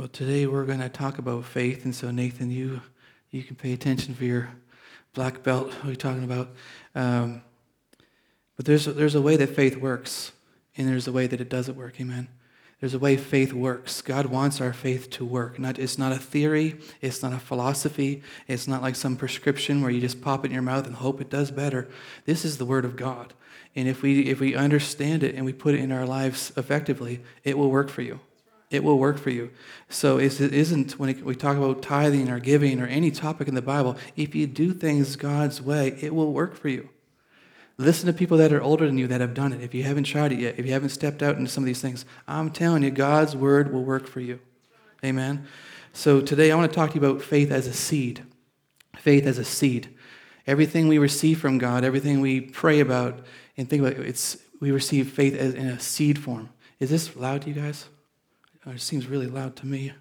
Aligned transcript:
Well, 0.00 0.08
today 0.08 0.46
we're 0.46 0.64
going 0.64 0.80
to 0.80 0.88
talk 0.88 1.18
about 1.18 1.44
faith, 1.44 1.84
and 1.84 1.94
so 1.94 2.10
Nathan, 2.10 2.50
you 2.50 2.80
you 3.30 3.42
can 3.42 3.54
pay 3.54 3.74
attention 3.74 4.14
for 4.14 4.24
your 4.24 4.48
black 5.12 5.42
belt. 5.42 5.66
What 5.66 5.84
are 5.84 5.90
you 5.90 5.94
talking 5.94 6.24
about? 6.24 6.48
Um, 6.94 7.42
but 8.56 8.64
there's 8.64 8.86
a, 8.86 8.94
there's 8.94 9.14
a 9.14 9.20
way 9.20 9.36
that 9.36 9.48
faith 9.48 9.76
works, 9.76 10.32
and 10.74 10.88
there's 10.88 11.06
a 11.06 11.12
way 11.12 11.26
that 11.26 11.38
it 11.38 11.50
doesn't 11.50 11.76
work. 11.76 12.00
Amen. 12.00 12.28
There's 12.80 12.94
a 12.94 12.98
way 12.98 13.18
faith 13.18 13.52
works. 13.52 14.00
God 14.00 14.24
wants 14.24 14.58
our 14.58 14.72
faith 14.72 15.10
to 15.10 15.24
work. 15.26 15.58
Not, 15.58 15.78
it's 15.78 15.98
not 15.98 16.12
a 16.12 16.18
theory. 16.18 16.78
It's 17.02 17.22
not 17.22 17.34
a 17.34 17.38
philosophy. 17.38 18.22
It's 18.48 18.66
not 18.66 18.80
like 18.80 18.96
some 18.96 19.16
prescription 19.16 19.82
where 19.82 19.90
you 19.90 20.00
just 20.00 20.22
pop 20.22 20.46
it 20.46 20.48
in 20.48 20.54
your 20.54 20.62
mouth 20.62 20.86
and 20.86 20.96
hope 20.96 21.20
it 21.20 21.28
does 21.28 21.50
better. 21.50 21.90
This 22.24 22.46
is 22.46 22.56
the 22.56 22.64
Word 22.64 22.86
of 22.86 22.96
God. 22.96 23.34
And 23.76 23.86
if 23.86 24.00
we, 24.00 24.22
if 24.30 24.40
we 24.40 24.54
understand 24.54 25.22
it 25.22 25.34
and 25.34 25.44
we 25.44 25.52
put 25.52 25.74
it 25.74 25.80
in 25.80 25.92
our 25.92 26.06
lives 26.06 26.54
effectively, 26.56 27.20
it 27.44 27.58
will 27.58 27.70
work 27.70 27.90
for 27.90 28.00
you. 28.00 28.20
It 28.70 28.84
will 28.84 28.98
work 28.98 29.18
for 29.18 29.30
you. 29.30 29.50
So 29.88 30.18
it 30.18 30.40
isn't 30.40 30.92
when 30.92 31.24
we 31.24 31.34
talk 31.34 31.56
about 31.56 31.82
tithing 31.82 32.28
or 32.28 32.38
giving 32.38 32.80
or 32.80 32.86
any 32.86 33.10
topic 33.10 33.48
in 33.48 33.56
the 33.56 33.62
Bible, 33.62 33.96
if 34.16 34.34
you 34.34 34.46
do 34.46 34.72
things 34.72 35.16
God's 35.16 35.60
way, 35.60 35.98
it 36.00 36.14
will 36.14 36.32
work 36.32 36.54
for 36.54 36.68
you. 36.68 36.88
Listen 37.78 38.06
to 38.06 38.12
people 38.12 38.36
that 38.36 38.52
are 38.52 38.62
older 38.62 38.86
than 38.86 38.98
you 38.98 39.06
that 39.08 39.20
have 39.20 39.34
done 39.34 39.52
it. 39.52 39.62
If 39.62 39.74
you 39.74 39.82
haven't 39.82 40.04
tried 40.04 40.32
it 40.32 40.38
yet, 40.38 40.58
if 40.58 40.66
you 40.66 40.72
haven't 40.72 40.90
stepped 40.90 41.22
out 41.22 41.36
into 41.36 41.50
some 41.50 41.64
of 41.64 41.66
these 41.66 41.80
things, 41.80 42.04
I'm 42.28 42.50
telling 42.50 42.82
you, 42.82 42.90
God's 42.90 43.34
word 43.34 43.72
will 43.72 43.84
work 43.84 44.06
for 44.06 44.20
you. 44.20 44.38
Amen. 45.04 45.46
So 45.92 46.20
today 46.20 46.52
I 46.52 46.56
want 46.56 46.70
to 46.70 46.74
talk 46.76 46.90
to 46.90 47.00
you 47.00 47.04
about 47.04 47.22
faith 47.22 47.50
as 47.50 47.66
a 47.66 47.72
seed. 47.72 48.22
Faith 48.98 49.26
as 49.26 49.38
a 49.38 49.44
seed. 49.44 49.88
Everything 50.46 50.88
we 50.88 50.98
receive 50.98 51.40
from 51.40 51.58
God, 51.58 51.82
everything 51.82 52.20
we 52.20 52.40
pray 52.40 52.80
about 52.80 53.24
and 53.56 53.68
think 53.68 53.82
about, 53.82 53.94
it's 53.94 54.36
we 54.60 54.70
receive 54.70 55.10
faith 55.10 55.34
as 55.34 55.54
in 55.54 55.66
a 55.66 55.80
seed 55.80 56.18
form. 56.18 56.50
Is 56.78 56.90
this 56.90 57.16
loud 57.16 57.42
to 57.42 57.48
you 57.48 57.54
guys? 57.54 57.86
It 58.66 58.80
seems 58.80 59.06
really 59.06 59.26
loud 59.26 59.56
to 59.56 59.66
me. 59.66 59.92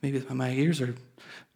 Maybe 0.00 0.24
my 0.30 0.50
ears 0.50 0.80
are 0.80 0.94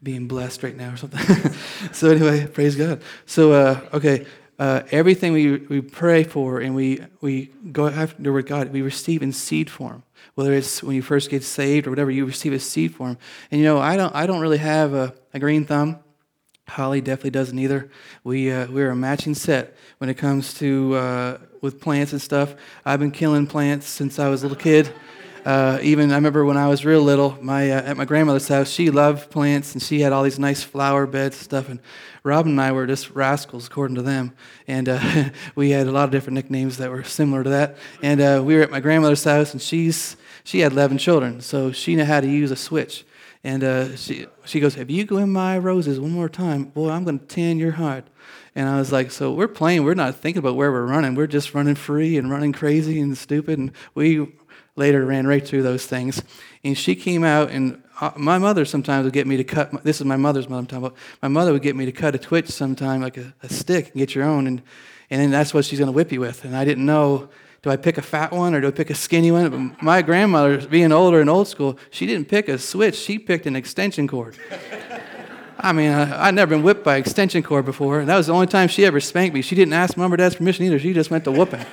being 0.02 0.28
blessed 0.28 0.62
right 0.62 0.76
now 0.76 0.92
or 0.92 0.96
something. 0.96 1.52
so 1.92 2.10
anyway, 2.10 2.46
praise 2.46 2.76
God. 2.76 3.02
So 3.26 3.52
uh, 3.52 3.80
okay, 3.94 4.26
uh, 4.58 4.82
everything 4.90 5.32
we, 5.32 5.56
we 5.56 5.80
pray 5.80 6.22
for 6.22 6.60
and 6.60 6.74
we, 6.74 7.00
we 7.22 7.46
go 7.72 7.88
after 7.88 8.32
with 8.32 8.46
God, 8.46 8.70
we 8.70 8.82
receive 8.82 9.22
in 9.22 9.32
seed 9.32 9.70
form. 9.70 10.02
Whether 10.34 10.52
it's 10.52 10.82
when 10.82 10.94
you 10.94 11.02
first 11.02 11.30
get 11.30 11.42
saved 11.42 11.86
or 11.86 11.90
whatever, 11.90 12.10
you 12.10 12.26
receive 12.26 12.52
a 12.52 12.58
seed 12.58 12.94
form. 12.94 13.16
And 13.50 13.60
you 13.60 13.66
know, 13.66 13.78
I 13.78 13.96
don't, 13.96 14.14
I 14.14 14.26
don't 14.26 14.40
really 14.40 14.58
have 14.58 14.92
a, 14.92 15.14
a 15.32 15.38
green 15.38 15.64
thumb. 15.64 16.00
Holly 16.68 17.00
definitely 17.00 17.30
doesn't 17.30 17.58
either. 17.58 17.90
We, 18.22 18.52
uh, 18.52 18.66
we're 18.70 18.90
a 18.90 18.96
matching 18.96 19.34
set 19.34 19.76
when 19.98 20.10
it 20.10 20.14
comes 20.14 20.52
to 20.54 20.94
uh, 20.94 21.38
with 21.62 21.80
plants 21.80 22.12
and 22.12 22.20
stuff. 22.20 22.54
I've 22.84 23.00
been 23.00 23.10
killing 23.10 23.46
plants 23.46 23.86
since 23.86 24.18
I 24.18 24.28
was 24.28 24.42
a 24.42 24.48
little 24.48 24.62
kid. 24.62 24.92
Uh, 25.44 25.78
even 25.82 26.10
I 26.12 26.16
remember 26.16 26.44
when 26.44 26.56
I 26.56 26.68
was 26.68 26.84
real 26.84 27.00
little, 27.02 27.38
my 27.40 27.70
uh, 27.70 27.82
at 27.82 27.96
my 27.96 28.04
grandmother's 28.04 28.48
house, 28.48 28.68
she 28.68 28.90
loved 28.90 29.30
plants 29.30 29.72
and 29.72 29.82
she 29.82 30.00
had 30.00 30.12
all 30.12 30.22
these 30.22 30.38
nice 30.38 30.62
flower 30.62 31.06
beds 31.06 31.36
and 31.36 31.44
stuff. 31.44 31.68
And 31.68 31.80
Robin 32.22 32.52
and 32.52 32.60
I 32.60 32.72
were 32.72 32.86
just 32.86 33.10
rascals, 33.10 33.66
according 33.66 33.96
to 33.96 34.02
them. 34.02 34.34
And 34.68 34.88
uh, 34.88 35.30
we 35.54 35.70
had 35.70 35.86
a 35.86 35.92
lot 35.92 36.04
of 36.04 36.10
different 36.10 36.34
nicknames 36.34 36.76
that 36.76 36.90
were 36.90 37.04
similar 37.04 37.42
to 37.42 37.50
that. 37.50 37.76
And 38.02 38.20
uh, 38.20 38.42
we 38.44 38.54
were 38.54 38.62
at 38.62 38.70
my 38.70 38.80
grandmother's 38.80 39.24
house, 39.24 39.52
and 39.52 39.62
she's 39.62 40.16
she 40.44 40.60
had 40.60 40.72
11 40.72 40.98
children, 40.98 41.40
so 41.40 41.70
she 41.70 41.94
knew 41.96 42.04
how 42.04 42.20
to 42.20 42.28
use 42.28 42.50
a 42.50 42.56
switch. 42.56 43.04
And 43.42 43.64
uh, 43.64 43.96
she 43.96 44.26
she 44.44 44.60
goes, 44.60 44.76
"If 44.76 44.90
you 44.90 45.04
go 45.04 45.16
in 45.16 45.32
my 45.32 45.56
roses 45.56 45.98
one 45.98 46.10
more 46.10 46.28
time, 46.28 46.64
boy, 46.64 46.90
I'm 46.90 47.04
going 47.04 47.18
to 47.18 47.24
tan 47.24 47.58
your 47.58 47.72
heart." 47.72 48.06
And 48.54 48.68
I 48.68 48.76
was 48.78 48.92
like, 48.92 49.10
"So 49.10 49.32
we're 49.32 49.48
playing. 49.48 49.84
We're 49.84 49.94
not 49.94 50.16
thinking 50.16 50.40
about 50.40 50.56
where 50.56 50.70
we're 50.70 50.84
running. 50.84 51.14
We're 51.14 51.26
just 51.26 51.54
running 51.54 51.74
free 51.74 52.18
and 52.18 52.30
running 52.30 52.52
crazy 52.52 53.00
and 53.00 53.16
stupid." 53.16 53.58
And 53.58 53.72
we 53.94 54.28
later 54.76 55.04
ran 55.04 55.26
right 55.26 55.46
through 55.46 55.62
those 55.62 55.86
things. 55.86 56.22
And 56.64 56.76
she 56.76 56.94
came 56.94 57.24
out, 57.24 57.50
and 57.50 57.82
uh, 58.00 58.12
my 58.16 58.38
mother 58.38 58.64
sometimes 58.64 59.04
would 59.04 59.12
get 59.12 59.26
me 59.26 59.36
to 59.36 59.44
cut. 59.44 59.84
This 59.84 60.00
is 60.00 60.06
my 60.06 60.16
mother's 60.16 60.48
mother 60.48 60.60
I'm 60.60 60.66
talking 60.66 60.86
about. 60.86 60.98
My 61.22 61.28
mother 61.28 61.52
would 61.52 61.62
get 61.62 61.76
me 61.76 61.84
to 61.86 61.92
cut 61.92 62.14
a 62.14 62.18
twitch 62.18 62.48
sometime, 62.48 63.00
like 63.00 63.16
a, 63.16 63.34
a 63.42 63.48
stick, 63.48 63.86
and 63.86 63.96
get 63.96 64.14
your 64.14 64.24
own, 64.24 64.46
and 64.46 64.62
and 65.10 65.20
then 65.20 65.30
that's 65.30 65.52
what 65.52 65.64
she's 65.64 65.78
going 65.78 65.88
to 65.88 65.92
whip 65.92 66.12
you 66.12 66.20
with. 66.20 66.44
And 66.44 66.56
I 66.56 66.64
didn't 66.64 66.86
know. 66.86 67.28
Do 67.62 67.68
I 67.68 67.76
pick 67.76 67.98
a 67.98 68.02
fat 68.02 68.32
one 68.32 68.54
or 68.54 68.60
do 68.62 68.68
I 68.68 68.70
pick 68.70 68.88
a 68.88 68.94
skinny 68.94 69.30
one? 69.30 69.50
But 69.50 69.82
my 69.82 70.00
grandmother, 70.00 70.66
being 70.66 70.92
older 70.92 71.20
and 71.20 71.28
old 71.28 71.46
school, 71.46 71.78
she 71.90 72.06
didn't 72.06 72.28
pick 72.28 72.48
a 72.48 72.56
switch. 72.56 72.96
She 72.96 73.18
picked 73.18 73.44
an 73.44 73.54
extension 73.54 74.08
cord. 74.08 74.38
I 75.58 75.72
mean, 75.72 75.92
I, 75.92 76.26
would 76.26 76.36
never 76.36 76.54
been 76.54 76.62
whipped 76.62 76.84
by 76.84 76.96
extension 76.96 77.42
cord 77.42 77.66
before, 77.66 78.00
and 78.00 78.08
that 78.08 78.16
was 78.16 78.28
the 78.28 78.32
only 78.32 78.46
time 78.46 78.68
she 78.68 78.86
ever 78.86 78.98
spanked 78.98 79.34
me. 79.34 79.42
She 79.42 79.54
didn't 79.54 79.74
ask 79.74 79.94
mom 79.94 80.10
or 80.10 80.16
dad's 80.16 80.36
permission 80.36 80.64
either. 80.64 80.78
She 80.78 80.94
just 80.94 81.10
went 81.10 81.24
to 81.24 81.32
whooping. 81.32 81.66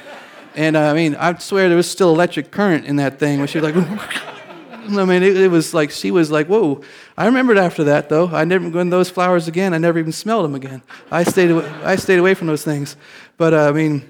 And 0.57 0.75
uh, 0.75 0.89
I 0.89 0.93
mean, 0.93 1.15
I 1.15 1.37
swear 1.37 1.67
there 1.67 1.77
was 1.77 1.89
still 1.89 2.09
electric 2.09 2.49
current 2.49 2.85
in 2.85 2.95
that 2.95 3.19
thing 3.19 3.37
when 3.37 3.47
she 3.47 3.59
was 3.59 3.71
like, 3.71 3.75
I 4.89 5.05
mean, 5.05 5.21
it, 5.21 5.37
it, 5.37 5.51
was 5.51 5.71
like, 5.71 5.91
she 5.91 6.09
was 6.09 6.31
like, 6.31 6.47
whoa. 6.47 6.81
I 7.15 7.27
remembered 7.27 7.59
after 7.59 7.83
that, 7.83 8.09
though. 8.09 8.29
I 8.29 8.43
never 8.43 8.67
went 8.67 8.89
those 8.89 9.07
flowers 9.07 9.47
again. 9.47 9.75
I 9.75 9.77
never 9.77 9.99
even 9.99 10.11
smelled 10.11 10.45
them 10.45 10.55
again. 10.55 10.81
I 11.11 11.23
stayed, 11.23 11.51
away, 11.51 11.69
I 11.83 11.95
stayed 11.95 12.17
away 12.17 12.33
from 12.33 12.47
those 12.47 12.63
things. 12.63 12.97
But 13.37 13.53
uh, 13.53 13.69
I 13.69 13.71
mean, 13.71 14.09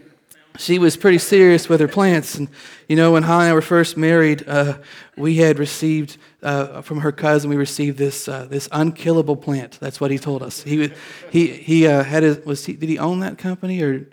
she 0.58 0.80
was 0.80 0.96
pretty 0.96 1.18
serious 1.18 1.68
with 1.68 1.82
her 1.82 1.88
plants. 1.90 2.36
And, 2.36 2.48
you 2.88 2.96
know, 2.96 3.12
when 3.12 3.24
Holly 3.24 3.44
and 3.44 3.52
I 3.52 3.54
were 3.54 3.62
first 3.62 3.98
married, 3.98 4.48
uh, 4.48 4.78
we 5.18 5.36
had 5.36 5.60
received 5.60 6.18
uh, 6.44 6.82
from 6.82 7.02
her 7.02 7.12
cousin, 7.12 7.50
we 7.50 7.58
received 7.58 7.98
this, 7.98 8.30
uh, 8.30 8.46
this 8.46 8.70
unkillable 8.72 9.36
plant. 9.36 9.80
That's 9.82 10.00
what 10.00 10.12
he 10.12 10.18
told 10.18 10.44
us. 10.44 10.64
He, 10.64 10.94
he, 11.30 11.48
he 11.48 11.88
uh, 11.88 12.04
had 12.04 12.24
his, 12.24 12.40
was 12.46 12.66
he, 12.66 12.72
did 12.72 12.88
he 12.88 12.98
own 12.98 13.20
that 13.20 13.38
company 13.38 13.82
or 13.82 14.08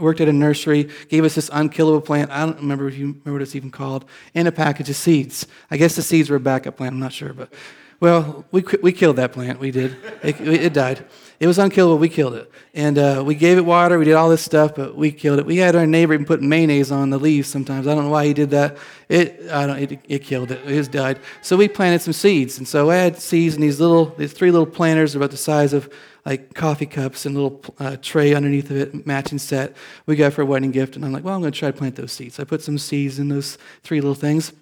worked 0.00 0.20
at 0.20 0.28
a 0.28 0.32
nursery, 0.32 0.88
gave 1.08 1.24
us 1.24 1.34
this 1.34 1.50
unkillable 1.52 2.00
plant. 2.00 2.30
I 2.30 2.44
don't 2.44 2.56
remember 2.56 2.88
if 2.88 2.96
you 2.96 3.06
remember 3.06 3.32
what 3.32 3.42
it's 3.42 3.56
even 3.56 3.70
called, 3.70 4.04
and 4.34 4.48
a 4.48 4.52
package 4.52 4.88
of 4.90 4.96
seeds. 4.96 5.46
I 5.70 5.76
guess 5.76 5.96
the 5.96 6.02
seeds 6.02 6.30
were 6.30 6.36
a 6.36 6.40
backup 6.40 6.76
plant. 6.76 6.94
I'm 6.94 7.00
not 7.00 7.12
sure, 7.12 7.32
but 7.32 7.52
well, 8.00 8.44
we 8.52 8.64
we 8.82 8.92
killed 8.92 9.16
that 9.16 9.32
plant. 9.32 9.58
We 9.58 9.70
did. 9.70 9.96
It, 10.22 10.40
it 10.40 10.72
died. 10.72 11.04
It 11.40 11.46
was 11.46 11.58
unkillable. 11.58 11.98
We 11.98 12.08
killed 12.08 12.34
it, 12.34 12.50
and 12.74 12.98
uh, 12.98 13.22
we 13.24 13.34
gave 13.34 13.58
it 13.58 13.64
water. 13.64 13.98
We 13.98 14.04
did 14.04 14.14
all 14.14 14.28
this 14.28 14.42
stuff, 14.42 14.74
but 14.74 14.96
we 14.96 15.10
killed 15.10 15.38
it. 15.38 15.46
We 15.46 15.56
had 15.56 15.74
our 15.76 15.86
neighbor 15.86 16.14
even 16.14 16.26
put 16.26 16.42
mayonnaise 16.42 16.92
on 16.92 17.10
the 17.10 17.18
leaves 17.18 17.48
sometimes. 17.48 17.86
I 17.86 17.94
don't 17.94 18.04
know 18.04 18.10
why 18.10 18.26
he 18.26 18.34
did 18.34 18.50
that. 18.50 18.76
It 19.08 19.48
I 19.50 19.66
don't. 19.66 19.78
It, 19.78 20.00
it 20.08 20.22
killed 20.24 20.50
it. 20.52 20.60
It 20.64 20.74
just 20.74 20.92
died. 20.92 21.18
So 21.42 21.56
we 21.56 21.68
planted 21.68 22.00
some 22.00 22.12
seeds, 22.12 22.58
and 22.58 22.66
so 22.66 22.90
I 22.90 22.96
had 22.96 23.18
seeds 23.18 23.56
in 23.56 23.60
these 23.60 23.80
little 23.80 24.06
these 24.06 24.32
three 24.32 24.50
little 24.50 24.66
planters 24.66 25.14
about 25.14 25.30
the 25.30 25.36
size 25.36 25.72
of 25.72 25.92
like 26.24 26.54
coffee 26.54 26.86
cups 26.86 27.24
and 27.24 27.34
little 27.34 27.62
uh, 27.78 27.96
tray 28.02 28.34
underneath 28.34 28.70
of 28.70 28.76
it, 28.76 29.06
matching 29.06 29.38
set. 29.38 29.76
We 30.06 30.14
got 30.14 30.32
for 30.34 30.42
a 30.42 30.46
wedding 30.46 30.72
gift, 30.72 30.94
and 30.94 31.04
I'm 31.04 31.12
like, 31.12 31.24
well, 31.24 31.34
I'm 31.34 31.40
going 31.40 31.52
to 31.52 31.58
try 31.58 31.70
to 31.70 31.76
plant 31.76 31.96
those 31.96 32.12
seeds. 32.12 32.38
I 32.38 32.44
put 32.44 32.62
some 32.62 32.78
seeds 32.78 33.18
in 33.18 33.28
those 33.28 33.58
three 33.82 34.00
little 34.00 34.14
things, 34.14 34.52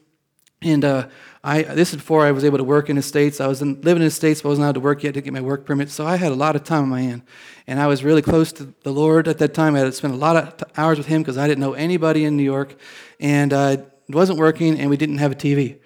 and 0.62 0.84
uh, 0.84 1.08
I 1.46 1.62
this 1.62 1.90
is 1.90 1.96
before 1.98 2.26
I 2.26 2.32
was 2.32 2.44
able 2.44 2.58
to 2.58 2.64
work 2.64 2.90
in 2.90 2.96
the 2.96 3.02
states. 3.02 3.40
I 3.40 3.46
was 3.46 3.62
in, 3.62 3.80
living 3.82 4.02
in 4.02 4.08
the 4.08 4.10
states, 4.10 4.42
but 4.42 4.48
I 4.48 4.50
wasn't 4.50 4.64
allowed 4.64 4.72
to 4.72 4.80
work 4.80 5.04
yet 5.04 5.14
to 5.14 5.20
get 5.20 5.32
my 5.32 5.40
work 5.40 5.64
permit. 5.64 5.90
So 5.90 6.04
I 6.04 6.16
had 6.16 6.32
a 6.32 6.34
lot 6.34 6.56
of 6.56 6.64
time 6.64 6.82
on 6.82 6.88
my 6.88 7.02
hand, 7.02 7.22
and 7.68 7.78
I 7.78 7.86
was 7.86 8.02
really 8.02 8.20
close 8.20 8.50
to 8.54 8.74
the 8.82 8.92
Lord 8.92 9.28
at 9.28 9.38
that 9.38 9.54
time. 9.54 9.76
I 9.76 9.78
had 9.78 9.94
spent 9.94 10.12
a 10.12 10.16
lot 10.16 10.36
of 10.36 10.64
hours 10.76 10.98
with 10.98 11.06
Him 11.06 11.22
because 11.22 11.38
I 11.38 11.46
didn't 11.46 11.60
know 11.60 11.74
anybody 11.74 12.24
in 12.24 12.36
New 12.36 12.42
York, 12.42 12.74
and 13.20 13.52
uh, 13.52 13.76
it 14.08 14.14
wasn't 14.14 14.40
working, 14.40 14.80
and 14.80 14.90
we 14.90 14.96
didn't 14.96 15.18
have 15.18 15.30
a 15.30 15.36
TV. 15.36 15.78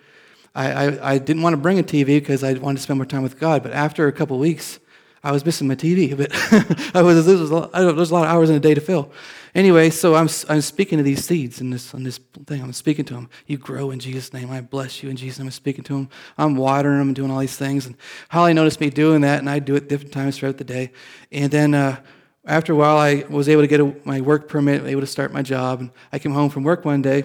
I, 0.54 0.72
I, 0.72 1.12
I 1.12 1.18
didn't 1.18 1.42
want 1.42 1.52
to 1.52 1.58
bring 1.58 1.78
a 1.78 1.82
TV 1.82 2.06
because 2.06 2.42
I 2.42 2.54
wanted 2.54 2.78
to 2.78 2.82
spend 2.82 2.98
more 2.98 3.04
time 3.04 3.22
with 3.22 3.38
God. 3.38 3.62
But 3.62 3.72
after 3.72 4.08
a 4.08 4.12
couple 4.12 4.38
weeks, 4.38 4.80
I 5.22 5.30
was 5.30 5.44
missing 5.44 5.68
my 5.68 5.76
TV, 5.76 6.16
but 6.16 6.30
I 6.96 7.02
was, 7.02 7.26
was 7.26 7.50
a 7.50 7.54
lot, 7.54 7.72
there 7.72 7.92
was 7.92 8.10
a 8.10 8.14
lot 8.14 8.24
of 8.24 8.30
hours 8.30 8.48
in 8.48 8.56
a 8.56 8.60
day 8.60 8.72
to 8.72 8.80
fill. 8.80 9.12
Anyway, 9.54 9.90
so 9.90 10.14
I'm, 10.14 10.28
I'm 10.48 10.60
speaking 10.60 10.98
to 10.98 11.04
these 11.04 11.24
seeds 11.24 11.60
in 11.60 11.70
this, 11.70 11.92
in 11.92 12.04
this 12.04 12.18
thing. 12.46 12.62
I'm 12.62 12.72
speaking 12.72 13.04
to 13.06 13.14
them. 13.14 13.28
You 13.46 13.58
grow 13.58 13.90
in 13.90 13.98
Jesus' 13.98 14.32
name. 14.32 14.50
I 14.50 14.60
bless 14.60 15.02
you 15.02 15.10
in 15.10 15.16
Jesus' 15.16 15.38
name. 15.38 15.48
I'm 15.48 15.52
speaking 15.52 15.82
to 15.84 15.94
them. 15.94 16.08
I'm 16.38 16.54
watering 16.54 16.98
them 16.98 17.08
and 17.08 17.16
doing 17.16 17.30
all 17.30 17.38
these 17.38 17.56
things. 17.56 17.86
And 17.86 17.96
Holly 18.28 18.54
noticed 18.54 18.80
me 18.80 18.90
doing 18.90 19.22
that, 19.22 19.40
and 19.40 19.50
I 19.50 19.58
do 19.58 19.74
it 19.74 19.88
different 19.88 20.12
times 20.12 20.38
throughout 20.38 20.58
the 20.58 20.64
day. 20.64 20.92
And 21.32 21.50
then 21.50 21.74
uh, 21.74 22.00
after 22.44 22.72
a 22.72 22.76
while, 22.76 22.96
I 22.96 23.24
was 23.28 23.48
able 23.48 23.62
to 23.62 23.68
get 23.68 23.80
a, 23.80 23.94
my 24.04 24.20
work 24.20 24.48
permit, 24.48 24.84
able 24.84 25.00
to 25.00 25.06
start 25.06 25.32
my 25.32 25.42
job. 25.42 25.80
And 25.80 25.90
I 26.12 26.18
came 26.18 26.32
home 26.32 26.50
from 26.50 26.62
work 26.62 26.84
one 26.84 27.02
day, 27.02 27.24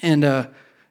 and 0.00 0.24
uh, 0.24 0.48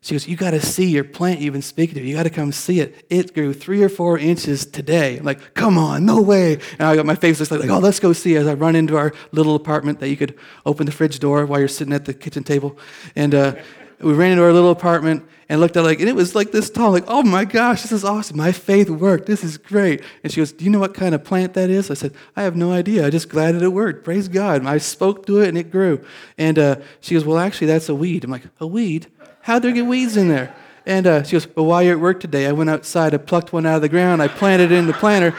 she 0.08 0.16
goes, 0.16 0.26
You 0.26 0.38
got 0.38 0.52
to 0.52 0.62
see 0.62 0.90
your 0.90 1.04
plant 1.04 1.42
you've 1.42 1.52
been 1.52 1.62
speaking 1.62 1.96
to. 1.96 2.02
You 2.02 2.16
got 2.16 2.24
to 2.24 2.30
come 2.30 2.54
see 2.54 2.80
it. 2.80 3.06
It 3.10 3.34
grew 3.34 3.54
three 3.54 3.84
or 3.84 3.90
four 3.90 4.18
inches 4.18 4.66
today. 4.66 5.18
I'm 5.18 5.26
like, 5.26 5.54
Come 5.54 5.78
on, 5.78 6.06
no 6.06 6.22
way. 6.22 6.54
And 6.54 6.84
I 6.84 6.96
got 6.96 7.06
my 7.06 7.16
face 7.16 7.40
just 7.40 7.52
like, 7.52 7.70
Oh, 7.70 7.80
let's 7.80 8.00
go 8.00 8.14
see. 8.14 8.38
As 8.38 8.48
I 8.48 8.54
run 8.54 8.78
into 8.78 8.96
our 8.96 9.12
little 9.34 9.56
apartment 9.56 10.00
that 10.00 10.08
you 10.08 10.16
could 10.16 10.38
open 10.66 10.86
the 10.86 10.94
fridge 10.94 11.20
door 11.20 11.46
while 11.46 11.60
you're 11.60 11.68
sitting 11.68 11.94
at 11.94 12.06
the 12.06 12.14
kitchen 12.14 12.46
table. 12.46 12.78
And 13.18 13.36
uh, 13.36 13.56
we 14.00 14.14
ran 14.14 14.32
into 14.32 14.44
our 14.44 14.54
little 14.54 14.72
apartment 14.72 15.28
and 15.50 15.60
looked 15.60 15.78
at 15.78 15.84
like, 15.84 16.00
and 16.00 16.10
it 16.10 16.16
was 16.16 16.36
like 16.36 16.52
this 16.52 16.70
tall, 16.70 16.92
like, 16.92 17.06
oh 17.08 17.24
my 17.24 17.46
gosh, 17.46 17.82
this 17.82 17.92
is 17.92 18.04
awesome. 18.04 18.38
My 18.38 18.52
faith 18.52 18.90
worked. 18.90 19.26
This 19.26 19.44
is 19.44 19.58
great. 19.58 20.04
And 20.24 20.32
she 20.32 20.42
goes, 20.42 20.52
Do 20.52 20.66
you 20.66 20.72
know 20.72 20.80
what 20.80 20.94
kind 20.94 21.16
of 21.16 21.24
plant 21.24 21.54
that 21.56 21.70
is? 21.70 21.90
I 21.90 21.96
said, 21.96 22.14
I 22.36 22.44
have 22.44 22.56
no 22.56 22.72
idea. 22.72 23.06
I 23.06 23.10
just 23.10 23.30
glad 23.30 23.56
that 23.56 23.64
it 23.64 23.70
worked. 23.70 24.04
Praise 24.04 24.28
God. 24.28 24.66
I 24.66 24.78
spoke 24.78 25.26
to 25.28 25.42
it 25.42 25.50
and 25.50 25.58
it 25.58 25.72
grew. 25.72 26.04
And 26.38 26.60
uh, 26.60 26.76
she 27.02 27.16
goes, 27.16 27.26
Well, 27.26 27.38
actually, 27.38 27.68
that's 27.68 27.90
a 27.90 27.96
weed. 27.96 28.24
I'm 28.24 28.32
like, 28.32 28.44
A 28.60 28.68
weed? 28.68 29.08
How'd 29.48 29.62
there 29.62 29.72
get 29.72 29.86
weeds 29.86 30.18
in 30.18 30.28
there? 30.28 30.54
And 30.86 31.08
uh, 31.08 31.24
she 31.24 31.32
goes, 31.32 31.48
Well, 31.56 31.68
while 31.68 31.82
you're 31.82 31.94
at 31.94 32.02
work 32.02 32.20
today, 32.20 32.48
I 32.48 32.52
went 32.52 32.70
outside, 32.70 33.14
I 33.14 33.18
plucked 33.18 33.54
one 33.54 33.66
out 33.66 33.78
of 33.78 33.82
the 33.82 33.88
ground, 33.88 34.22
I 34.22 34.28
planted 34.28 34.74
it 34.74 34.78
in 34.78 34.88
the 34.88 34.94
planter. 34.94 35.34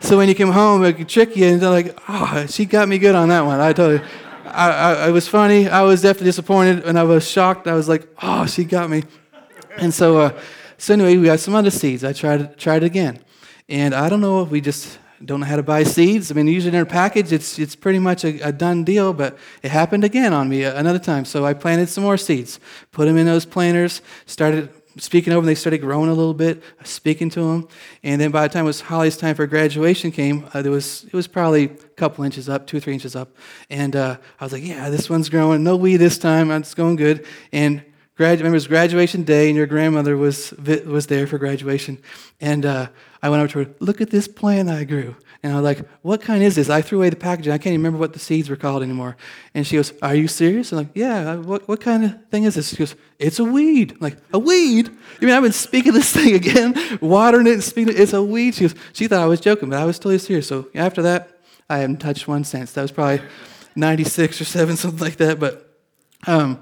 So 0.00 0.18
when 0.18 0.28
you 0.28 0.34
come 0.34 0.50
home, 0.50 0.82
I 0.82 0.92
could 0.92 1.08
trick 1.08 1.34
you. 1.34 1.46
And 1.46 1.58
they're 1.58 1.70
like, 1.70 1.98
Oh, 2.10 2.44
she 2.46 2.66
got 2.66 2.90
me 2.90 2.98
good 2.98 3.14
on 3.14 3.30
that 3.30 3.40
one. 3.40 3.58
I 3.58 3.72
told 3.72 4.00
you. 4.00 4.06
I, 4.44 4.70
I, 4.70 5.08
it 5.08 5.12
was 5.12 5.26
funny. 5.28 5.66
I 5.66 5.80
was 5.80 6.02
definitely 6.02 6.26
disappointed 6.26 6.84
and 6.84 6.98
I 6.98 7.04
was 7.04 7.26
shocked. 7.26 7.66
I 7.66 7.72
was 7.72 7.88
like, 7.88 8.06
Oh, 8.20 8.44
she 8.44 8.64
got 8.64 8.90
me. 8.90 9.02
And 9.78 9.94
so, 9.94 10.18
uh, 10.18 10.40
so 10.76 10.92
anyway, 10.92 11.16
we 11.16 11.24
got 11.24 11.40
some 11.40 11.54
other 11.54 11.70
seeds. 11.70 12.04
I 12.04 12.12
tried, 12.12 12.58
tried 12.58 12.82
it 12.82 12.86
again. 12.86 13.24
And 13.66 13.94
I 13.94 14.10
don't 14.10 14.20
know 14.20 14.42
if 14.42 14.50
we 14.50 14.60
just 14.60 14.98
don't 15.24 15.40
know 15.40 15.46
how 15.46 15.56
to 15.56 15.62
buy 15.62 15.82
seeds. 15.82 16.30
I 16.30 16.34
mean, 16.34 16.46
usually 16.46 16.76
in 16.76 16.82
a 16.82 16.86
package, 16.86 17.32
it's, 17.32 17.58
it's 17.58 17.74
pretty 17.74 17.98
much 17.98 18.24
a, 18.24 18.40
a, 18.40 18.52
done 18.52 18.84
deal, 18.84 19.12
but 19.12 19.38
it 19.62 19.70
happened 19.70 20.04
again 20.04 20.32
on 20.32 20.48
me 20.48 20.64
another 20.64 20.98
time. 20.98 21.24
So 21.24 21.46
I 21.46 21.54
planted 21.54 21.88
some 21.88 22.04
more 22.04 22.16
seeds, 22.16 22.60
put 22.92 23.06
them 23.06 23.16
in 23.16 23.26
those 23.26 23.46
planters, 23.46 24.02
started 24.26 24.70
speaking 24.98 25.32
over 25.32 25.42
them. 25.42 25.46
They 25.46 25.54
started 25.54 25.78
growing 25.78 26.10
a 26.10 26.14
little 26.14 26.34
bit, 26.34 26.62
speaking 26.84 27.30
to 27.30 27.40
them. 27.40 27.68
And 28.02 28.20
then 28.20 28.30
by 28.30 28.46
the 28.46 28.52
time 28.52 28.64
it 28.64 28.68
was 28.68 28.82
Holly's 28.82 29.16
time 29.16 29.34
for 29.34 29.46
graduation 29.46 30.10
came, 30.10 30.48
uh, 30.52 30.62
there 30.62 30.72
was, 30.72 31.04
it 31.04 31.12
was 31.12 31.26
probably 31.26 31.64
a 31.64 31.68
couple 31.68 32.24
inches 32.24 32.48
up, 32.48 32.66
two 32.66 32.78
or 32.78 32.80
three 32.80 32.94
inches 32.94 33.16
up. 33.16 33.34
And 33.70 33.96
uh, 33.96 34.18
I 34.40 34.44
was 34.44 34.52
like, 34.52 34.64
yeah, 34.64 34.90
this 34.90 35.08
one's 35.08 35.28
growing. 35.28 35.62
No 35.62 35.76
weed 35.76 35.96
this 35.96 36.18
time. 36.18 36.50
It's 36.50 36.74
going 36.74 36.96
good. 36.96 37.26
And 37.52 37.82
remember, 38.18 38.46
it 38.46 38.50
was 38.50 38.66
graduation 38.66 39.24
day, 39.24 39.48
and 39.48 39.56
your 39.56 39.66
grandmother 39.66 40.16
was, 40.16 40.52
was 40.86 41.06
there 41.06 41.26
for 41.26 41.38
graduation. 41.38 41.98
And 42.40 42.64
uh, 42.64 42.88
I 43.22 43.28
went 43.28 43.40
over 43.40 43.52
to 43.52 43.58
her, 43.64 43.74
look 43.80 44.00
at 44.00 44.10
this 44.10 44.26
plant 44.28 44.70
I 44.70 44.84
grew. 44.84 45.16
And 45.42 45.52
I 45.52 45.56
was 45.56 45.64
like, 45.64 45.88
what 46.02 46.22
kind 46.22 46.42
is 46.42 46.56
this? 46.56 46.70
I 46.70 46.80
threw 46.82 46.98
away 46.98 47.10
the 47.10 47.16
packaging. 47.16 47.52
I 47.52 47.58
can't 47.58 47.74
even 47.74 47.80
remember 47.80 47.98
what 47.98 48.12
the 48.12 48.18
seeds 48.18 48.48
were 48.48 48.56
called 48.56 48.82
anymore. 48.82 49.16
And 49.54 49.66
she 49.66 49.76
goes, 49.76 49.92
are 50.02 50.14
you 50.14 50.28
serious? 50.28 50.72
I'm 50.72 50.78
like, 50.78 50.88
yeah, 50.94 51.36
what, 51.36 51.68
what 51.68 51.80
kind 51.80 52.04
of 52.04 52.28
thing 52.30 52.44
is 52.44 52.54
this? 52.54 52.70
She 52.70 52.76
goes, 52.76 52.96
it's 53.18 53.38
a 53.38 53.44
weed. 53.44 53.92
I'm 53.92 53.98
like, 54.00 54.16
a 54.32 54.38
weed? 54.38 54.88
You 55.20 55.26
mean 55.26 55.36
I've 55.36 55.42
been 55.42 55.52
speaking 55.52 55.92
this 55.92 56.12
thing 56.14 56.34
again, 56.34 56.74
watering 57.00 57.46
it 57.46 57.52
and 57.52 57.62
speaking 57.62 57.94
it? 57.94 58.00
It's 58.00 58.12
a 58.12 58.22
weed. 58.22 58.54
She 58.54 58.62
goes, 58.62 58.74
she 58.92 59.08
thought 59.08 59.20
I 59.20 59.26
was 59.26 59.40
joking, 59.40 59.70
but 59.70 59.78
I 59.78 59.84
was 59.84 59.98
totally 59.98 60.18
serious. 60.18 60.48
So 60.48 60.68
after 60.74 61.02
that, 61.02 61.38
I 61.68 61.78
haven't 61.78 61.98
touched 61.98 62.26
one 62.26 62.44
since. 62.44 62.72
That 62.72 62.82
was 62.82 62.92
probably 62.92 63.24
96 63.76 64.40
or 64.40 64.44
7, 64.44 64.76
something 64.78 65.00
like 65.00 65.16
that. 65.16 65.38
But 65.38 65.70
um, 66.26 66.60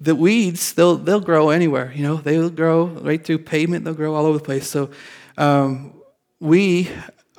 the 0.00 0.14
weeds, 0.14 0.72
they'll, 0.72 0.96
they'll 0.96 1.20
grow 1.20 1.50
anywhere. 1.50 1.92
You 1.94 2.02
know, 2.02 2.16
they'll 2.16 2.50
grow 2.50 2.86
right 2.86 3.24
through 3.24 3.38
pavement. 3.38 3.84
They'll 3.84 3.94
grow 3.94 4.14
all 4.14 4.26
over 4.26 4.38
the 4.38 4.44
place. 4.44 4.68
So 4.68 4.90
um, 5.36 5.94
we, 6.40 6.90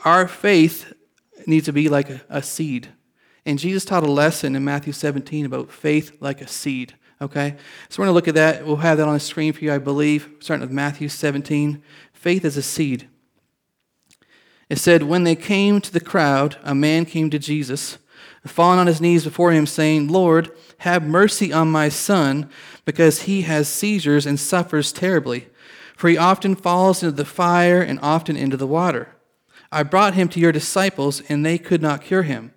our 0.03 0.27
faith 0.27 0.93
needs 1.47 1.65
to 1.65 1.73
be 1.73 1.89
like 1.89 2.09
a, 2.09 2.21
a 2.29 2.43
seed. 2.43 2.89
And 3.45 3.59
Jesus 3.59 3.85
taught 3.85 4.03
a 4.03 4.11
lesson 4.11 4.55
in 4.55 4.63
Matthew 4.63 4.93
17 4.93 5.45
about 5.45 5.71
faith 5.71 6.17
like 6.19 6.41
a 6.41 6.47
seed. 6.47 6.95
Okay? 7.21 7.55
So 7.89 8.01
we're 8.01 8.05
going 8.05 8.13
to 8.13 8.15
look 8.15 8.27
at 8.27 8.35
that. 8.35 8.65
We'll 8.65 8.77
have 8.77 8.97
that 8.97 9.07
on 9.07 9.13
the 9.13 9.19
screen 9.19 9.53
for 9.53 9.63
you, 9.63 9.73
I 9.73 9.77
believe, 9.77 10.29
starting 10.39 10.61
with 10.61 10.73
Matthew 10.73 11.09
17. 11.09 11.81
Faith 12.13 12.43
is 12.43 12.57
a 12.57 12.63
seed. 12.63 13.07
It 14.69 14.79
said, 14.79 15.03
When 15.03 15.23
they 15.23 15.35
came 15.35 15.79
to 15.81 15.93
the 15.93 15.99
crowd, 15.99 16.57
a 16.63 16.73
man 16.73 17.05
came 17.05 17.29
to 17.29 17.39
Jesus, 17.39 17.97
falling 18.45 18.79
on 18.79 18.87
his 18.87 19.01
knees 19.01 19.23
before 19.23 19.51
him, 19.51 19.65
saying, 19.65 20.07
Lord, 20.07 20.51
have 20.79 21.03
mercy 21.03 21.51
on 21.51 21.71
my 21.71 21.89
son, 21.89 22.49
because 22.85 23.23
he 23.23 23.41
has 23.43 23.67
seizures 23.67 24.25
and 24.25 24.39
suffers 24.39 24.91
terribly. 24.91 25.47
For 25.95 26.09
he 26.09 26.17
often 26.17 26.55
falls 26.55 27.01
into 27.01 27.15
the 27.15 27.25
fire 27.25 27.81
and 27.81 27.99
often 28.01 28.35
into 28.35 28.57
the 28.57 28.67
water. 28.67 29.15
I 29.71 29.83
brought 29.83 30.13
him 30.13 30.29
to 30.29 30.39
your 30.39 30.51
disciples, 30.51 31.21
and 31.29 31.45
they 31.45 31.57
could 31.57 31.81
not 31.81 32.01
cure 32.01 32.23
him. 32.23 32.53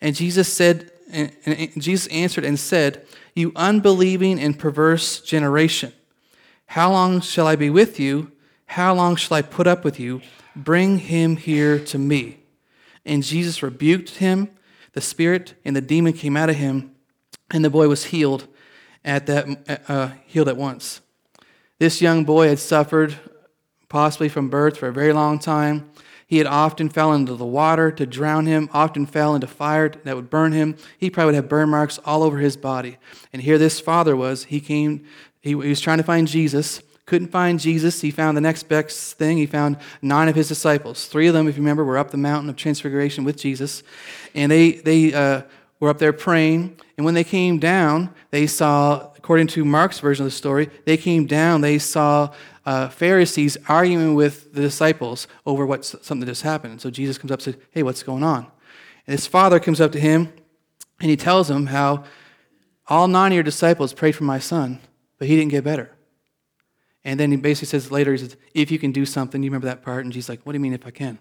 And 0.00 0.16
Jesus 0.16 0.52
said, 0.52 0.90
and 1.10 1.32
Jesus 1.78 2.06
answered 2.08 2.44
and 2.44 2.58
said, 2.58 3.06
You 3.34 3.52
unbelieving 3.56 4.38
and 4.40 4.58
perverse 4.58 5.20
generation, 5.20 5.92
how 6.66 6.90
long 6.90 7.20
shall 7.20 7.46
I 7.46 7.56
be 7.56 7.70
with 7.70 7.98
you? 7.98 8.32
How 8.66 8.94
long 8.94 9.16
shall 9.16 9.38
I 9.38 9.42
put 9.42 9.66
up 9.66 9.84
with 9.84 9.98
you? 9.98 10.20
Bring 10.54 10.98
him 10.98 11.36
here 11.36 11.78
to 11.86 11.98
me. 11.98 12.40
And 13.06 13.22
Jesus 13.22 13.62
rebuked 13.62 14.16
him. 14.16 14.50
The 14.98 15.02
spirit 15.02 15.54
and 15.64 15.76
the 15.76 15.80
demon 15.80 16.12
came 16.12 16.36
out 16.36 16.50
of 16.50 16.56
him, 16.56 16.90
and 17.52 17.64
the 17.64 17.70
boy 17.70 17.86
was 17.86 18.06
healed 18.06 18.48
at 19.04 19.26
that 19.26 19.84
uh, 19.86 20.10
healed 20.26 20.48
at 20.48 20.56
once. 20.56 21.02
This 21.78 22.02
young 22.02 22.24
boy 22.24 22.48
had 22.48 22.58
suffered, 22.58 23.14
possibly 23.88 24.28
from 24.28 24.50
birth, 24.50 24.76
for 24.76 24.88
a 24.88 24.92
very 24.92 25.12
long 25.12 25.38
time. 25.38 25.88
He 26.26 26.38
had 26.38 26.48
often 26.48 26.88
fell 26.88 27.12
into 27.12 27.36
the 27.36 27.46
water 27.46 27.92
to 27.92 28.06
drown 28.06 28.46
him, 28.46 28.68
often 28.72 29.06
fell 29.06 29.36
into 29.36 29.46
fire 29.46 29.88
that 29.88 30.16
would 30.16 30.30
burn 30.30 30.50
him. 30.50 30.74
He 30.98 31.10
probably 31.10 31.26
would 31.26 31.34
have 31.36 31.48
burn 31.48 31.68
marks 31.68 32.00
all 32.04 32.24
over 32.24 32.38
his 32.38 32.56
body. 32.56 32.96
And 33.32 33.40
here 33.40 33.56
this 33.56 33.78
father 33.78 34.16
was. 34.16 34.46
He 34.46 34.58
came, 34.58 35.06
he, 35.40 35.50
he 35.50 35.54
was 35.54 35.80
trying 35.80 35.98
to 35.98 36.02
find 36.02 36.26
Jesus, 36.26 36.82
couldn't 37.08 37.28
find 37.28 37.58
Jesus. 37.58 38.02
He 38.02 38.10
found 38.10 38.36
the 38.36 38.42
next 38.42 38.68
best 38.68 39.14
thing. 39.14 39.38
He 39.38 39.46
found 39.46 39.78
nine 40.02 40.28
of 40.28 40.36
his 40.36 40.46
disciples. 40.46 41.06
Three 41.06 41.26
of 41.26 41.32
them, 41.32 41.48
if 41.48 41.56
you 41.56 41.62
remember, 41.62 41.82
were 41.82 41.96
up 41.96 42.10
the 42.10 42.18
mountain 42.18 42.50
of 42.50 42.56
transfiguration 42.56 43.24
with 43.24 43.38
Jesus. 43.38 43.82
And 44.34 44.52
they, 44.52 44.72
they 44.72 45.14
uh, 45.14 45.42
were 45.80 45.88
up 45.88 45.98
there 45.98 46.12
praying. 46.12 46.78
And 46.98 47.06
when 47.06 47.14
they 47.14 47.24
came 47.24 47.58
down, 47.58 48.14
they 48.30 48.46
saw, 48.46 49.10
according 49.16 49.46
to 49.48 49.64
Mark's 49.64 50.00
version 50.00 50.26
of 50.26 50.30
the 50.30 50.36
story, 50.36 50.68
they 50.84 50.98
came 50.98 51.24
down, 51.24 51.62
they 51.62 51.78
saw 51.78 52.30
uh, 52.66 52.90
Pharisees 52.90 53.56
arguing 53.68 54.14
with 54.14 54.52
the 54.52 54.60
disciples 54.60 55.26
over 55.46 55.64
what 55.64 55.86
something 55.86 56.26
just 56.26 56.42
happened. 56.42 56.78
so 56.82 56.90
Jesus 56.90 57.16
comes 57.16 57.32
up 57.32 57.38
and 57.38 57.54
says, 57.54 57.56
Hey, 57.70 57.82
what's 57.82 58.02
going 58.02 58.22
on? 58.22 58.46
And 59.06 59.12
his 59.12 59.26
father 59.26 59.58
comes 59.58 59.80
up 59.80 59.92
to 59.92 60.00
him 60.00 60.30
and 61.00 61.08
he 61.08 61.16
tells 61.16 61.50
him 61.50 61.66
how 61.66 62.04
all 62.86 63.08
nine 63.08 63.32
of 63.32 63.36
your 63.36 63.42
disciples 63.42 63.94
prayed 63.94 64.14
for 64.14 64.24
my 64.24 64.38
son, 64.38 64.80
but 65.18 65.26
he 65.26 65.36
didn't 65.36 65.52
get 65.52 65.64
better. 65.64 65.90
And 67.08 67.18
then 67.18 67.30
he 67.30 67.38
basically 67.38 67.68
says 67.68 67.90
later, 67.90 68.12
he 68.12 68.18
says, 68.18 68.36
If 68.52 68.70
you 68.70 68.78
can 68.78 68.92
do 68.92 69.06
something, 69.06 69.42
you 69.42 69.48
remember 69.48 69.68
that 69.68 69.82
part? 69.82 70.04
And 70.04 70.12
Jesus 70.12 70.28
like, 70.28 70.42
What 70.42 70.52
do 70.52 70.56
you 70.56 70.60
mean 70.60 70.74
if 70.74 70.86
I 70.86 70.90
can? 70.90 71.18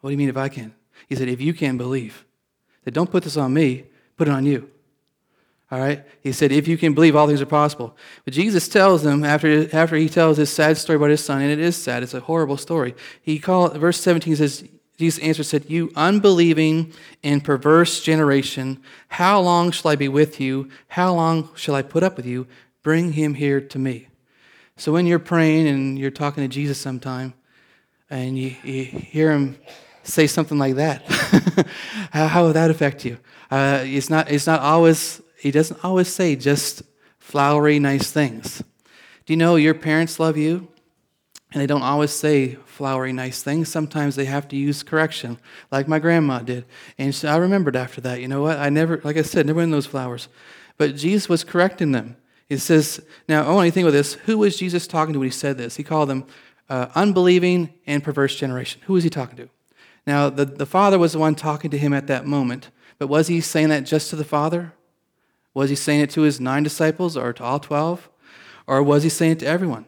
What 0.00 0.08
do 0.08 0.12
you 0.12 0.16
mean 0.16 0.30
if 0.30 0.38
I 0.38 0.48
can? 0.48 0.74
He 1.06 1.14
said, 1.16 1.28
If 1.28 1.38
you 1.38 1.52
can 1.52 1.76
believe 1.76 2.24
that 2.84 2.92
don't 2.92 3.10
put 3.10 3.22
this 3.22 3.36
on 3.36 3.52
me, 3.52 3.84
put 4.16 4.26
it 4.26 4.30
on 4.30 4.46
you. 4.46 4.70
All 5.70 5.78
right? 5.78 6.02
He 6.22 6.32
said, 6.32 6.50
if 6.50 6.66
you 6.66 6.76
can 6.76 6.92
believe, 6.92 7.16
all 7.16 7.26
things 7.26 7.40
are 7.40 7.46
possible. 7.46 7.96
But 8.24 8.34
Jesus 8.34 8.68
tells 8.68 9.02
them, 9.02 9.24
after, 9.24 9.74
after 9.74 9.96
he 9.96 10.08
tells 10.08 10.36
this 10.36 10.52
sad 10.52 10.76
story 10.76 10.96
about 10.96 11.08
his 11.08 11.24
son, 11.24 11.40
and 11.40 11.50
it 11.50 11.58
is 11.58 11.76
sad, 11.76 12.02
it's 12.02 12.12
a 12.12 12.20
horrible 12.20 12.58
story. 12.58 12.94
He 13.22 13.38
called, 13.38 13.76
verse 13.78 13.98
17 14.00 14.36
says, 14.36 14.68
Jesus 14.98 15.22
answered, 15.22 15.44
said, 15.44 15.70
You 15.70 15.90
unbelieving 15.96 16.92
and 17.22 17.42
perverse 17.42 18.02
generation, 18.02 18.82
how 19.08 19.40
long 19.40 19.70
shall 19.70 19.90
I 19.90 19.96
be 19.96 20.08
with 20.08 20.40
you? 20.40 20.68
How 20.88 21.14
long 21.14 21.48
shall 21.54 21.74
I 21.74 21.82
put 21.82 22.02
up 22.02 22.18
with 22.18 22.26
you? 22.26 22.46
Bring 22.82 23.12
him 23.12 23.34
here 23.34 23.60
to 23.60 23.78
me. 23.78 24.08
So 24.82 24.90
when 24.90 25.06
you're 25.06 25.20
praying 25.20 25.68
and 25.68 25.96
you're 25.96 26.10
talking 26.10 26.42
to 26.42 26.48
Jesus 26.48 26.76
sometime, 26.76 27.34
and 28.10 28.36
you, 28.36 28.56
you 28.64 28.82
hear 28.82 29.30
him 29.30 29.56
say 30.02 30.26
something 30.26 30.58
like 30.58 30.74
that? 30.74 31.04
how, 32.10 32.26
how 32.26 32.46
would 32.46 32.54
that 32.54 32.68
affect 32.68 33.04
you? 33.04 33.18
Uh, 33.48 33.82
it's, 33.84 34.10
not, 34.10 34.28
it's 34.28 34.48
not 34.48 34.58
always, 34.58 35.22
he 35.38 35.52
doesn't 35.52 35.84
always 35.84 36.08
say 36.08 36.34
just 36.34 36.82
flowery, 37.20 37.78
nice 37.78 38.10
things. 38.10 38.60
Do 39.24 39.32
you 39.32 39.36
know 39.36 39.54
your 39.54 39.74
parents 39.74 40.18
love 40.18 40.36
you? 40.36 40.66
And 41.52 41.62
they 41.62 41.66
don't 41.68 41.82
always 41.82 42.10
say 42.10 42.56
flowery, 42.66 43.12
nice 43.12 43.40
things. 43.40 43.68
Sometimes 43.68 44.16
they 44.16 44.24
have 44.24 44.48
to 44.48 44.56
use 44.56 44.82
correction, 44.82 45.38
like 45.70 45.86
my 45.86 46.00
grandma 46.00 46.40
did. 46.40 46.64
And 46.98 47.14
so 47.14 47.28
I 47.28 47.36
remembered 47.36 47.76
after 47.76 48.00
that, 48.00 48.20
you 48.20 48.26
know 48.26 48.42
what? 48.42 48.58
I 48.58 48.68
never, 48.68 49.00
like 49.04 49.16
I 49.16 49.22
said, 49.22 49.46
never 49.46 49.62
in 49.62 49.70
those 49.70 49.86
flowers. 49.86 50.26
But 50.76 50.96
Jesus 50.96 51.28
was 51.28 51.44
correcting 51.44 51.92
them. 51.92 52.16
He 52.52 52.58
says, 52.58 53.00
now 53.28 53.48
I 53.48 53.54
want 53.54 53.64
you 53.64 53.70
to 53.70 53.74
think 53.74 53.84
about 53.86 53.92
this. 53.92 54.12
Who 54.12 54.36
was 54.36 54.58
Jesus 54.58 54.86
talking 54.86 55.14
to 55.14 55.18
when 55.18 55.26
he 55.26 55.32
said 55.32 55.56
this? 55.56 55.76
He 55.76 55.82
called 55.82 56.10
them 56.10 56.26
uh, 56.68 56.88
unbelieving 56.94 57.72
and 57.86 58.04
perverse 58.04 58.36
generation. 58.36 58.82
Who 58.84 58.92
was 58.92 59.04
he 59.04 59.08
talking 59.08 59.36
to? 59.38 59.48
Now, 60.06 60.28
the, 60.28 60.44
the 60.44 60.66
Father 60.66 60.98
was 60.98 61.12
the 61.12 61.18
one 61.18 61.34
talking 61.34 61.70
to 61.70 61.78
him 61.78 61.94
at 61.94 62.08
that 62.08 62.26
moment, 62.26 62.68
but 62.98 63.06
was 63.06 63.28
he 63.28 63.40
saying 63.40 63.70
that 63.70 63.84
just 63.84 64.10
to 64.10 64.16
the 64.16 64.24
Father? 64.24 64.74
Was 65.54 65.70
he 65.70 65.76
saying 65.76 66.00
it 66.00 66.10
to 66.10 66.22
his 66.22 66.40
nine 66.40 66.62
disciples 66.62 67.16
or 67.16 67.32
to 67.32 67.42
all 67.42 67.58
12? 67.58 68.10
Or 68.66 68.82
was 68.82 69.02
he 69.02 69.08
saying 69.08 69.32
it 69.32 69.38
to 69.38 69.46
everyone? 69.46 69.86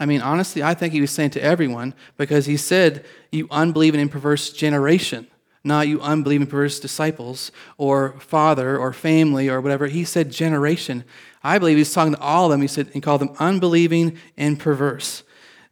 I 0.00 0.04
mean, 0.06 0.20
honestly, 0.20 0.64
I 0.64 0.74
think 0.74 0.92
he 0.92 1.00
was 1.00 1.12
saying 1.12 1.30
to 1.30 1.42
everyone 1.42 1.94
because 2.16 2.46
he 2.46 2.56
said, 2.56 3.04
You 3.30 3.46
unbelieving 3.52 4.00
and 4.00 4.10
perverse 4.10 4.52
generation, 4.52 5.28
not 5.64 5.88
you 5.88 6.00
unbelieving 6.00 6.46
perverse 6.46 6.80
disciples 6.80 7.52
or 7.78 8.18
father 8.18 8.76
or 8.76 8.92
family 8.92 9.48
or 9.48 9.60
whatever. 9.60 9.86
He 9.86 10.04
said 10.04 10.30
generation. 10.30 11.04
I 11.42 11.58
believe 11.58 11.76
he's 11.76 11.92
talking 11.92 12.14
to 12.14 12.20
all 12.20 12.46
of 12.46 12.50
them. 12.50 12.62
He 12.62 12.68
said, 12.68 12.88
He 12.92 13.00
called 13.00 13.20
them 13.20 13.34
unbelieving 13.38 14.18
and 14.36 14.58
perverse. 14.58 15.22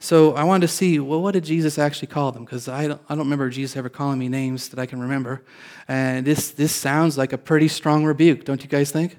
So 0.02 0.34
I 0.34 0.44
wanted 0.44 0.66
to 0.66 0.72
see, 0.72 0.98
well, 0.98 1.20
what 1.20 1.32
did 1.32 1.44
Jesus 1.44 1.78
actually 1.78 2.08
call 2.08 2.32
them? 2.32 2.46
Because 2.46 2.68
I 2.68 2.88
don't, 2.88 3.00
I 3.10 3.14
don't 3.14 3.24
remember 3.24 3.50
Jesus 3.50 3.76
ever 3.76 3.90
calling 3.90 4.18
me 4.18 4.28
names 4.28 4.70
that 4.70 4.78
I 4.78 4.86
can 4.86 4.98
remember. 4.98 5.44
And 5.88 6.26
this, 6.26 6.52
this 6.52 6.74
sounds 6.74 7.18
like 7.18 7.34
a 7.34 7.38
pretty 7.38 7.68
strong 7.68 8.06
rebuke, 8.06 8.46
don't 8.46 8.62
you 8.62 8.68
guys 8.68 8.90
think? 8.90 9.18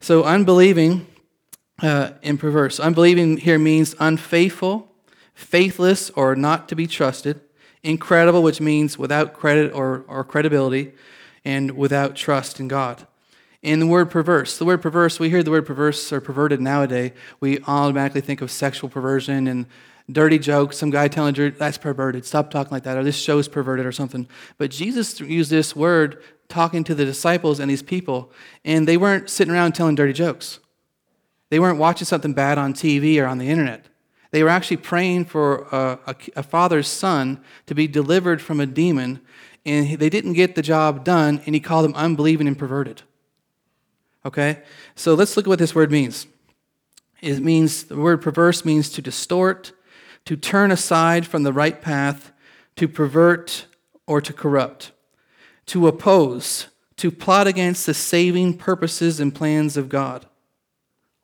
So 0.00 0.24
unbelieving 0.24 1.06
uh, 1.80 2.12
and 2.24 2.40
perverse. 2.40 2.80
Unbelieving 2.80 3.36
here 3.36 3.58
means 3.58 3.94
unfaithful, 4.00 4.92
faithless, 5.32 6.10
or 6.10 6.34
not 6.34 6.68
to 6.70 6.74
be 6.74 6.88
trusted. 6.88 7.40
Incredible, 7.82 8.42
which 8.42 8.60
means 8.60 8.98
without 8.98 9.32
credit 9.32 9.72
or, 9.72 10.04
or 10.06 10.24
credibility, 10.24 10.92
and 11.44 11.72
without 11.72 12.14
trust 12.14 12.60
in 12.60 12.68
God. 12.68 13.06
And 13.62 13.80
the 13.80 13.86
word 13.86 14.10
perverse. 14.10 14.58
The 14.58 14.64
word 14.64 14.82
perverse, 14.82 15.20
we 15.20 15.30
hear 15.30 15.42
the 15.42 15.50
word 15.50 15.66
perverse 15.66 16.12
or 16.12 16.20
perverted 16.20 16.60
nowadays. 16.60 17.12
We 17.40 17.58
automatically 17.66 18.22
think 18.22 18.40
of 18.40 18.50
sexual 18.50 18.88
perversion 18.88 19.46
and 19.46 19.66
dirty 20.12 20.38
jokes, 20.38 20.76
some 20.76 20.90
guy 20.90 21.08
telling 21.08 21.34
you 21.34 21.50
that's 21.50 21.78
perverted, 21.78 22.24
stop 22.24 22.50
talking 22.50 22.72
like 22.72 22.82
that, 22.84 22.96
or 22.96 23.04
this 23.04 23.16
show's 23.16 23.48
perverted 23.48 23.86
or 23.86 23.92
something. 23.92 24.26
But 24.58 24.70
Jesus 24.70 25.20
used 25.20 25.50
this 25.50 25.76
word 25.76 26.22
talking 26.48 26.84
to 26.84 26.94
the 26.94 27.04
disciples 27.04 27.60
and 27.60 27.70
these 27.70 27.82
people, 27.82 28.32
and 28.64 28.88
they 28.88 28.96
weren't 28.96 29.30
sitting 29.30 29.54
around 29.54 29.72
telling 29.72 29.94
dirty 29.94 30.12
jokes. 30.12 30.58
They 31.50 31.60
weren't 31.60 31.78
watching 31.78 32.06
something 32.06 32.32
bad 32.32 32.58
on 32.58 32.74
TV 32.74 33.22
or 33.22 33.26
on 33.26 33.38
the 33.38 33.48
internet. 33.48 33.86
They 34.30 34.42
were 34.42 34.48
actually 34.48 34.76
praying 34.78 35.24
for 35.26 35.66
a, 35.72 35.98
a, 36.06 36.16
a 36.36 36.42
father's 36.42 36.88
son 36.88 37.42
to 37.66 37.74
be 37.74 37.88
delivered 37.88 38.40
from 38.40 38.60
a 38.60 38.66
demon, 38.66 39.20
and 39.66 39.98
they 39.98 40.08
didn't 40.08 40.34
get 40.34 40.54
the 40.54 40.62
job 40.62 41.04
done, 41.04 41.42
and 41.46 41.54
he 41.54 41.60
called 41.60 41.84
them 41.84 41.94
unbelieving 41.94 42.46
and 42.46 42.58
perverted. 42.58 43.02
Okay? 44.24 44.62
So 44.94 45.14
let's 45.14 45.36
look 45.36 45.46
at 45.46 45.48
what 45.48 45.58
this 45.58 45.74
word 45.74 45.90
means. 45.90 46.26
It 47.20 47.40
means, 47.40 47.84
the 47.84 47.96
word 47.96 48.22
perverse 48.22 48.64
means 48.64 48.88
to 48.90 49.02
distort, 49.02 49.72
to 50.24 50.36
turn 50.36 50.70
aside 50.70 51.26
from 51.26 51.42
the 51.42 51.52
right 51.52 51.80
path, 51.80 52.32
to 52.76 52.88
pervert, 52.88 53.66
or 54.06 54.20
to 54.20 54.32
corrupt, 54.32 54.92
to 55.66 55.86
oppose, 55.86 56.68
to 56.96 57.10
plot 57.10 57.46
against 57.46 57.86
the 57.86 57.94
saving 57.94 58.56
purposes 58.56 59.20
and 59.20 59.34
plans 59.34 59.76
of 59.76 59.88
God. 59.88 60.26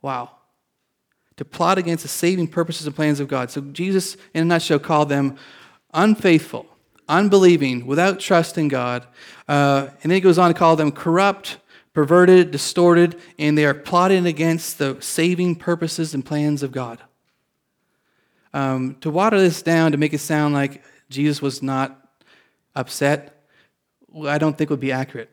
Wow. 0.02 0.35
To 1.36 1.44
plot 1.44 1.78
against 1.78 2.02
the 2.02 2.08
saving 2.08 2.48
purposes 2.48 2.86
and 2.86 2.96
plans 2.96 3.20
of 3.20 3.28
God. 3.28 3.50
So 3.50 3.60
Jesus, 3.60 4.16
in 4.32 4.42
a 4.42 4.44
nutshell, 4.46 4.78
called 4.78 5.08
them 5.08 5.36
unfaithful, 5.92 6.66
unbelieving, 7.08 7.86
without 7.86 8.20
trust 8.20 8.56
in 8.56 8.68
God. 8.68 9.06
Uh, 9.48 9.88
and 10.02 10.10
then 10.10 10.16
he 10.16 10.20
goes 10.20 10.38
on 10.38 10.52
to 10.52 10.58
call 10.58 10.76
them 10.76 10.90
corrupt, 10.90 11.58
perverted, 11.92 12.50
distorted, 12.50 13.20
and 13.38 13.56
they 13.56 13.64
are 13.64 13.74
plotting 13.74 14.26
against 14.26 14.78
the 14.78 14.96
saving 15.00 15.56
purposes 15.56 16.14
and 16.14 16.24
plans 16.24 16.62
of 16.62 16.72
God. 16.72 17.00
Um, 18.52 18.96
to 19.02 19.10
water 19.10 19.38
this 19.38 19.60
down 19.60 19.92
to 19.92 19.98
make 19.98 20.14
it 20.14 20.18
sound 20.18 20.54
like 20.54 20.82
Jesus 21.10 21.42
was 21.42 21.62
not 21.62 22.08
upset, 22.74 23.44
I 24.26 24.38
don't 24.38 24.56
think 24.56 24.70
would 24.70 24.80
be 24.80 24.92
accurate. 24.92 25.30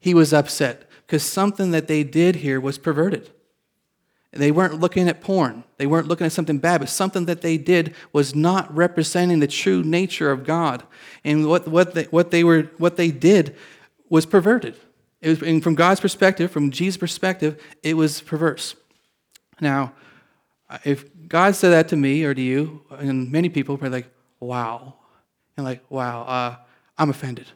He 0.00 0.14
was 0.14 0.32
upset 0.32 0.88
because 1.06 1.22
something 1.22 1.70
that 1.70 1.86
they 1.86 2.02
did 2.02 2.36
here 2.36 2.60
was 2.60 2.78
perverted. 2.78 3.30
They 4.38 4.50
weren't 4.52 4.80
looking 4.80 5.08
at 5.08 5.20
porn. 5.20 5.64
They 5.76 5.86
weren't 5.86 6.06
looking 6.06 6.26
at 6.26 6.32
something 6.32 6.58
bad, 6.58 6.80
but 6.80 6.88
something 6.88 7.26
that 7.26 7.42
they 7.42 7.58
did 7.58 7.94
was 8.12 8.34
not 8.34 8.74
representing 8.74 9.40
the 9.40 9.46
true 9.46 9.82
nature 9.82 10.30
of 10.30 10.44
God. 10.44 10.84
And 11.24 11.46
what, 11.48 11.66
what, 11.66 11.94
they, 11.94 12.04
what, 12.04 12.30
they, 12.30 12.44
were, 12.44 12.70
what 12.78 12.96
they 12.96 13.10
did 13.10 13.56
was 14.08 14.26
perverted. 14.26 14.76
It 15.20 15.28
was, 15.28 15.42
and 15.42 15.62
from 15.62 15.74
God's 15.74 16.00
perspective, 16.00 16.50
from 16.50 16.70
Jesus' 16.70 16.96
perspective, 16.96 17.60
it 17.82 17.94
was 17.94 18.20
perverse. 18.20 18.76
Now, 19.60 19.92
if 20.84 21.04
God 21.26 21.56
said 21.56 21.70
that 21.70 21.88
to 21.88 21.96
me 21.96 22.24
or 22.24 22.34
to 22.34 22.40
you, 22.40 22.84
and 22.90 23.32
many 23.32 23.48
people 23.48 23.78
are 23.82 23.90
like, 23.90 24.06
wow. 24.38 24.94
And 25.56 25.66
like, 25.66 25.82
wow, 25.90 26.22
uh, 26.22 26.56
I'm 26.96 27.10
offended. 27.10 27.46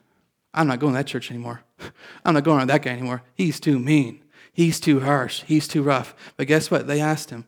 I'm 0.52 0.66
not 0.66 0.80
going 0.80 0.94
to 0.94 0.98
that 0.98 1.06
church 1.06 1.30
anymore. 1.30 1.62
I'm 2.24 2.34
not 2.34 2.44
going 2.44 2.60
to 2.60 2.66
that 2.66 2.82
guy 2.82 2.90
anymore. 2.90 3.22
He's 3.34 3.60
too 3.60 3.78
mean. 3.78 4.22
He's 4.52 4.78
too 4.78 5.00
harsh. 5.00 5.42
He's 5.42 5.66
too 5.66 5.82
rough. 5.82 6.14
But 6.37 6.47
guess 6.47 6.71
what? 6.71 6.87
They 6.87 7.00
asked 7.00 7.30
him. 7.30 7.47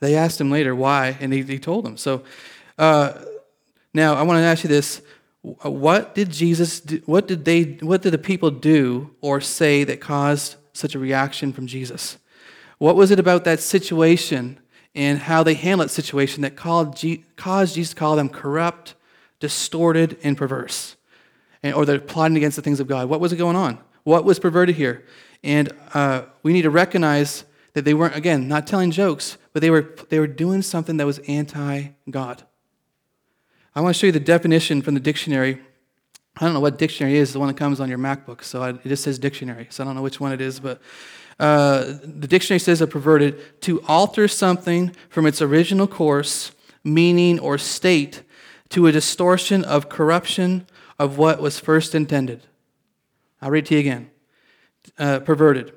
They 0.00 0.14
asked 0.14 0.40
him 0.40 0.50
later 0.50 0.74
why, 0.74 1.16
and 1.20 1.32
he, 1.32 1.42
he 1.42 1.58
told 1.58 1.84
them. 1.84 1.96
So 1.96 2.22
uh, 2.78 3.14
now 3.94 4.14
I 4.14 4.22
want 4.22 4.38
to 4.38 4.42
ask 4.42 4.64
you 4.64 4.68
this: 4.68 5.02
What 5.42 6.14
did 6.14 6.30
Jesus? 6.30 6.80
Do, 6.80 7.02
what 7.06 7.28
did 7.28 7.44
they? 7.44 7.62
What 7.80 8.02
did 8.02 8.12
the 8.12 8.18
people 8.18 8.50
do 8.50 9.14
or 9.20 9.40
say 9.40 9.84
that 9.84 10.00
caused 10.00 10.56
such 10.72 10.94
a 10.94 10.98
reaction 10.98 11.52
from 11.52 11.66
Jesus? 11.66 12.18
What 12.78 12.96
was 12.96 13.10
it 13.10 13.18
about 13.18 13.44
that 13.44 13.60
situation 13.60 14.58
and 14.94 15.18
how 15.18 15.42
they 15.42 15.54
handled 15.54 15.88
that 15.88 15.92
situation 15.92 16.42
that 16.42 16.56
called, 16.56 17.02
caused 17.36 17.74
Jesus 17.74 17.90
to 17.90 17.96
call 17.96 18.16
them 18.16 18.28
corrupt, 18.28 18.94
distorted, 19.40 20.18
and 20.22 20.36
perverse, 20.36 20.96
and, 21.62 21.74
or 21.74 21.86
they're 21.86 21.98
plotting 21.98 22.36
against 22.36 22.56
the 22.56 22.62
things 22.62 22.80
of 22.80 22.86
God? 22.86 23.08
What 23.08 23.20
was 23.20 23.32
it 23.32 23.36
going 23.36 23.56
on? 23.56 23.78
What 24.04 24.24
was 24.24 24.38
perverted 24.38 24.76
here? 24.76 25.04
And 25.42 25.72
uh, 25.94 26.22
we 26.42 26.52
need 26.52 26.62
to 26.62 26.70
recognize 26.70 27.44
that 27.74 27.84
they 27.84 27.94
weren't, 27.94 28.16
again, 28.16 28.48
not 28.48 28.66
telling 28.66 28.90
jokes, 28.90 29.36
but 29.52 29.60
they 29.60 29.70
were, 29.70 29.94
they 30.08 30.18
were 30.18 30.26
doing 30.26 30.62
something 30.62 30.96
that 30.96 31.06
was 31.06 31.18
anti 31.20 31.88
God. 32.10 32.42
I 33.74 33.80
want 33.82 33.94
to 33.94 33.98
show 33.98 34.06
you 34.06 34.12
the 34.12 34.20
definition 34.20 34.80
from 34.80 34.94
the 34.94 35.00
dictionary. 35.00 35.60
I 36.38 36.44
don't 36.44 36.54
know 36.54 36.60
what 36.60 36.78
dictionary 36.78 37.16
is, 37.16 37.32
the 37.32 37.38
one 37.38 37.48
that 37.48 37.56
comes 37.56 37.80
on 37.80 37.88
your 37.88 37.98
MacBook. 37.98 38.42
So 38.42 38.62
I, 38.62 38.70
it 38.70 38.84
just 38.84 39.04
says 39.04 39.18
dictionary. 39.18 39.66
So 39.70 39.82
I 39.82 39.86
don't 39.86 39.94
know 39.94 40.02
which 40.02 40.20
one 40.20 40.32
it 40.32 40.40
is, 40.40 40.58
but 40.60 40.80
uh, 41.38 41.98
the 42.02 42.26
dictionary 42.26 42.58
says 42.58 42.80
a 42.80 42.86
perverted 42.86 43.60
to 43.62 43.82
alter 43.82 44.26
something 44.26 44.96
from 45.10 45.26
its 45.26 45.42
original 45.42 45.86
course, 45.86 46.52
meaning, 46.82 47.38
or 47.38 47.58
state 47.58 48.22
to 48.70 48.86
a 48.86 48.92
distortion 48.92 49.64
of 49.64 49.88
corruption 49.88 50.66
of 50.98 51.18
what 51.18 51.40
was 51.40 51.60
first 51.60 51.94
intended. 51.94 52.46
I'll 53.42 53.50
read 53.50 53.66
to 53.66 53.74
you 53.74 53.80
again 53.80 54.10
uh, 54.98 55.20
perverted. 55.20 55.72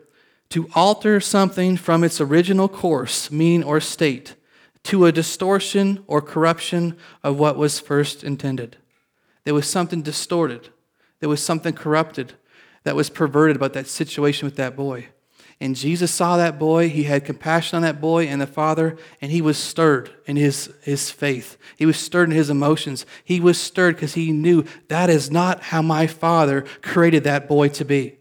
To 0.49 0.69
alter 0.73 1.19
something 1.19 1.77
from 1.77 2.03
its 2.03 2.19
original 2.19 2.67
course, 2.67 3.29
mean, 3.31 3.61
or 3.61 3.79
state, 3.79 4.35
to 4.83 5.05
a 5.05 5.11
distortion 5.11 6.03
or 6.07 6.21
corruption 6.21 6.97
of 7.23 7.37
what 7.37 7.57
was 7.57 7.79
first 7.79 8.23
intended. 8.23 8.77
There 9.43 9.53
was 9.53 9.67
something 9.67 10.01
distorted, 10.01 10.69
there 11.19 11.29
was 11.29 11.43
something 11.43 11.73
corrupted 11.73 12.33
that 12.83 12.95
was 12.95 13.09
perverted 13.09 13.55
about 13.55 13.73
that 13.73 13.87
situation 13.87 14.45
with 14.45 14.55
that 14.55 14.75
boy. 14.75 15.07
And 15.61 15.75
Jesus 15.75 16.11
saw 16.11 16.37
that 16.37 16.57
boy, 16.57 16.87
he 16.87 17.03
had 17.03 17.25
compassion 17.25 17.75
on 17.75 17.81
that 17.81 17.99
boy 17.99 18.27
and 18.27 18.39
the 18.39 18.47
father, 18.47 18.95
and 19.21 19.29
he 19.29 19.41
was 19.41 19.57
stirred 19.57 20.09
in 20.25 20.37
his, 20.37 20.73
his 20.83 21.11
faith. 21.11 21.57
He 21.75 21.85
was 21.85 21.97
stirred 21.97 22.29
in 22.29 22.35
his 22.35 22.49
emotions. 22.49 23.05
He 23.25 23.41
was 23.41 23.59
stirred 23.59 23.95
because 23.95 24.13
he 24.13 24.31
knew 24.31 24.63
that 24.87 25.09
is 25.09 25.29
not 25.29 25.63
how 25.63 25.81
my 25.81 26.07
father 26.07 26.63
created 26.81 27.25
that 27.25 27.49
boy 27.49 27.67
to 27.69 27.83
be. 27.83 28.18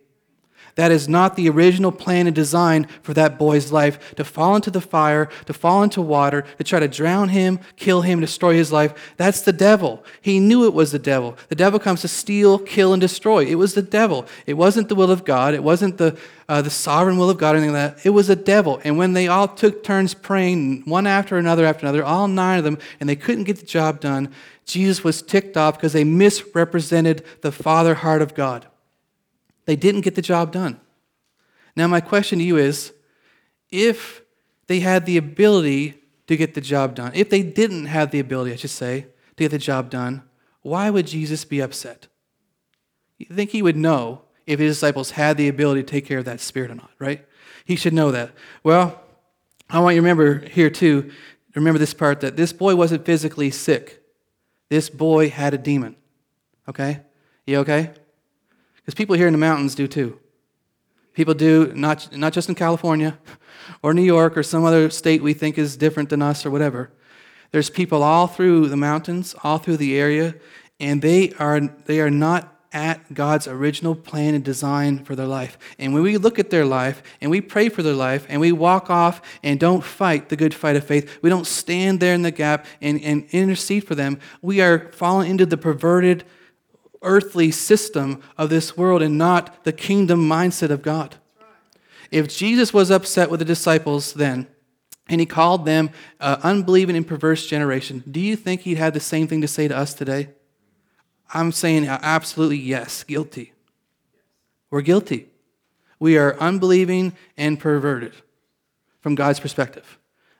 That 0.79 0.93
is 0.93 1.09
not 1.09 1.35
the 1.35 1.51
original 1.51 1.91
plan 1.91 2.29
and 2.29 2.37
design 2.37 2.87
for 3.03 3.13
that 3.15 3.37
boy's 3.37 3.73
life 3.73 4.15
to 4.15 4.23
fall 4.23 4.55
into 4.55 4.71
the 4.71 4.81
fire, 4.81 5.29
to 5.47 5.53
fall 5.53 5.83
into 5.83 6.01
water, 6.01 6.45
to 6.57 6.63
try 6.63 6.79
to 6.79 6.87
drown 6.87 7.31
him, 7.31 7.59
kill 7.75 8.03
him, 8.03 8.21
destroy 8.21 8.55
his 8.55 8.71
life. 8.71 8.95
That's 9.17 9.41
the 9.41 9.53
devil. 9.53 10.05
He 10.21 10.39
knew 10.39 10.67
it 10.67 10.73
was 10.73 10.93
the 10.93 11.01
devil. 11.01 11.37
The 11.49 11.57
devil 11.57 11.81
comes 11.81 12.03
to 12.03 12.09
steal, 12.09 12.61
kill, 12.61 12.93
and 12.93 13.01
destroy. 13.01 13.45
It 13.45 13.57
was 13.57 13.75
the 13.75 13.83
devil. 13.83 14.25
It 14.47 14.55
wasn't 14.55 14.89
the 14.89 14.95
will 14.95 15.11
of 15.11 15.25
God. 15.25 15.53
It 15.53 15.65
wasn't 15.65 15.99
the, 15.99 16.17
uh, 16.49 16.63
the 16.63 16.71
sovereign 16.71 17.19
will 17.19 17.29
of 17.29 17.39
God 17.39 17.57
or 17.57 17.59
anything 17.59 17.75
like 17.75 17.97
that. 17.97 18.07
It 18.07 18.11
was 18.11 18.29
the 18.29 18.37
devil. 18.37 18.81
And 18.85 18.97
when 18.97 19.15
they 19.15 19.27
all 19.27 19.49
took 19.49 19.83
turns 19.83 20.15
praying, 20.15 20.83
one 20.85 21.09
after 21.09 21.39
another 21.39 21.67
after 21.67 21.87
another, 21.87 22.05
all 22.05 22.29
nine 22.29 22.57
of 22.57 22.65
them, 22.65 22.79
and 23.01 23.09
they 23.09 23.17
couldn't 23.17 23.45
get 23.45 23.57
the 23.57 23.67
job 23.67 23.99
done, 23.99 24.33
Jesus 24.65 25.03
was 25.03 25.23
ticked 25.23 25.57
off 25.57 25.75
because 25.75 25.93
they 25.93 26.05
misrepresented 26.05 27.25
the 27.41 27.51
father 27.51 27.97
heart 27.97 28.23
of 28.23 28.37
God. 28.37 28.69
They 29.69 29.77
didn't 29.77 30.01
get 30.01 30.15
the 30.15 30.23
job 30.23 30.51
done. 30.51 30.81
Now, 31.77 31.87
my 31.89 32.01
question 32.01 32.39
to 32.39 32.45
you 32.45 32.57
is 32.57 32.95
if 33.71 34.23
they 34.67 34.81
had 34.81 35.05
the 35.05 35.19
ability 35.19 36.03
to 36.27 36.39
get 36.39 36.55
the 36.55 36.63
job 36.63 36.95
done, 36.95 37.13
if 37.15 37.29
they 37.29 37.43
didn't 37.43 37.85
have 37.85 38.11
the 38.11 38.19
ability, 38.19 38.55
I 38.55 38.57
should 38.57 38.71
say, 38.71 39.03
to 39.03 39.45
get 39.45 39.51
the 39.51 39.59
job 39.59 39.91
done, 39.91 40.23
why 40.63 40.89
would 40.89 41.07
Jesus 41.07 41.45
be 41.45 41.61
upset? 41.61 42.07
You 43.19 43.27
think 43.27 43.51
he 43.51 43.61
would 43.61 43.77
know 43.77 44.23
if 44.47 44.59
his 44.59 44.77
disciples 44.77 45.11
had 45.11 45.37
the 45.37 45.49
ability 45.49 45.83
to 45.83 45.87
take 45.87 46.07
care 46.07 46.19
of 46.19 46.25
that 46.25 46.41
spirit 46.41 46.71
or 46.71 46.75
not, 46.75 46.93
right? 46.99 47.27
He 47.67 47.77
should 47.77 47.93
know 47.93 48.11
that. 48.11 48.31
Well, 48.65 48.99
I 49.69 49.81
want 49.81 49.97
you 49.97 50.01
to 50.01 50.09
remember 50.09 50.49
here 50.49 50.71
too, 50.71 51.11
remember 51.55 51.79
this 51.79 51.93
part 51.93 52.21
that 52.21 52.39
this 52.39 52.55
boy 52.55 52.75
wasn't 52.75 53.05
physically 53.05 53.51
sick. 53.51 54.03
This 54.71 54.89
boy 54.89 55.29
had 55.29 55.53
a 55.53 55.59
demon. 55.59 55.95
Okay? 56.67 57.03
You 57.47 57.59
okay? 57.59 57.91
Because 58.89 58.97
people 58.97 59.17
here 59.17 59.27
in 59.27 59.35
the 59.35 59.39
mountains 59.39 59.75
do 59.75 59.87
too. 59.87 60.19
People 61.13 61.35
do, 61.35 61.71
not, 61.75 62.17
not 62.17 62.33
just 62.33 62.49
in 62.49 62.55
California 62.55 63.19
or 63.83 63.93
New 63.93 64.01
York 64.01 64.35
or 64.35 64.43
some 64.43 64.65
other 64.65 64.89
state 64.89 65.23
we 65.23 65.35
think 65.35 65.59
is 65.59 65.77
different 65.77 66.09
than 66.09 66.23
us 66.23 66.47
or 66.47 66.51
whatever. 66.51 66.91
There's 67.51 67.69
people 67.69 68.03
all 68.03 68.27
through 68.27 68.69
the 68.69 68.79
mountains, 68.79 69.35
all 69.45 69.59
through 69.59 69.77
the 69.77 69.99
area, 69.99 70.37
and 70.81 71.03
they 71.03 71.35
are, 71.35 71.61
they 71.61 72.01
are 72.01 72.09
not 72.09 72.63
at 72.73 73.13
God's 73.13 73.47
original 73.47 73.95
plan 73.95 74.35
and 74.35 74.43
design 74.43 75.05
for 75.05 75.15
their 75.15 75.27
life. 75.27 75.59
And 75.79 75.93
when 75.93 76.03
we 76.03 76.17
look 76.17 76.39
at 76.39 76.49
their 76.49 76.65
life 76.65 77.03
and 77.21 77.31
we 77.31 77.43
pray 77.43 77.69
for 77.69 77.83
their 77.83 77.93
life 77.93 78.25
and 78.31 78.41
we 78.41 78.53
walk 78.53 78.89
off 78.89 79.21
and 79.43 79.61
don't 79.61 79.85
fight 79.85 80.31
the 80.31 80.37
good 80.37 80.55
fight 80.55 80.77
of 80.77 80.85
faith, 80.85 81.19
we 81.21 81.29
don't 81.29 81.47
stand 81.47 82.01
there 82.01 82.15
in 82.15 82.23
the 82.23 82.31
gap 82.31 82.65
and, 82.81 83.03
and 83.03 83.27
intercede 83.33 83.85
for 83.85 83.95
them, 83.95 84.19
we 84.41 84.63
are 84.63 84.91
falling 84.93 85.31
into 85.31 85.45
the 85.45 85.59
perverted 85.59 86.25
earthly 87.03 87.51
system 87.51 88.23
of 88.37 88.51
this 88.51 88.77
world 88.77 89.03
and 89.03 89.17
not 89.19 89.65
the 89.65 89.73
kingdom 89.73 90.29
mindset 90.29 90.71
of 90.71 90.83
God. 90.83 91.17
If 92.11 92.29
Jesus 92.29 92.73
was 92.73 92.91
upset 92.91 93.31
with 93.31 93.41
the 93.41 93.45
disciples 93.45 94.15
then, 94.15 94.47
and 95.09 95.21
he 95.21 95.27
called 95.27 95.65
them 95.65 95.91
uh, 96.21 96.37
unbelieving 96.43 96.97
and 96.97 97.07
perverse 97.07 97.47
generation, 97.47 98.05
do 98.11 98.21
you 98.21 98.37
think 98.37 98.63
he'd 98.63 98.79
have 98.79 98.95
the 98.95 99.01
same 99.01 99.27
thing 99.27 99.41
to 99.41 99.49
say 99.49 99.69
to 99.69 99.77
us 99.77 99.95
today? 99.95 100.31
I'm 101.33 101.53
saying 101.53 101.87
absolutely 101.87 102.59
yes, 102.59 103.05
guilty. 103.05 103.53
We're 104.71 104.83
guilty. 104.83 105.29
We 105.99 106.17
are 106.17 106.39
unbelieving 106.39 107.15
and 107.37 107.59
perverted 107.59 108.13
from 109.01 109.15
God's 109.15 109.41
perspective. 109.41 109.99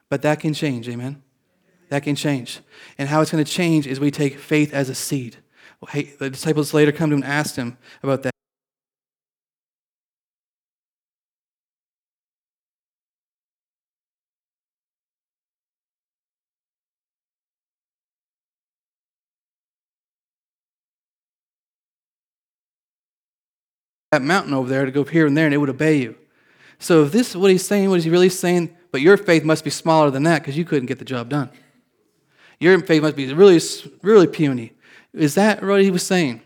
But 0.09 0.23
that 0.23 0.41
can 0.41 0.55
change, 0.55 0.89
amen? 0.89 1.23
That 1.89 2.03
can 2.03 2.15
change. 2.15 2.61
And 2.97 3.09
how 3.09 3.21
it's 3.21 3.31
going 3.31 3.45
to 3.45 3.51
change 3.51 3.87
is 3.87 3.99
we 4.01 4.11
take 4.11 4.39
faith 4.39 4.73
as 4.73 4.89
a 4.89 4.95
seed. 4.95 5.39
Hey, 5.87 6.03
the 6.19 6.29
disciples 6.29 6.75
later 6.75 6.93
come 6.93 7.11
to 7.11 7.17
him 7.17 7.23
and 7.23 7.33
asked 7.33 7.57
him 7.57 7.79
about 8.03 8.23
that. 8.25 8.33
That 24.13 24.23
mountain 24.23 24.55
over 24.55 24.69
there 24.69 24.85
to 24.85 24.91
go 24.91 25.05
here 25.05 25.27
and 25.27 25.37
there, 25.37 25.45
and 25.45 25.55
it 25.55 25.59
would 25.59 25.69
obey 25.69 25.99
you. 25.99 26.17
So, 26.79 27.05
if 27.05 27.13
this 27.13 27.37
what 27.37 27.51
he's 27.51 27.67
saying, 27.67 27.91
what 27.91 27.99
is 27.99 28.05
he 28.05 28.11
really 28.11 28.31
saying? 28.31 28.75
But 28.91 29.03
your 29.03 29.17
faith 29.17 29.45
must 29.45 29.65
be 29.65 29.71
smaller 29.71 30.11
than 30.11 30.23
that 30.25 30.41
because 30.41 30.57
you 30.57 30.65
couldn't 30.65 30.87
get 30.87 30.99
the 30.99 31.05
job 31.05 31.29
done. 31.29 31.51
Your 32.59 32.81
faith 32.81 33.03
must 33.03 33.17
be 33.17 33.33
really, 33.33 33.61
really 34.03 34.27
puny. 34.27 34.73
Is 35.13 35.35
that 35.35 35.63
what 35.63 35.83
he 35.83 35.91
was 35.91 36.07
saying? 36.07 36.43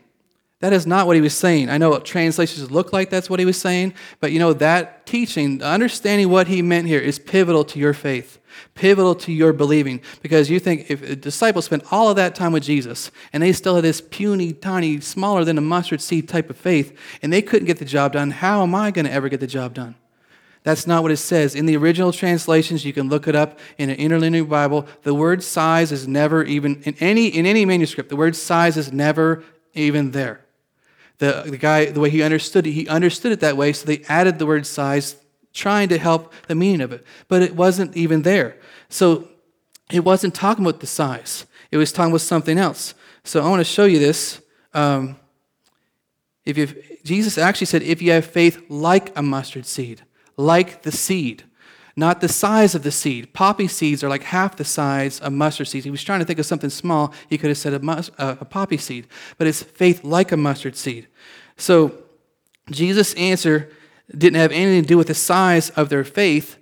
That 0.63 0.71
is 0.71 0.87
not 0.87 1.07
what 1.07 1.17
he 1.17 1.21
was 1.21 1.35
saying. 1.35 1.69
I 1.69 1.77
know 1.77 1.99
translations 1.99 2.71
look 2.71 2.93
like 2.93 3.09
that's 3.09 3.29
what 3.29 3.41
he 3.41 3.45
was 3.45 3.59
saying, 3.59 3.95
but 4.21 4.31
you 4.31 4.39
know, 4.39 4.53
that 4.53 5.05
teaching, 5.05 5.61
understanding 5.61 6.29
what 6.29 6.47
he 6.47 6.61
meant 6.61 6.87
here 6.87 7.01
is 7.01 7.19
pivotal 7.19 7.65
to 7.65 7.79
your 7.79 7.93
faith, 7.93 8.39
pivotal 8.73 9.13
to 9.15 9.33
your 9.33 9.51
believing. 9.51 9.99
Because 10.21 10.49
you 10.49 10.61
think 10.61 10.89
if 10.89 11.19
disciples 11.19 11.65
spent 11.65 11.83
all 11.91 12.09
of 12.09 12.15
that 12.15 12.33
time 12.33 12.53
with 12.53 12.63
Jesus 12.63 13.11
and 13.33 13.43
they 13.43 13.51
still 13.51 13.75
had 13.75 13.83
this 13.83 13.99
puny, 13.99 14.53
tiny, 14.53 15.01
smaller 15.01 15.43
than 15.43 15.57
a 15.57 15.61
mustard 15.61 15.99
seed 15.99 16.29
type 16.29 16.49
of 16.49 16.55
faith, 16.55 16.97
and 17.21 17.33
they 17.33 17.41
couldn't 17.41 17.67
get 17.67 17.79
the 17.79 17.83
job 17.83 18.13
done, 18.13 18.31
how 18.31 18.63
am 18.63 18.73
I 18.73 18.89
going 18.89 19.05
to 19.05 19.11
ever 19.11 19.27
get 19.27 19.41
the 19.41 19.47
job 19.47 19.73
done? 19.73 19.95
That's 20.63 20.87
not 20.87 21.03
what 21.03 21.11
it 21.11 21.17
says. 21.17 21.55
In 21.55 21.65
the 21.65 21.75
original 21.75 22.13
translations, 22.13 22.85
you 22.85 22.93
can 22.93 23.09
look 23.09 23.27
it 23.27 23.35
up 23.35 23.59
in 23.77 23.89
an 23.89 23.97
interlinear 23.97 24.45
Bible. 24.45 24.87
The 25.03 25.13
word 25.13 25.43
size 25.43 25.91
is 25.91 26.07
never 26.07 26.43
even 26.43 26.81
in 26.83 26.95
any 26.99 27.27
in 27.27 27.45
any 27.45 27.65
manuscript. 27.65 28.09
The 28.09 28.15
word 28.15 28.35
size 28.35 28.77
is 28.77 28.91
never 28.91 29.43
even 29.73 30.11
there. 30.11 30.45
The, 31.17 31.43
the 31.45 31.57
guy, 31.57 31.85
the 31.85 31.99
way 31.99 32.09
he 32.09 32.23
understood 32.23 32.65
it, 32.65 32.71
he 32.71 32.87
understood 32.87 33.31
it 33.31 33.39
that 33.41 33.55
way, 33.55 33.71
so 33.73 33.85
they 33.85 34.03
added 34.09 34.39
the 34.39 34.45
word 34.45 34.65
size, 34.65 35.15
trying 35.53 35.89
to 35.89 35.97
help 35.97 36.33
the 36.47 36.55
meaning 36.55 36.81
of 36.81 36.91
it. 36.91 37.05
But 37.27 37.41
it 37.41 37.55
wasn't 37.55 37.95
even 37.95 38.23
there. 38.23 38.57
So 38.89 39.27
it 39.91 40.03
wasn't 40.03 40.33
talking 40.33 40.65
about 40.65 40.79
the 40.79 40.87
size, 40.87 41.45
it 41.71 41.77
was 41.77 41.91
talking 41.91 42.11
about 42.11 42.21
something 42.21 42.57
else. 42.57 42.93
So 43.25 43.43
I 43.43 43.49
want 43.49 43.59
to 43.59 43.65
show 43.65 43.85
you 43.85 43.99
this. 43.99 44.41
Um, 44.73 45.17
if 46.45 46.57
you 46.57 46.67
Jesus 47.03 47.37
actually 47.37 47.67
said, 47.67 47.83
if 47.83 48.01
you 48.01 48.11
have 48.11 48.25
faith 48.25 48.61
like 48.69 49.17
a 49.17 49.21
mustard 49.21 49.65
seed, 49.65 50.01
like 50.37 50.81
the 50.83 50.91
seed, 50.91 51.43
not 51.95 52.21
the 52.21 52.27
size 52.27 52.75
of 52.75 52.83
the 52.83 52.91
seed. 52.91 53.33
Poppy 53.33 53.67
seeds 53.67 54.03
are 54.03 54.09
like 54.09 54.23
half 54.23 54.55
the 54.55 54.65
size 54.65 55.19
of 55.19 55.33
mustard 55.33 55.67
seeds. 55.67 55.85
He 55.85 55.91
was 55.91 56.03
trying 56.03 56.19
to 56.19 56.25
think 56.25 56.39
of 56.39 56.45
something 56.45 56.69
small. 56.69 57.13
He 57.29 57.37
could 57.37 57.49
have 57.49 57.57
said 57.57 57.73
a, 57.73 57.79
mus- 57.79 58.11
uh, 58.17 58.35
a 58.39 58.45
poppy 58.45 58.77
seed, 58.77 59.07
but 59.37 59.47
it's 59.47 59.61
faith 59.61 60.03
like 60.03 60.31
a 60.31 60.37
mustard 60.37 60.75
seed. 60.75 61.07
So 61.57 62.03
Jesus' 62.69 63.13
answer 63.15 63.69
didn't 64.15 64.39
have 64.39 64.51
anything 64.51 64.83
to 64.83 64.87
do 64.87 64.97
with 64.97 65.07
the 65.07 65.13
size 65.13 65.69
of 65.71 65.89
their 65.89 66.03
faith, 66.03 66.57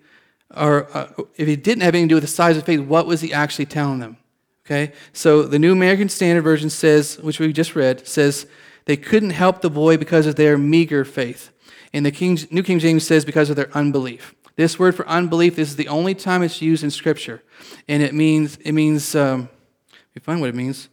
or 0.56 0.88
uh, 0.96 1.08
if 1.38 1.48
he 1.48 1.56
didn't 1.56 1.82
have 1.82 1.96
anything 1.96 2.10
to 2.10 2.14
do 2.14 2.16
with 2.18 2.24
the 2.24 2.28
size 2.28 2.58
of 2.58 2.66
faith, 2.66 2.82
what 2.82 3.06
was 3.06 3.22
he 3.22 3.34
actually 3.34 3.66
telling 3.66 4.00
them? 4.00 4.18
Okay, 4.66 4.94
so 5.12 5.44
the 5.44 5.60
New 5.60 5.72
American 5.72 6.08
Standard 6.08 6.44
Version 6.44 6.70
says, 6.70 7.18
which 7.20 7.40
we 7.40 7.52
just 7.52 7.76
read, 7.76 8.08
says 8.08 8.46
they 8.86 8.96
couldn't 8.96 9.32
help 9.32 9.62
the 9.62 9.70
boy 9.70 9.98
because 9.98 10.28
of 10.28 10.36
their 10.36 10.58
meager 10.58 11.04
faith. 11.04 11.52
And 11.94 12.06
the 12.06 12.12
King, 12.12 12.38
New 12.50 12.64
King 12.64 12.80
James 12.80 13.06
says 13.06 13.26
because 13.26 13.50
of 13.50 13.56
their 13.56 13.70
unbelief. 13.76 14.36
This 14.56 14.78
word 14.78 14.96
for 14.96 15.08
unbelief, 15.08 15.56
this 15.56 15.70
is 15.70 15.76
the 15.76 15.88
only 15.88 16.14
time 16.14 16.44
it's 16.44 16.62
used 16.62 16.84
in 16.84 16.92
Scripture. 16.92 17.42
And 17.88 18.04
it 18.04 18.14
means, 18.14 18.58
it 18.58 18.74
means, 18.74 19.16
um, 19.16 19.50
you 20.14 20.22
find 20.22 20.40
what 20.40 20.50
it 20.50 20.56
means. 20.56 20.90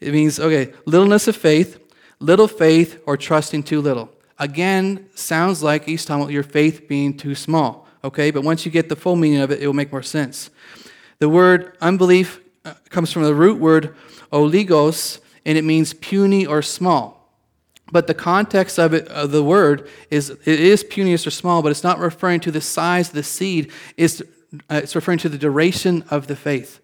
It 0.00 0.12
means, 0.12 0.40
okay, 0.40 0.72
littleness 0.84 1.28
of 1.28 1.36
faith, 1.36 1.78
little 2.18 2.48
faith, 2.48 3.00
or 3.06 3.16
trusting 3.16 3.62
too 3.62 3.80
little. 3.80 4.10
Again, 4.38 5.08
sounds 5.14 5.62
like 5.62 5.82
talking 5.82 6.22
about 6.22 6.32
your 6.32 6.42
faith 6.42 6.88
being 6.88 7.16
too 7.16 7.36
small, 7.36 7.86
okay? 8.02 8.32
But 8.32 8.42
once 8.42 8.66
you 8.66 8.72
get 8.72 8.88
the 8.88 8.96
full 8.96 9.14
meaning 9.14 9.40
of 9.40 9.52
it, 9.52 9.62
it 9.62 9.66
will 9.66 9.74
make 9.74 9.92
more 9.92 10.02
sense. 10.02 10.50
The 11.20 11.28
word 11.28 11.76
unbelief 11.80 12.40
uh, 12.64 12.74
comes 12.90 13.12
from 13.12 13.22
the 13.22 13.34
root 13.34 13.60
word 13.60 13.94
oligos, 14.32 15.20
and 15.46 15.56
it 15.56 15.62
means 15.62 15.94
puny 15.94 16.44
or 16.44 16.62
small. 16.62 17.21
But 17.92 18.06
the 18.06 18.14
context 18.14 18.78
of 18.78 18.94
it, 18.94 19.06
of 19.08 19.30
the 19.30 19.44
word, 19.44 19.86
is 20.10 20.30
it 20.30 20.46
is 20.46 20.82
puneous 20.82 21.26
or 21.26 21.30
small, 21.30 21.60
but 21.60 21.70
it's 21.70 21.84
not 21.84 21.98
referring 21.98 22.40
to 22.40 22.50
the 22.50 22.62
size 22.62 23.10
of 23.10 23.14
the 23.14 23.22
seed. 23.22 23.70
It's, 23.98 24.22
uh, 24.22 24.80
it's 24.82 24.94
referring 24.94 25.18
to 25.18 25.28
the 25.28 25.36
duration 25.36 26.02
of 26.10 26.26
the 26.26 26.34
faith, 26.34 26.80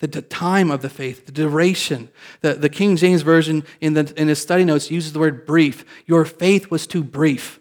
the, 0.00 0.08
the 0.08 0.20
time 0.20 0.72
of 0.72 0.82
the 0.82 0.90
faith, 0.90 1.26
the 1.26 1.32
duration. 1.32 2.08
The, 2.40 2.54
the 2.54 2.68
King 2.68 2.96
James 2.96 3.22
Version 3.22 3.64
in, 3.80 3.94
the, 3.94 4.12
in 4.16 4.26
his 4.26 4.42
study 4.42 4.64
notes 4.64 4.90
uses 4.90 5.12
the 5.12 5.20
word 5.20 5.46
brief. 5.46 5.84
Your 6.06 6.24
faith 6.24 6.72
was 6.72 6.88
too 6.88 7.04
brief. 7.04 7.60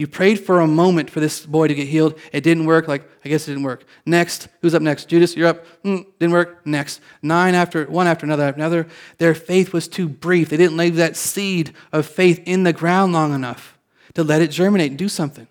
You 0.00 0.06
prayed 0.06 0.36
for 0.36 0.60
a 0.60 0.66
moment 0.66 1.10
for 1.10 1.20
this 1.20 1.44
boy 1.44 1.68
to 1.68 1.74
get 1.74 1.86
healed. 1.86 2.18
It 2.32 2.42
didn't 2.42 2.64
work. 2.64 2.88
Like, 2.88 3.06
I 3.22 3.28
guess 3.28 3.46
it 3.46 3.50
didn't 3.50 3.64
work. 3.64 3.84
Next, 4.06 4.48
who's 4.62 4.74
up 4.74 4.80
next? 4.80 5.10
Judas, 5.10 5.36
you're 5.36 5.48
up. 5.48 5.66
Mm, 5.84 6.06
didn't 6.18 6.32
work. 6.32 6.66
Next. 6.66 7.02
Nine 7.20 7.54
after, 7.54 7.84
one 7.84 8.06
after 8.06 8.24
another 8.24 8.44
after 8.44 8.58
another. 8.58 8.86
Their 9.18 9.34
faith 9.34 9.74
was 9.74 9.88
too 9.88 10.08
brief. 10.08 10.48
They 10.48 10.56
didn't 10.56 10.78
leave 10.78 10.96
that 10.96 11.18
seed 11.18 11.74
of 11.92 12.06
faith 12.06 12.40
in 12.46 12.62
the 12.62 12.72
ground 12.72 13.12
long 13.12 13.34
enough 13.34 13.78
to 14.14 14.24
let 14.24 14.40
it 14.40 14.50
germinate 14.50 14.88
and 14.88 14.98
do 14.98 15.06
something. 15.06 15.46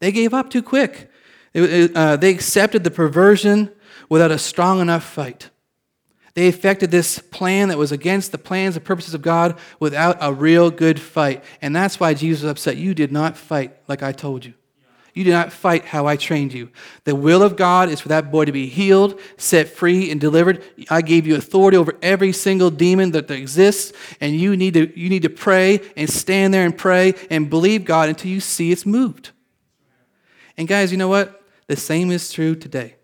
They 0.00 0.10
gave 0.10 0.34
up 0.34 0.50
too 0.50 0.64
quick. 0.64 1.08
It, 1.52 1.94
uh, 1.94 2.16
they 2.16 2.32
accepted 2.32 2.82
the 2.82 2.90
perversion 2.90 3.70
without 4.08 4.32
a 4.32 4.38
strong 4.40 4.80
enough 4.80 5.04
fight. 5.04 5.50
They 6.34 6.48
effected 6.48 6.90
this 6.90 7.20
plan 7.20 7.68
that 7.68 7.78
was 7.78 7.92
against 7.92 8.32
the 8.32 8.38
plans 8.38 8.76
and 8.76 8.84
purposes 8.84 9.14
of 9.14 9.22
God 9.22 9.56
without 9.78 10.16
a 10.20 10.32
real 10.32 10.70
good 10.70 11.00
fight. 11.00 11.44
And 11.62 11.74
that's 11.74 12.00
why 12.00 12.14
Jesus 12.14 12.42
was 12.42 12.50
upset. 12.50 12.76
You 12.76 12.92
did 12.92 13.12
not 13.12 13.36
fight 13.36 13.76
like 13.86 14.02
I 14.02 14.10
told 14.12 14.44
you. 14.44 14.54
You 15.14 15.22
did 15.22 15.30
not 15.30 15.52
fight 15.52 15.84
how 15.84 16.08
I 16.08 16.16
trained 16.16 16.52
you. 16.52 16.70
The 17.04 17.14
will 17.14 17.44
of 17.44 17.54
God 17.54 17.88
is 17.88 18.00
for 18.00 18.08
that 18.08 18.32
boy 18.32 18.46
to 18.46 18.52
be 18.52 18.66
healed, 18.66 19.20
set 19.36 19.68
free, 19.68 20.10
and 20.10 20.20
delivered. 20.20 20.64
I 20.90 21.02
gave 21.02 21.24
you 21.24 21.36
authority 21.36 21.76
over 21.76 21.96
every 22.02 22.32
single 22.32 22.68
demon 22.68 23.12
that 23.12 23.30
exists, 23.30 23.92
and 24.20 24.34
you 24.34 24.56
need 24.56 24.74
to, 24.74 24.98
you 24.98 25.08
need 25.08 25.22
to 25.22 25.30
pray 25.30 25.80
and 25.96 26.10
stand 26.10 26.52
there 26.52 26.64
and 26.64 26.76
pray 26.76 27.14
and 27.30 27.48
believe 27.48 27.84
God 27.84 28.08
until 28.08 28.32
you 28.32 28.40
see 28.40 28.72
it's 28.72 28.84
moved. 28.84 29.30
And 30.56 30.66
guys, 30.66 30.90
you 30.90 30.98
know 30.98 31.08
what? 31.08 31.40
The 31.68 31.76
same 31.76 32.10
is 32.10 32.32
true 32.32 32.56
today. 32.56 32.96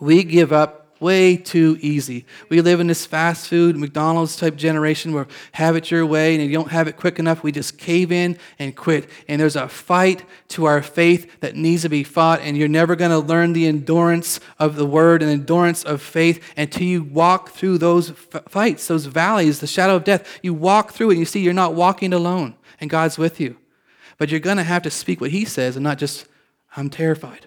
We 0.00 0.24
give 0.24 0.54
up 0.54 0.79
way 1.00 1.36
too 1.36 1.78
easy. 1.80 2.26
We 2.48 2.60
live 2.60 2.78
in 2.78 2.86
this 2.86 3.06
fast 3.06 3.48
food, 3.48 3.76
McDonald's 3.76 4.36
type 4.36 4.54
generation 4.54 5.12
where 5.12 5.26
have 5.52 5.74
it 5.76 5.90
your 5.90 6.04
way, 6.04 6.34
and 6.34 6.42
if 6.42 6.50
you 6.50 6.56
don't 6.56 6.70
have 6.70 6.86
it 6.88 6.96
quick 6.96 7.18
enough, 7.18 7.42
we 7.42 7.52
just 7.52 7.78
cave 7.78 8.12
in 8.12 8.38
and 8.58 8.76
quit. 8.76 9.08
And 9.26 9.40
there's 9.40 9.56
a 9.56 9.68
fight 9.68 10.24
to 10.48 10.66
our 10.66 10.82
faith 10.82 11.40
that 11.40 11.56
needs 11.56 11.82
to 11.82 11.88
be 11.88 12.04
fought, 12.04 12.40
and 12.42 12.56
you're 12.56 12.68
never 12.68 12.94
going 12.96 13.10
to 13.10 13.18
learn 13.18 13.52
the 13.54 13.66
endurance 13.66 14.40
of 14.58 14.76
the 14.76 14.86
word 14.86 15.22
and 15.22 15.30
endurance 15.30 15.82
of 15.82 16.02
faith 16.02 16.42
until 16.56 16.86
you 16.86 17.02
walk 17.02 17.50
through 17.50 17.78
those 17.78 18.10
f- 18.10 18.44
fights, 18.48 18.86
those 18.86 19.06
valleys, 19.06 19.60
the 19.60 19.66
shadow 19.66 19.96
of 19.96 20.04
death. 20.04 20.38
You 20.42 20.54
walk 20.54 20.92
through 20.92 21.10
it, 21.10 21.14
and 21.14 21.20
you 21.20 21.26
see 21.26 21.40
you're 21.40 21.54
not 21.54 21.74
walking 21.74 22.12
alone, 22.12 22.54
and 22.80 22.90
God's 22.90 23.16
with 23.16 23.40
you. 23.40 23.56
But 24.18 24.30
you're 24.30 24.38
going 24.40 24.58
to 24.58 24.62
have 24.62 24.82
to 24.82 24.90
speak 24.90 25.20
what 25.20 25.30
He 25.30 25.46
says 25.46 25.76
and 25.76 25.82
not 25.84 25.96
just, 25.96 26.26
I'm 26.76 26.90
terrified. 26.90 27.46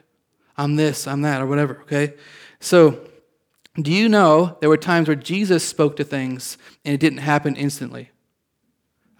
I'm 0.58 0.76
this, 0.76 1.08
I'm 1.08 1.22
that, 1.22 1.42
or 1.42 1.46
whatever, 1.46 1.82
okay? 1.84 2.13
So, 2.60 3.00
do 3.82 3.92
you 3.92 4.08
know 4.08 4.58
there 4.60 4.70
were 4.70 4.78
times 4.78 5.08
where 5.08 5.16
Jesus 5.16 5.68
spoke 5.68 5.96
to 5.96 6.04
things 6.04 6.58
and 6.86 6.94
it 6.94 7.00
didn't 7.00 7.20
happen 7.20 7.56
instantly? 7.56 8.12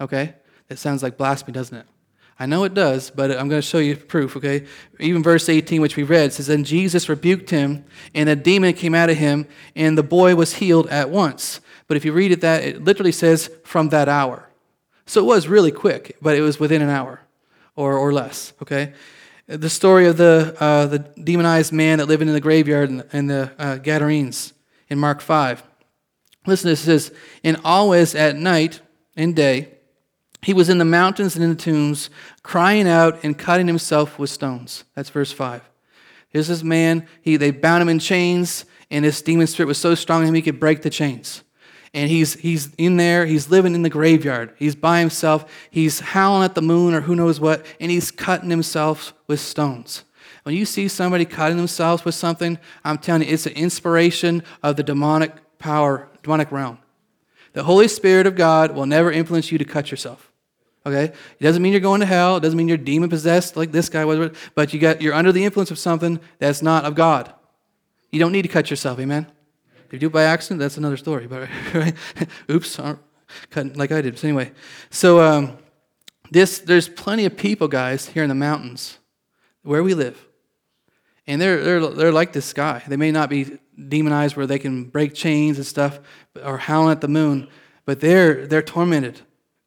Okay? 0.00 0.34
That 0.68 0.78
sounds 0.78 1.02
like 1.02 1.16
blasphemy, 1.16 1.52
doesn't 1.52 1.76
it? 1.76 1.86
I 2.38 2.46
know 2.46 2.64
it 2.64 2.74
does, 2.74 3.10
but 3.10 3.30
I'm 3.30 3.48
going 3.48 3.60
to 3.60 3.62
show 3.62 3.78
you 3.78 3.96
proof, 3.96 4.36
okay? 4.36 4.66
Even 4.98 5.22
verse 5.22 5.48
18, 5.48 5.80
which 5.80 5.96
we 5.96 6.02
read, 6.02 6.32
says, 6.32 6.48
Then 6.48 6.64
Jesus 6.64 7.08
rebuked 7.08 7.50
him, 7.50 7.84
and 8.12 8.28
a 8.28 8.34
demon 8.34 8.74
came 8.74 8.94
out 8.94 9.08
of 9.08 9.16
him, 9.16 9.46
and 9.76 9.96
the 9.96 10.02
boy 10.02 10.34
was 10.34 10.54
healed 10.54 10.88
at 10.88 11.10
once. 11.10 11.60
But 11.86 11.96
if 11.96 12.04
you 12.04 12.12
read 12.12 12.32
it, 12.32 12.40
that 12.40 12.64
it 12.64 12.82
literally 12.82 13.12
says, 13.12 13.50
from 13.62 13.90
that 13.90 14.08
hour. 14.08 14.48
So 15.06 15.20
it 15.20 15.26
was 15.26 15.46
really 15.46 15.70
quick, 15.70 16.16
but 16.20 16.36
it 16.36 16.40
was 16.40 16.58
within 16.58 16.82
an 16.82 16.90
hour 16.90 17.20
or, 17.76 17.96
or 17.96 18.12
less, 18.12 18.52
okay? 18.62 18.94
The 19.46 19.70
story 19.70 20.06
of 20.06 20.16
the, 20.16 20.56
uh, 20.58 20.86
the 20.86 20.98
demonized 20.98 21.72
man 21.72 21.98
that 21.98 22.06
lived 22.06 22.22
in 22.22 22.32
the 22.32 22.40
graveyard 22.40 22.90
and, 23.12 23.30
the 23.30 23.52
uh, 23.58 23.76
Gadarenes 23.76 24.52
in 24.88 24.98
Mark 24.98 25.20
5. 25.20 25.62
Listen 26.46 26.70
this. 26.70 26.80
Says, 26.80 27.12
And 27.42 27.58
always 27.64 28.14
at 28.14 28.36
night 28.36 28.80
and 29.16 29.34
day, 29.34 29.70
he 30.42 30.52
was 30.52 30.68
in 30.68 30.78
the 30.78 30.84
mountains 30.84 31.36
and 31.36 31.44
in 31.44 31.50
the 31.50 31.56
tombs, 31.56 32.10
crying 32.42 32.86
out 32.86 33.22
and 33.24 33.38
cutting 33.38 33.66
himself 33.66 34.18
with 34.18 34.30
stones. 34.30 34.84
That's 34.94 35.10
verse 35.10 35.32
5. 35.32 35.62
Here's 36.28 36.48
this 36.48 36.62
man, 36.62 37.06
he, 37.22 37.36
they 37.36 37.50
bound 37.50 37.80
him 37.80 37.88
in 37.88 37.98
chains, 37.98 38.64
and 38.90 39.04
this 39.04 39.22
demon 39.22 39.46
spirit 39.46 39.68
was 39.68 39.78
so 39.78 39.94
strong 39.94 40.22
in 40.22 40.28
him 40.28 40.34
he 40.34 40.42
could 40.42 40.58
break 40.58 40.82
the 40.82 40.90
chains 40.90 41.44
and 41.94 42.10
he's, 42.10 42.34
he's 42.34 42.74
in 42.76 42.96
there, 42.96 43.24
he's 43.24 43.48
living 43.48 43.74
in 43.74 43.82
the 43.82 43.88
graveyard. 43.88 44.52
He's 44.58 44.74
by 44.74 45.00
himself, 45.00 45.50
he's 45.70 46.00
howling 46.00 46.44
at 46.44 46.56
the 46.56 46.62
moon 46.62 46.92
or 46.92 47.00
who 47.00 47.14
knows 47.14 47.40
what, 47.40 47.64
and 47.80 47.90
he's 47.90 48.10
cutting 48.10 48.50
himself 48.50 49.14
with 49.28 49.40
stones. 49.40 50.04
When 50.42 50.54
you 50.54 50.66
see 50.66 50.88
somebody 50.88 51.24
cutting 51.24 51.56
themselves 51.56 52.04
with 52.04 52.14
something, 52.14 52.58
I'm 52.84 52.98
telling 52.98 53.22
you, 53.22 53.32
it's 53.32 53.46
an 53.46 53.54
inspiration 53.54 54.42
of 54.62 54.76
the 54.76 54.82
demonic 54.82 55.32
power, 55.58 56.08
demonic 56.22 56.52
realm. 56.52 56.78
The 57.54 57.62
Holy 57.62 57.88
Spirit 57.88 58.26
of 58.26 58.34
God 58.34 58.72
will 58.72 58.84
never 58.84 59.10
influence 59.10 59.50
you 59.50 59.58
to 59.58 59.64
cut 59.64 59.90
yourself. 59.90 60.30
Okay? 60.84 61.04
It 61.04 61.42
doesn't 61.42 61.62
mean 61.62 61.72
you're 61.72 61.80
going 61.80 62.00
to 62.00 62.06
hell. 62.06 62.36
It 62.36 62.40
doesn't 62.40 62.58
mean 62.58 62.68
you're 62.68 62.76
demon 62.76 63.08
possessed 63.08 63.56
like 63.56 63.72
this 63.72 63.88
guy 63.88 64.04
was, 64.04 64.36
but 64.54 64.74
you 64.74 64.80
got, 64.80 65.00
you're 65.00 65.14
under 65.14 65.32
the 65.32 65.44
influence 65.44 65.70
of 65.70 65.78
something 65.78 66.20
that's 66.40 66.60
not 66.60 66.84
of 66.84 66.94
God. 66.94 67.32
You 68.10 68.20
don't 68.20 68.32
need 68.32 68.42
to 68.42 68.48
cut 68.48 68.68
yourself, 68.68 68.98
amen? 68.98 69.26
If 69.86 69.92
you 69.92 69.98
do 69.98 70.06
it 70.06 70.12
by 70.12 70.24
accident, 70.24 70.60
that's 70.60 70.76
another 70.76 70.96
story. 70.96 71.26
But 71.26 71.48
right? 71.74 71.94
oops, 72.50 72.80
cut 73.50 73.76
like 73.76 73.92
I 73.92 74.00
did. 74.00 74.18
So 74.18 74.28
anyway, 74.28 74.52
so 74.90 75.20
um, 75.20 75.58
this, 76.30 76.58
there's 76.58 76.88
plenty 76.88 77.24
of 77.26 77.36
people, 77.36 77.68
guys, 77.68 78.06
here 78.06 78.22
in 78.22 78.28
the 78.28 78.34
mountains 78.34 78.98
where 79.62 79.82
we 79.82 79.94
live. 79.94 80.26
And 81.26 81.40
they're, 81.40 81.62
they're, 81.62 81.86
they're 81.86 82.12
like 82.12 82.32
this 82.32 82.52
guy. 82.52 82.82
They 82.86 82.96
may 82.96 83.10
not 83.10 83.30
be 83.30 83.58
demonized 83.88 84.36
where 84.36 84.46
they 84.46 84.58
can 84.58 84.84
break 84.84 85.14
chains 85.14 85.56
and 85.56 85.66
stuff 85.66 85.98
or 86.42 86.58
howling 86.58 86.92
at 86.92 87.00
the 87.00 87.08
moon, 87.08 87.48
but 87.84 88.00
they're, 88.00 88.46
they're 88.46 88.62
tormented. 88.62 89.20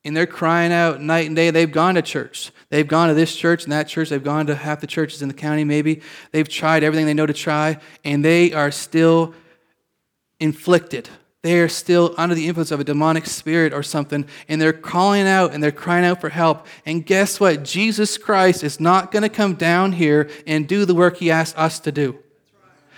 And 0.06 0.16
they're 0.16 0.28
crying 0.28 0.72
out 0.72 1.02
night 1.02 1.28
and 1.28 1.36
day. 1.36 1.50
They've 1.50 1.72
gone 1.72 1.96
to 1.96 2.02
church. 2.02 2.52
They've 2.70 2.88
gone 2.88 3.10
to 3.10 3.14
this 3.14 3.36
church 3.36 3.64
and 3.64 3.74
that 3.74 3.90
church. 3.90 4.10
They've 4.10 4.24
gone 4.24 4.48
to 4.48 4.56
half 4.56 4.80
the 4.80 4.88
churches 4.88 5.22
in 5.22 5.28
the 5.28 5.34
county, 5.34 5.66
maybe. 5.66 6.02
They've 6.32 6.48
tried 6.48 6.84
everything 6.84 7.08
they 7.08 7.14
know 7.14 7.26
to 7.26 7.34
try, 7.34 7.80
and 8.06 8.24
they 8.24 8.54
are 8.54 8.72
still 8.72 9.34
inflicted 10.40 11.10
they 11.48 11.60
are 11.60 11.70
still 11.70 12.14
under 12.18 12.36
the 12.36 12.48
influence 12.48 12.72
of 12.72 12.82
a 12.82 12.84
demonic 12.84 13.26
spirit 13.26 13.72
or 13.72 13.82
something, 13.82 14.26
and 14.50 14.62
they're 14.62 14.74
calling 14.74 15.28
out 15.28 15.54
and 15.54 15.64
they're 15.64 15.72
crying 15.72 16.04
out 16.04 16.20
for 16.20 16.28
help. 16.28 16.68
And 16.86 17.06
guess 17.06 17.40
what? 17.40 17.64
Jesus 17.64 18.18
Christ 18.18 18.66
is 18.66 18.82
not 18.82 19.14
going 19.14 19.24
to 19.24 19.30
come 19.30 19.54
down 19.54 19.94
here 19.94 20.30
and 20.46 20.68
do 20.68 20.84
the 20.84 20.94
work 20.94 21.18
he 21.18 21.32
asked 21.32 21.58
us 21.58 21.80
to 21.80 21.92
do. 21.94 22.20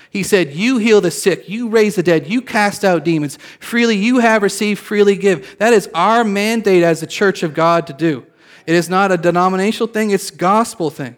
He 0.09 0.23
said, 0.23 0.53
You 0.53 0.79
heal 0.79 0.99
the 0.99 1.11
sick, 1.11 1.47
you 1.47 1.69
raise 1.69 1.95
the 1.95 2.01
dead, 2.01 2.27
you 2.27 2.41
cast 2.41 2.83
out 2.83 3.05
demons. 3.05 3.37
Freely 3.59 3.97
you 3.97 4.17
have 4.17 4.41
received, 4.41 4.79
freely 4.79 5.15
give. 5.15 5.57
That 5.59 5.73
is 5.73 5.87
our 5.93 6.23
mandate 6.23 6.81
as 6.81 7.01
the 7.01 7.07
church 7.07 7.43
of 7.43 7.53
God 7.53 7.85
to 7.87 7.93
do. 7.93 8.25
It 8.65 8.73
is 8.73 8.89
not 8.89 9.11
a 9.11 9.17
denominational 9.17 9.89
thing, 9.89 10.09
it's 10.09 10.31
gospel 10.31 10.89
thing 10.89 11.17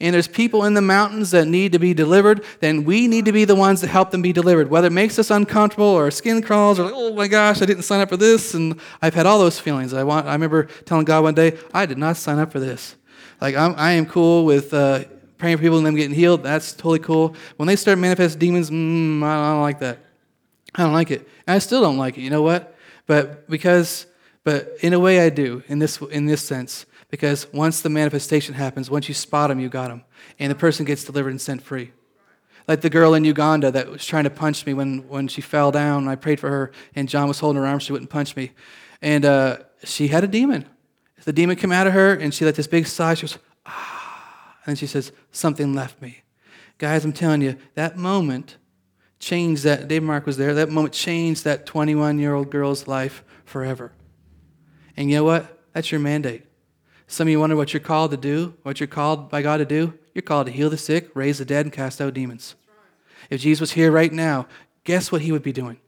and 0.00 0.14
there's 0.14 0.28
people 0.28 0.64
in 0.64 0.74
the 0.74 0.80
mountains 0.80 1.32
that 1.32 1.48
need 1.48 1.72
to 1.72 1.80
be 1.80 1.92
delivered, 1.92 2.44
then 2.60 2.84
we 2.84 3.08
need 3.08 3.24
to 3.24 3.32
be 3.32 3.44
the 3.44 3.56
ones 3.56 3.80
that 3.80 3.88
help 3.88 4.12
them 4.12 4.22
be 4.22 4.32
delivered. 4.32 4.70
Whether 4.70 4.86
it 4.86 4.92
makes 4.92 5.18
us 5.18 5.30
uncomfortable 5.30 5.86
or 5.86 6.04
our 6.04 6.10
skin 6.12 6.40
crawls 6.40 6.78
or 6.78 6.84
like, 6.84 6.94
oh 6.94 7.14
my 7.14 7.26
gosh, 7.26 7.60
I 7.60 7.66
didn't 7.66 7.82
sign 7.82 8.00
up 8.00 8.08
for 8.08 8.16
this. 8.16 8.54
And 8.54 8.80
I've 9.02 9.14
had 9.14 9.26
all 9.26 9.40
those 9.40 9.58
feelings. 9.58 9.92
I, 9.92 10.04
want, 10.04 10.26
I 10.26 10.32
remember 10.32 10.64
telling 10.84 11.04
God 11.04 11.24
one 11.24 11.34
day, 11.34 11.58
I 11.74 11.84
did 11.84 11.98
not 11.98 12.16
sign 12.16 12.38
up 12.38 12.52
for 12.52 12.60
this. 12.60 12.94
Like, 13.40 13.56
I'm, 13.56 13.74
I 13.76 13.92
am 13.92 14.06
cool 14.06 14.44
with 14.44 14.72
uh, 14.72 15.04
praying 15.36 15.56
for 15.56 15.62
people 15.62 15.78
and 15.78 15.86
them 15.86 15.96
getting 15.96 16.14
healed. 16.14 16.44
That's 16.44 16.72
totally 16.72 17.00
cool. 17.00 17.34
When 17.56 17.66
they 17.66 17.76
start 17.76 17.98
manifest 17.98 18.38
demons, 18.38 18.70
mm, 18.70 19.16
I, 19.16 19.34
don't, 19.34 19.44
I 19.44 19.50
don't 19.52 19.62
like 19.62 19.80
that. 19.80 19.98
I 20.76 20.82
don't 20.84 20.92
like 20.92 21.10
it. 21.10 21.28
And 21.48 21.56
I 21.56 21.58
still 21.58 21.80
don't 21.80 21.96
like 21.96 22.18
it. 22.18 22.20
You 22.20 22.30
know 22.30 22.42
what? 22.42 22.76
But 23.06 23.50
because, 23.50 24.06
but 24.44 24.76
in 24.80 24.92
a 24.92 25.00
way 25.00 25.20
I 25.20 25.30
do, 25.30 25.64
in 25.66 25.80
this, 25.80 26.00
in 26.00 26.26
this 26.26 26.42
sense. 26.42 26.86
Because 27.10 27.50
once 27.52 27.80
the 27.80 27.88
manifestation 27.88 28.54
happens, 28.54 28.90
once 28.90 29.08
you 29.08 29.14
spot 29.14 29.48
them, 29.48 29.60
you 29.60 29.68
got 29.68 29.88
them. 29.88 30.04
And 30.38 30.50
the 30.50 30.54
person 30.54 30.84
gets 30.84 31.04
delivered 31.04 31.30
and 31.30 31.40
sent 31.40 31.62
free. 31.62 31.92
Like 32.66 32.82
the 32.82 32.90
girl 32.90 33.14
in 33.14 33.24
Uganda 33.24 33.70
that 33.70 33.88
was 33.88 34.04
trying 34.04 34.24
to 34.24 34.30
punch 34.30 34.66
me 34.66 34.74
when, 34.74 35.08
when 35.08 35.26
she 35.26 35.40
fell 35.40 35.70
down. 35.70 36.06
I 36.06 36.16
prayed 36.16 36.38
for 36.38 36.50
her, 36.50 36.70
and 36.94 37.08
John 37.08 37.26
was 37.26 37.40
holding 37.40 37.62
her 37.62 37.66
arm. 37.66 37.78
She 37.78 37.92
wouldn't 37.92 38.10
punch 38.10 38.36
me. 38.36 38.52
And 39.00 39.24
uh, 39.24 39.58
she 39.84 40.08
had 40.08 40.22
a 40.22 40.26
demon. 40.26 40.68
The 41.24 41.32
demon 41.32 41.56
came 41.56 41.72
out 41.72 41.86
of 41.86 41.94
her, 41.94 42.12
and 42.12 42.32
she 42.34 42.44
let 42.44 42.56
this 42.56 42.66
big 42.66 42.86
sigh. 42.86 43.14
She 43.14 43.22
goes, 43.22 43.38
ah. 43.64 44.58
And 44.66 44.78
she 44.78 44.86
says, 44.86 45.12
Something 45.32 45.74
left 45.74 46.02
me. 46.02 46.22
Guys, 46.76 47.04
I'm 47.04 47.12
telling 47.12 47.40
you, 47.40 47.56
that 47.74 47.96
moment 47.96 48.58
changed 49.18 49.64
that. 49.64 49.88
Dave 49.88 50.02
Mark 50.02 50.26
was 50.26 50.36
there. 50.36 50.52
That 50.54 50.68
moment 50.68 50.92
changed 50.92 51.44
that 51.44 51.64
21 51.64 52.18
year 52.18 52.34
old 52.34 52.50
girl's 52.50 52.86
life 52.86 53.24
forever. 53.44 53.92
And 54.96 55.10
you 55.10 55.16
know 55.16 55.24
what? 55.24 55.58
That's 55.72 55.90
your 55.90 56.00
mandate. 56.00 56.44
Some 57.10 57.26
of 57.26 57.32
you 57.32 57.40
wonder 57.40 57.56
what 57.56 57.72
you're 57.72 57.80
called 57.80 58.10
to 58.10 58.18
do, 58.18 58.54
what 58.62 58.80
you're 58.80 58.86
called 58.86 59.30
by 59.30 59.40
God 59.40 59.56
to 59.56 59.64
do. 59.64 59.94
You're 60.14 60.22
called 60.22 60.46
to 60.46 60.52
heal 60.52 60.68
the 60.68 60.76
sick, 60.76 61.10
raise 61.14 61.38
the 61.38 61.44
dead, 61.46 61.64
and 61.64 61.72
cast 61.72 62.02
out 62.02 62.12
demons. 62.12 62.54
If 63.30 63.40
Jesus 63.40 63.60
was 63.60 63.72
here 63.72 63.90
right 63.90 64.12
now, 64.12 64.46
guess 64.84 65.10
what 65.10 65.22
he 65.22 65.32
would 65.32 65.42
be 65.42 65.52
doing? 65.52 65.78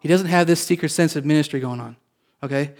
He 0.00 0.08
doesn't 0.08 0.28
have 0.28 0.46
this 0.46 0.64
seeker 0.64 0.88
sensitive 0.88 1.26
ministry 1.26 1.60
going 1.60 1.78
on. 1.78 1.96
Okay? 2.42 2.72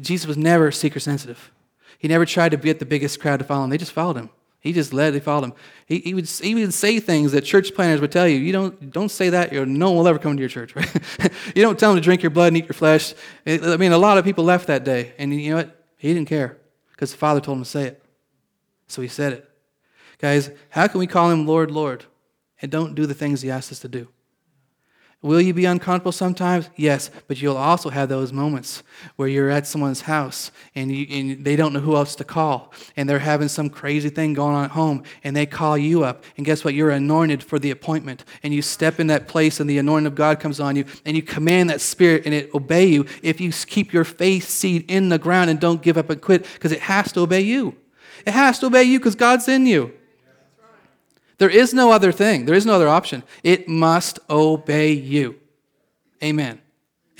Jesus 0.00 0.26
was 0.26 0.36
never 0.36 0.72
seeker 0.72 0.98
sensitive. 0.98 1.52
He 2.00 2.08
never 2.08 2.26
tried 2.26 2.48
to 2.48 2.56
get 2.56 2.80
the 2.80 2.84
biggest 2.84 3.20
crowd 3.20 3.38
to 3.38 3.44
follow 3.44 3.64
him. 3.64 3.70
They 3.70 3.78
just 3.78 3.92
followed 3.92 4.16
him. 4.16 4.30
He 4.58 4.72
just 4.72 4.92
led, 4.92 5.14
they 5.14 5.20
followed 5.20 5.44
him. 5.44 5.52
He, 5.86 5.98
he, 6.00 6.14
would, 6.14 6.28
he 6.28 6.54
would 6.56 6.74
say 6.74 6.98
things 6.98 7.30
that 7.30 7.42
church 7.42 7.74
planners 7.76 8.00
would 8.00 8.10
tell 8.10 8.26
you. 8.26 8.38
You 8.38 8.50
don't, 8.50 8.90
don't 8.90 9.10
say 9.10 9.28
that, 9.30 9.52
or 9.52 9.66
no 9.66 9.90
one 9.90 9.98
will 9.98 10.08
ever 10.08 10.18
come 10.18 10.36
to 10.36 10.40
your 10.40 10.48
church. 10.48 10.74
Right? 11.18 11.32
you 11.54 11.62
don't 11.62 11.78
tell 11.78 11.92
them 11.92 12.00
to 12.00 12.04
drink 12.04 12.22
your 12.22 12.30
blood 12.30 12.48
and 12.48 12.56
eat 12.56 12.64
your 12.64 12.74
flesh. 12.74 13.14
I 13.46 13.76
mean, 13.76 13.92
a 13.92 13.98
lot 13.98 14.18
of 14.18 14.24
people 14.24 14.42
left 14.42 14.66
that 14.66 14.82
day, 14.82 15.12
and 15.16 15.32
you 15.32 15.50
know 15.50 15.56
what? 15.58 15.86
He 15.96 16.12
didn't 16.12 16.28
care 16.28 16.58
because 17.04 17.12
the 17.12 17.18
Father 17.18 17.40
told 17.40 17.58
him 17.58 17.64
to 17.64 17.68
say 17.68 17.84
it. 17.84 18.02
So 18.86 19.02
he 19.02 19.08
said 19.08 19.34
it. 19.34 19.50
Guys, 20.18 20.50
how 20.70 20.86
can 20.86 21.00
we 21.00 21.06
call 21.06 21.30
him 21.30 21.46
Lord, 21.46 21.70
Lord, 21.70 22.06
and 22.62 22.72
don't 22.72 22.94
do 22.94 23.04
the 23.04 23.12
things 23.12 23.42
he 23.42 23.50
asks 23.50 23.72
us 23.72 23.80
to 23.80 23.88
do? 23.88 24.08
Will 25.24 25.40
you 25.40 25.54
be 25.54 25.64
uncomfortable 25.64 26.12
sometimes? 26.12 26.68
Yes, 26.76 27.10
but 27.28 27.40
you'll 27.40 27.56
also 27.56 27.88
have 27.88 28.10
those 28.10 28.30
moments 28.30 28.82
where 29.16 29.26
you're 29.26 29.48
at 29.48 29.66
someone's 29.66 30.02
house 30.02 30.50
and, 30.74 30.92
you, 30.92 31.06
and, 31.08 31.42
they 31.42 31.56
don't 31.56 31.72
know 31.72 31.80
who 31.80 31.96
else 31.96 32.14
to 32.16 32.24
call, 32.24 32.74
and 32.94 33.08
they're 33.08 33.18
having 33.18 33.48
some 33.48 33.70
crazy 33.70 34.10
thing 34.10 34.34
going 34.34 34.54
on 34.54 34.66
at 34.66 34.72
home, 34.72 35.02
and 35.22 35.34
they 35.34 35.46
call 35.46 35.78
you 35.78 36.04
up, 36.04 36.24
and 36.36 36.44
guess 36.44 36.62
what? 36.62 36.74
You're 36.74 36.90
anointed 36.90 37.42
for 37.42 37.58
the 37.58 37.70
appointment, 37.70 38.26
and 38.42 38.52
you 38.52 38.60
step 38.60 39.00
in 39.00 39.06
that 39.06 39.26
place, 39.26 39.60
and 39.60 39.70
the 39.70 39.78
anointing 39.78 40.08
of 40.08 40.14
God 40.14 40.40
comes 40.40 40.60
on 40.60 40.76
you, 40.76 40.84
and 41.06 41.16
you 41.16 41.22
command 41.22 41.70
that 41.70 41.80
spirit, 41.80 42.26
and 42.26 42.34
it 42.34 42.54
obey 42.54 42.84
you 42.84 43.06
if 43.22 43.40
you 43.40 43.50
keep 43.50 43.94
your 43.94 44.04
faith 44.04 44.46
seed 44.46 44.84
in 44.90 45.08
the 45.08 45.18
ground 45.18 45.48
and 45.48 45.58
don't 45.58 45.80
give 45.80 45.96
up 45.96 46.10
and 46.10 46.20
quit, 46.20 46.42
because 46.52 46.70
it 46.70 46.80
has 46.80 47.12
to 47.12 47.20
obey 47.20 47.40
you. 47.40 47.74
It 48.26 48.32
has 48.32 48.58
to 48.58 48.66
obey 48.66 48.82
you 48.82 48.98
because 48.98 49.14
God's 49.14 49.48
in 49.48 49.64
you. 49.64 49.94
There 51.38 51.50
is 51.50 51.74
no 51.74 51.90
other 51.90 52.12
thing. 52.12 52.44
There 52.44 52.54
is 52.54 52.66
no 52.66 52.74
other 52.74 52.88
option. 52.88 53.22
It 53.42 53.68
must 53.68 54.18
obey 54.30 54.92
you. 54.92 55.40
Amen. 56.22 56.60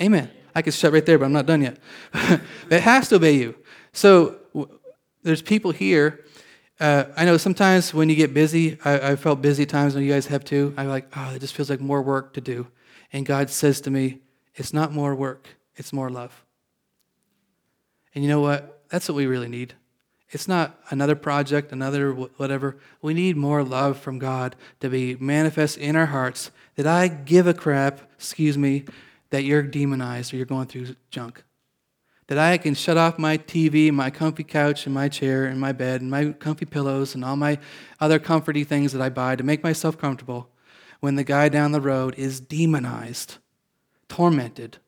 Amen. 0.01 0.31
I 0.53 0.61
could 0.61 0.73
shut 0.73 0.93
right 0.93 1.05
there, 1.05 1.17
but 1.17 1.25
I'm 1.25 1.33
not 1.33 1.45
done 1.45 1.61
yet. 1.61 1.77
it 2.69 2.81
has 2.81 3.09
to 3.09 3.15
obey 3.15 3.33
you. 3.33 3.55
So 3.91 4.37
w- 4.53 4.79
there's 5.23 5.41
people 5.41 5.71
here. 5.71 6.23
Uh, 6.79 7.05
I 7.17 7.25
know 7.25 7.37
sometimes 7.37 7.93
when 7.93 8.09
you 8.09 8.15
get 8.15 8.33
busy, 8.33 8.77
I, 8.85 9.11
I 9.11 9.15
felt 9.15 9.41
busy 9.41 9.65
times 9.65 9.95
when 9.95 10.03
you 10.03 10.11
guys 10.11 10.27
have 10.27 10.45
too. 10.45 10.73
I'm 10.77 10.87
like, 10.87 11.07
oh, 11.15 11.33
it 11.35 11.39
just 11.39 11.53
feels 11.53 11.69
like 11.69 11.81
more 11.81 12.01
work 12.01 12.33
to 12.33 12.41
do. 12.41 12.67
And 13.11 13.25
God 13.25 13.49
says 13.49 13.81
to 13.81 13.91
me, 13.91 14.19
it's 14.55 14.73
not 14.73 14.93
more 14.93 15.13
work, 15.13 15.47
it's 15.75 15.91
more 15.91 16.09
love. 16.09 16.45
And 18.13 18.23
you 18.23 18.29
know 18.29 18.39
what? 18.39 18.83
That's 18.89 19.09
what 19.09 19.15
we 19.15 19.25
really 19.25 19.49
need. 19.49 19.73
It's 20.35 20.49
not 20.49 20.77
another 20.89 21.15
project, 21.15 21.71
another 21.71 22.11
whatever. 22.11 22.75
We 23.01 23.13
need 23.13 23.37
more 23.37 23.63
love 23.63 23.97
from 23.97 24.19
God 24.19 24.57
to 24.81 24.89
be 24.89 25.15
manifest 25.15 25.77
in 25.77 25.95
our 25.95 26.07
hearts 26.07 26.51
that 26.75 26.85
I 26.85 27.07
give 27.07 27.47
a 27.47 27.53
crap, 27.53 28.01
excuse 28.15 28.57
me, 28.57 28.83
that 29.29 29.45
you're 29.45 29.61
demonized 29.63 30.33
or 30.33 30.35
you're 30.35 30.45
going 30.45 30.67
through 30.67 30.97
junk. 31.09 31.45
That 32.27 32.37
I 32.37 32.57
can 32.57 32.73
shut 32.73 32.97
off 32.97 33.17
my 33.17 33.37
TV, 33.37 33.93
my 33.93 34.09
comfy 34.09 34.43
couch, 34.43 34.85
and 34.85 34.93
my 34.93 35.07
chair, 35.07 35.45
and 35.45 35.57
my 35.57 35.71
bed, 35.71 36.01
and 36.01 36.11
my 36.11 36.33
comfy 36.33 36.65
pillows, 36.65 37.15
and 37.15 37.23
all 37.23 37.37
my 37.37 37.57
other 38.01 38.19
comforty 38.19 38.67
things 38.67 38.91
that 38.91 39.01
I 39.01 39.07
buy 39.07 39.37
to 39.37 39.43
make 39.43 39.63
myself 39.63 39.97
comfortable 39.97 40.49
when 40.99 41.15
the 41.15 41.23
guy 41.23 41.47
down 41.47 41.71
the 41.71 41.79
road 41.79 42.13
is 42.17 42.41
demonized, 42.41 43.37
tormented, 44.09 44.79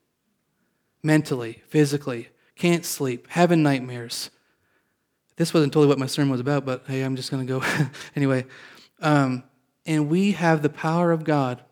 mentally, 1.02 1.64
physically, 1.70 2.32
can't 2.58 2.84
sleep, 2.84 3.28
having 3.30 3.64
nightmares 3.64 4.30
this 5.38 5.54
wasn't 5.54 5.72
totally 5.72 5.88
what 5.88 6.00
my 6.00 6.08
sermon 6.08 6.32
was 6.32 6.42
about, 6.42 6.66
but 6.66 6.84
hey, 6.88 7.04
I'm 7.04 7.16
just 7.16 7.32
going 7.32 7.46
to 7.46 7.60
go 7.60 7.66
anyway. 8.16 8.46
Um, 9.00 9.44
and 9.86 10.10
we 10.10 10.34
have 10.34 10.62
the 10.62 10.70
power 10.70 11.12
of 11.12 11.24
God 11.24 11.64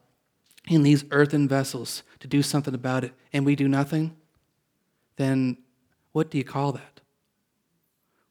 in 0.67 0.83
these 0.83 1.03
earthen 1.11 1.47
vessels 1.47 2.03
to 2.19 2.27
do 2.27 2.41
something 2.41 2.73
about 2.73 3.03
it, 3.03 3.13
and 3.33 3.45
we 3.45 3.55
do 3.55 3.67
nothing, 3.67 4.15
then 5.17 5.57
what 6.11 6.31
do 6.31 6.37
you 6.37 6.43
call 6.43 6.71
that? 6.71 7.01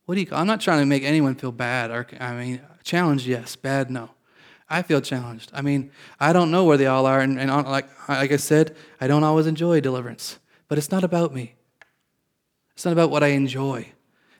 What 0.07 0.15
do 0.15 0.21
you 0.21 0.27
call, 0.27 0.39
I'm 0.39 0.47
not 0.47 0.61
trying 0.61 0.81
to 0.81 0.87
make 0.87 1.03
anyone 1.03 1.35
feel 1.35 1.53
bad. 1.53 1.91
Or, 1.91 2.07
I 2.21 2.33
mean, 2.35 2.61
challenged, 2.83 3.27
yes. 3.27 3.57
Bad, 3.57 3.91
no. 3.91 4.11
I 4.69 4.83
feel 4.83 5.01
challenged. 5.01 5.51
I 5.53 5.63
mean, 5.63 5.91
I 6.19 6.33
don't 6.33 6.51
know 6.51 6.65
where 6.65 6.77
they 6.77 6.87
all 6.87 7.07
are, 7.07 7.21
and, 7.21 7.39
and 7.39 7.51
like, 7.51 7.87
like 8.09 8.33
I 8.33 8.37
said, 8.37 8.75
I 9.01 9.07
don't 9.07 9.25
always 9.25 9.47
enjoy 9.47 9.81
deliverance. 9.81 10.39
But 10.69 10.79
it's 10.79 10.91
not 10.91 11.05
about 11.05 11.35
me. 11.35 11.55
It's 12.75 12.85
not 12.85 12.93
about 12.93 13.11
what 13.11 13.23
I 13.23 13.29
enjoy. 13.29 13.93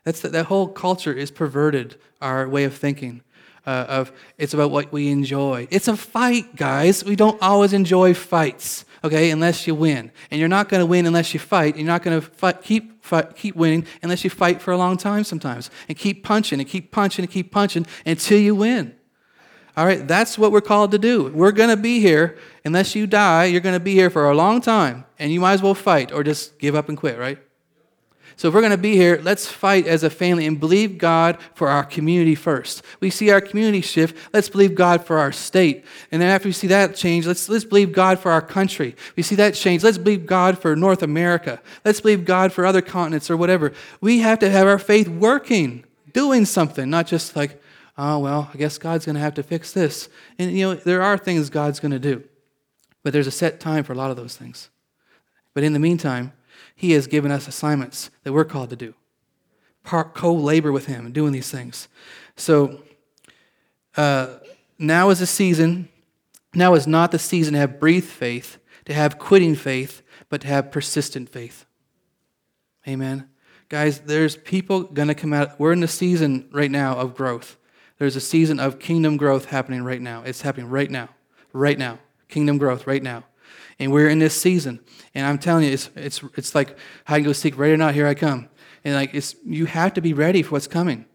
That's 0.05 0.21
the, 0.21 0.29
that 0.29 0.47
whole 0.47 0.69
culture 0.69 1.13
is 1.13 1.31
perverted 1.31 1.97
our 2.21 2.49
way 2.49 2.65
of 2.65 2.75
thinking. 2.75 3.23
Uh, 3.67 3.87
of 3.89 4.13
it's 4.37 4.53
about 4.53 4.71
what 4.71 4.93
we 4.93 5.11
enjoy. 5.11 5.67
It's 5.71 5.89
a 5.89 5.97
fight, 5.97 6.55
guys. 6.55 7.03
We 7.03 7.17
don't 7.17 7.41
always 7.41 7.73
enjoy 7.73 8.13
fights, 8.13 8.85
okay? 9.03 9.31
Unless 9.31 9.67
you 9.67 9.75
win, 9.75 10.13
and 10.31 10.39
you're 10.39 10.51
not 10.51 10.69
going 10.69 10.81
to 10.81 10.87
win 10.87 11.07
unless 11.07 11.33
you 11.33 11.41
fight. 11.41 11.69
And 11.75 11.79
you're 11.79 11.87
not 11.87 12.03
going 12.03 12.21
to 12.21 12.53
keep 12.63 13.03
fight, 13.03 13.35
keep 13.37 13.57
winning 13.57 13.87
unless 14.03 14.23
you 14.23 14.29
fight 14.29 14.61
for 14.61 14.73
a 14.73 14.77
long 14.77 14.99
time 14.99 15.25
sometimes, 15.25 15.71
and 15.89 15.97
keep 15.97 16.23
punching 16.23 16.61
and 16.61 16.69
keep 16.69 16.93
punching 16.93 17.25
and 17.25 17.33
keep 17.33 17.51
punching 17.51 17.87
until 18.05 18.39
you 18.39 18.55
win. 18.55 18.95
All 19.79 19.87
right, 19.87 20.07
that's 20.07 20.37
what 20.37 20.53
we're 20.53 20.61
called 20.61 20.91
to 20.91 20.99
do. 20.99 21.31
We're 21.31 21.51
going 21.51 21.71
to 21.71 21.77
be 21.77 22.01
here 22.01 22.37
unless 22.67 22.95
you 22.95 23.07
die. 23.07 23.47
You're 23.47 23.63
going 23.63 23.75
to 23.75 23.81
be 23.81 23.95
here 23.95 24.11
for 24.11 24.31
a 24.31 24.35
long 24.35 24.61
time, 24.61 25.07
and 25.19 25.33
you 25.33 25.41
might 25.41 25.55
as 25.55 25.63
well 25.63 25.75
fight 25.75 26.13
or 26.13 26.23
just 26.23 26.59
give 26.59 26.75
up 26.75 26.91
and 26.91 26.99
quit, 26.99 27.19
right? 27.19 27.39
So 28.37 28.49
if 28.49 28.55
we're 28.55 28.61
going 28.61 28.73
to 28.73 28.79
be 28.79 28.97
here, 28.97 29.21
let's 29.23 29.47
fight 29.47 29.87
as 29.87 30.03
a 30.03 30.11
family 30.11 30.47
and 30.47 30.59
believe 30.59 30.99
God 30.99 31.39
for 31.55 31.69
our 31.69 31.85
community 31.85 32.35
first. 32.35 32.83
We 33.01 33.11
see 33.11 33.31
our 33.31 33.41
community 33.41 33.81
shift, 33.81 34.17
let's 34.33 34.49
believe 34.49 34.75
God 34.75 35.07
for 35.07 35.19
our 35.19 35.31
state. 35.31 35.85
And 36.11 36.21
then 36.21 36.31
after 36.31 36.49
we 36.49 36.53
see 36.53 36.67
that 36.69 36.97
change, 36.97 37.27
let's, 37.27 37.49
let's 37.49 37.65
believe 37.65 37.93
God 37.93 38.19
for 38.19 38.33
our 38.33 38.43
country. 38.43 38.97
We 39.17 39.23
see 39.23 39.37
that 39.37 39.55
change, 39.55 39.85
let's 39.85 39.99
believe 39.99 40.27
God 40.27 40.59
for 40.59 40.75
North 40.75 41.03
America. 41.03 41.61
Let's 41.85 42.01
believe 42.01 42.25
God 42.25 42.53
for 42.53 42.67
other 42.67 42.83
continents 42.83 43.31
or 43.31 43.37
whatever. 43.37 43.73
We 44.01 44.19
have 44.21 44.41
to 44.41 44.51
have 44.51 44.67
our 44.67 44.81
faith 44.81 45.09
working, 45.09 45.85
doing 46.13 46.45
something, 46.45 46.91
not 46.91 47.07
just 47.07 47.37
like, 47.37 47.63
oh, 47.97 48.19
well, 48.19 48.51
I 48.53 48.57
guess 48.57 48.79
God's 48.79 49.05
going 49.05 49.15
to 49.15 49.21
have 49.21 49.35
to 49.35 49.43
fix 49.45 49.73
this. 49.73 50.09
And, 50.39 50.51
you 50.51 50.67
know, 50.67 50.75
there 50.75 51.03
are 51.03 51.17
things 51.17 51.51
God's 51.51 51.79
going 51.79 51.93
to 51.93 52.01
do, 52.01 52.25
but 53.05 53.13
there's 53.13 53.29
a 53.29 53.33
set 53.33 53.61
time 53.61 53.85
for 53.85 53.93
a 53.93 53.97
lot 53.97 54.11
of 54.11 54.17
those 54.17 54.37
things. 54.37 54.71
But 55.55 55.63
in 55.63 55.73
the 55.73 55.79
meantime, 55.79 56.33
He 56.75 56.93
has 56.93 57.07
given 57.07 57.31
us 57.31 57.49
assignments 57.49 58.11
that 58.23 58.33
we're 58.33 58.45
called 58.45 58.71
to 58.71 58.77
do, 58.77 58.95
co 59.85 60.35
labor 60.35 60.73
with 60.73 60.87
Him, 60.87 61.13
doing 61.13 61.33
these 61.33 61.51
things. 61.51 61.89
So 62.37 62.83
uh, 63.97 64.39
now 64.79 65.11
is 65.11 65.21
the 65.21 65.27
season, 65.27 65.89
now 66.55 66.75
is 66.75 66.87
not 66.87 67.13
the 67.13 67.19
season 67.19 67.55
to 67.55 67.61
have 67.61 67.79
breathed 67.81 68.07
faith, 68.07 68.59
to 68.87 68.95
have 68.95 69.19
quitting 69.19 69.55
faith, 69.55 70.03
but 70.29 70.41
to 70.43 70.49
have 70.49 70.71
persistent 70.71 71.29
faith. 71.29 71.65
Amen. 72.87 73.29
Guys, 73.69 74.01
there's 74.01 74.37
people 74.37 74.83
going 74.83 75.09
to 75.09 75.15
come 75.15 75.33
out. 75.33 75.59
We're 75.59 75.73
in 75.73 75.81
the 75.81 75.89
season 75.89 76.49
right 76.53 76.71
now 76.71 76.97
of 76.97 77.15
growth. 77.15 77.57
There's 77.99 78.17
a 78.17 78.21
season 78.21 78.61
of 78.61 78.79
kingdom 78.79 79.17
growth 79.17 79.47
happening 79.47 79.83
right 79.83 80.01
now. 80.01 80.23
It's 80.25 80.43
happening 80.43 80.69
right 80.69 80.91
now. 80.91 81.09
Right 81.53 81.79
now. 81.79 81.99
Kingdom 82.29 82.59
growth 82.59 82.87
right 82.87 83.03
now. 83.03 83.25
And 83.79 83.93
we're 83.93 84.09
in 84.09 84.19
this 84.19 84.41
season. 84.41 84.81
And 85.15 85.27
I'm 85.27 85.39
telling 85.39 85.65
you, 85.65 85.73
it's, 85.73 85.91
it's, 85.97 86.23
it's 86.37 86.55
like 86.55 86.77
hide 87.07 87.17
and 87.17 87.25
go 87.27 87.33
seek, 87.33 87.59
ready 87.59 87.75
or 87.75 87.77
not, 87.77 87.95
here 87.95 88.07
I 88.07 88.15
come. 88.15 88.49
And 88.85 88.95
like 88.95 89.15
it's 89.15 89.35
you 89.45 89.67
have 89.67 89.95
to 89.95 90.01
be 90.01 90.13
ready 90.13 90.43
for 90.43 90.53
what's 90.53 90.67
coming. 90.67 91.07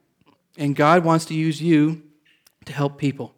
And 0.57 0.75
God 0.75 1.05
wants 1.05 1.25
to 1.25 1.33
use 1.33 1.61
you 1.61 2.03
to 2.65 2.73
help 2.73 2.97
people. 2.97 3.35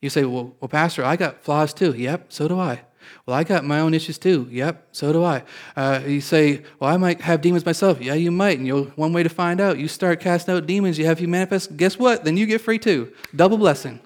You 0.00 0.10
say, 0.10 0.24
well, 0.24 0.54
well, 0.60 0.68
Pastor, 0.68 1.04
I 1.04 1.16
got 1.16 1.42
flaws 1.42 1.74
too. 1.74 1.92
Yep, 1.92 2.32
so 2.32 2.48
do 2.48 2.58
I. 2.58 2.82
Well, 3.24 3.36
I 3.36 3.44
got 3.44 3.64
my 3.64 3.80
own 3.80 3.94
issues 3.94 4.18
too. 4.18 4.48
Yep, 4.50 4.88
so 4.92 5.12
do 5.12 5.24
I. 5.24 5.42
Uh, 5.76 6.00
you 6.06 6.20
say, 6.20 6.62
well, 6.78 6.90
I 6.90 6.96
might 6.96 7.20
have 7.20 7.40
demons 7.40 7.64
myself. 7.64 8.00
Yeah, 8.00 8.14
you 8.14 8.30
might. 8.30 8.58
And 8.58 8.66
you'll, 8.66 8.86
one 8.96 9.12
way 9.12 9.22
to 9.22 9.28
find 9.28 9.60
out, 9.60 9.78
you 9.78 9.88
start 9.88 10.20
casting 10.20 10.54
out 10.54 10.66
demons, 10.66 10.98
you 10.98 11.06
have 11.06 11.20
you 11.20 11.28
manifest. 11.28 11.76
Guess 11.76 11.98
what? 11.98 12.24
Then 12.24 12.36
you 12.36 12.46
get 12.46 12.60
free 12.60 12.78
too. 12.78 13.12
Double 13.34 13.58
blessing. 13.58 14.00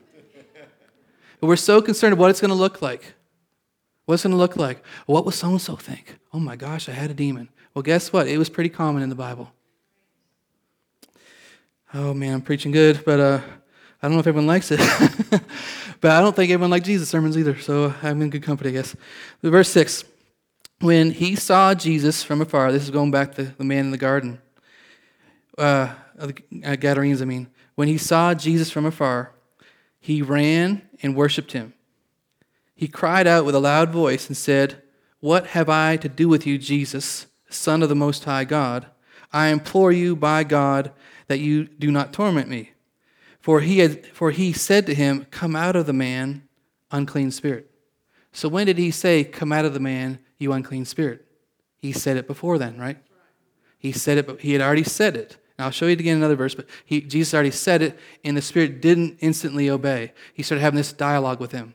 but 1.41 1.47
we're 1.47 1.57
so 1.57 1.83
concerned 1.83 2.15
with 2.15 2.21
what 2.21 2.31
it's 2.31 2.41
going 2.41 2.51
to 2.51 2.55
look 2.55 2.83
like. 2.83 3.15
What's 4.07 4.25
it 4.25 4.29
going 4.29 4.37
to 4.37 4.39
look 4.39 4.57
like? 4.57 4.85
What 5.07 5.25
will 5.25 5.33
so 5.33 5.51
and 5.51 5.61
so 5.61 5.77
think? 5.77 6.17
Oh 6.33 6.41
my 6.41 6.57
gosh, 6.57 6.89
I 6.89 6.93
had 6.93 7.11
a 7.11 7.15
demon. 7.15 7.49
Well, 7.75 7.83
guess 7.83 8.13
what? 8.13 8.27
It 8.27 8.39
was 8.39 8.49
pretty 8.49 8.71
common 8.71 9.03
in 9.03 9.09
the 9.09 9.15
Bible. 9.15 9.53
Oh 11.95 12.15
man, 12.15 12.35
I'm 12.35 12.43
preaching 12.43 12.73
good, 12.73 13.05
but 13.05 13.21
uh, 13.21 13.41
I 14.03 14.07
don't 14.07 14.15
know 14.15 14.21
if 14.21 14.27
everyone 14.27 14.47
likes 14.47 14.71
it. 14.71 14.79
but 16.01 16.11
I 16.13 16.21
don't 16.21 16.35
think 16.35 16.51
everyone 16.51 16.71
liked 16.71 16.87
Jesus' 16.87 17.09
sermons 17.09 17.37
either, 17.37 17.59
so 17.59 17.95
I'm 18.03 18.23
in 18.23 18.31
good 18.31 18.43
company, 18.43 18.71
I 18.71 18.73
guess. 18.75 18.97
Verse 19.43 19.69
6 19.71 20.05
When 20.81 21.11
he 21.11 21.37
saw 21.37 21.75
Jesus 21.75 22.23
from 22.23 22.41
afar, 22.41 22.73
this 22.73 22.85
is 22.85 22.91
going 22.91 23.11
back 23.11 23.35
to 23.35 23.45
the 23.45 23.65
man 23.65 23.87
in 23.87 23.91
the 23.91 23.99
garden, 23.99 24.41
uh, 25.59 25.95
uh, 26.19 26.77
Gadarenes, 26.77 27.23
I 27.23 27.25
mean. 27.25 27.49
When 27.75 27.89
he 27.89 27.99
saw 27.99 28.35
Jesus 28.35 28.71
from 28.71 28.87
afar, 28.87 29.33
he 30.01 30.23
ran 30.23 30.83
and 31.03 31.17
worshiped 31.17 31.53
him 31.53 31.75
he 32.81 32.89
cried 32.89 33.27
out 33.27 33.45
with 33.45 33.55
a 33.55 33.61
loud 33.61 33.91
voice 33.91 34.27
and 34.29 34.35
said, 34.35 34.81
What 35.21 35.49
have 35.49 35.69
I 35.69 35.99
to 35.99 36.09
do 36.09 36.31
with 36.31 36.47
you, 36.47 36.57
Jesus, 36.57 37.27
Son 37.51 37.83
of 37.83 37.91
the 37.91 37.95
Most 37.95 38.25
High 38.25 38.45
God? 38.45 38.87
I 39.31 39.49
implore 39.49 39.93
you 39.93 40.17
by 40.17 40.45
God 40.45 40.91
that 41.27 41.41
you 41.41 41.65
do 41.65 41.91
not 41.91 42.15
torment 42.15 42.49
me. 42.49 42.71
For 43.39 43.61
he, 43.61 43.81
had, 43.81 44.07
for 44.07 44.31
he 44.31 44.55
said 44.55 44.87
to 44.87 44.95
him, 44.95 45.27
Come 45.31 45.55
out 45.55 45.77
of 45.77 45.85
the 45.85 45.93
man, 45.93 46.49
unclean 46.91 47.33
spirit. 47.33 47.71
So 48.33 48.49
when 48.49 48.65
did 48.65 48.79
he 48.79 48.91
say, 48.91 49.25
Come 49.25 49.53
out 49.53 49.67
of 49.67 49.75
the 49.75 49.79
man, 49.79 50.19
you 50.39 50.51
unclean 50.55 50.87
spirit? 50.87 51.27
He 51.77 51.93
said 51.93 52.17
it 52.17 52.27
before 52.27 52.57
then, 52.57 52.79
right? 52.79 52.97
He 53.79 53.93
said 53.93 54.17
it, 54.17 54.27
but 54.27 54.41
he 54.41 54.55
had 54.55 54.63
already 54.63 54.85
said 54.85 55.17
it. 55.17 55.37
And 55.59 55.67
I'll 55.67 55.71
show 55.71 55.85
you 55.85 55.93
again 55.93 56.17
in 56.17 56.21
another 56.21 56.35
verse, 56.35 56.55
but 56.55 56.67
he, 56.87 57.03
Jesus 57.03 57.35
already 57.35 57.51
said 57.51 57.83
it, 57.83 57.99
and 58.25 58.39
the 58.39 58.41
spirit 58.41 58.81
didn't 58.81 59.19
instantly 59.21 59.69
obey. 59.69 60.15
He 60.33 60.43
started 60.43 60.63
having 60.63 60.79
this 60.79 60.95
dialogue 60.95 61.41
with 61.41 61.53
him 61.53 61.75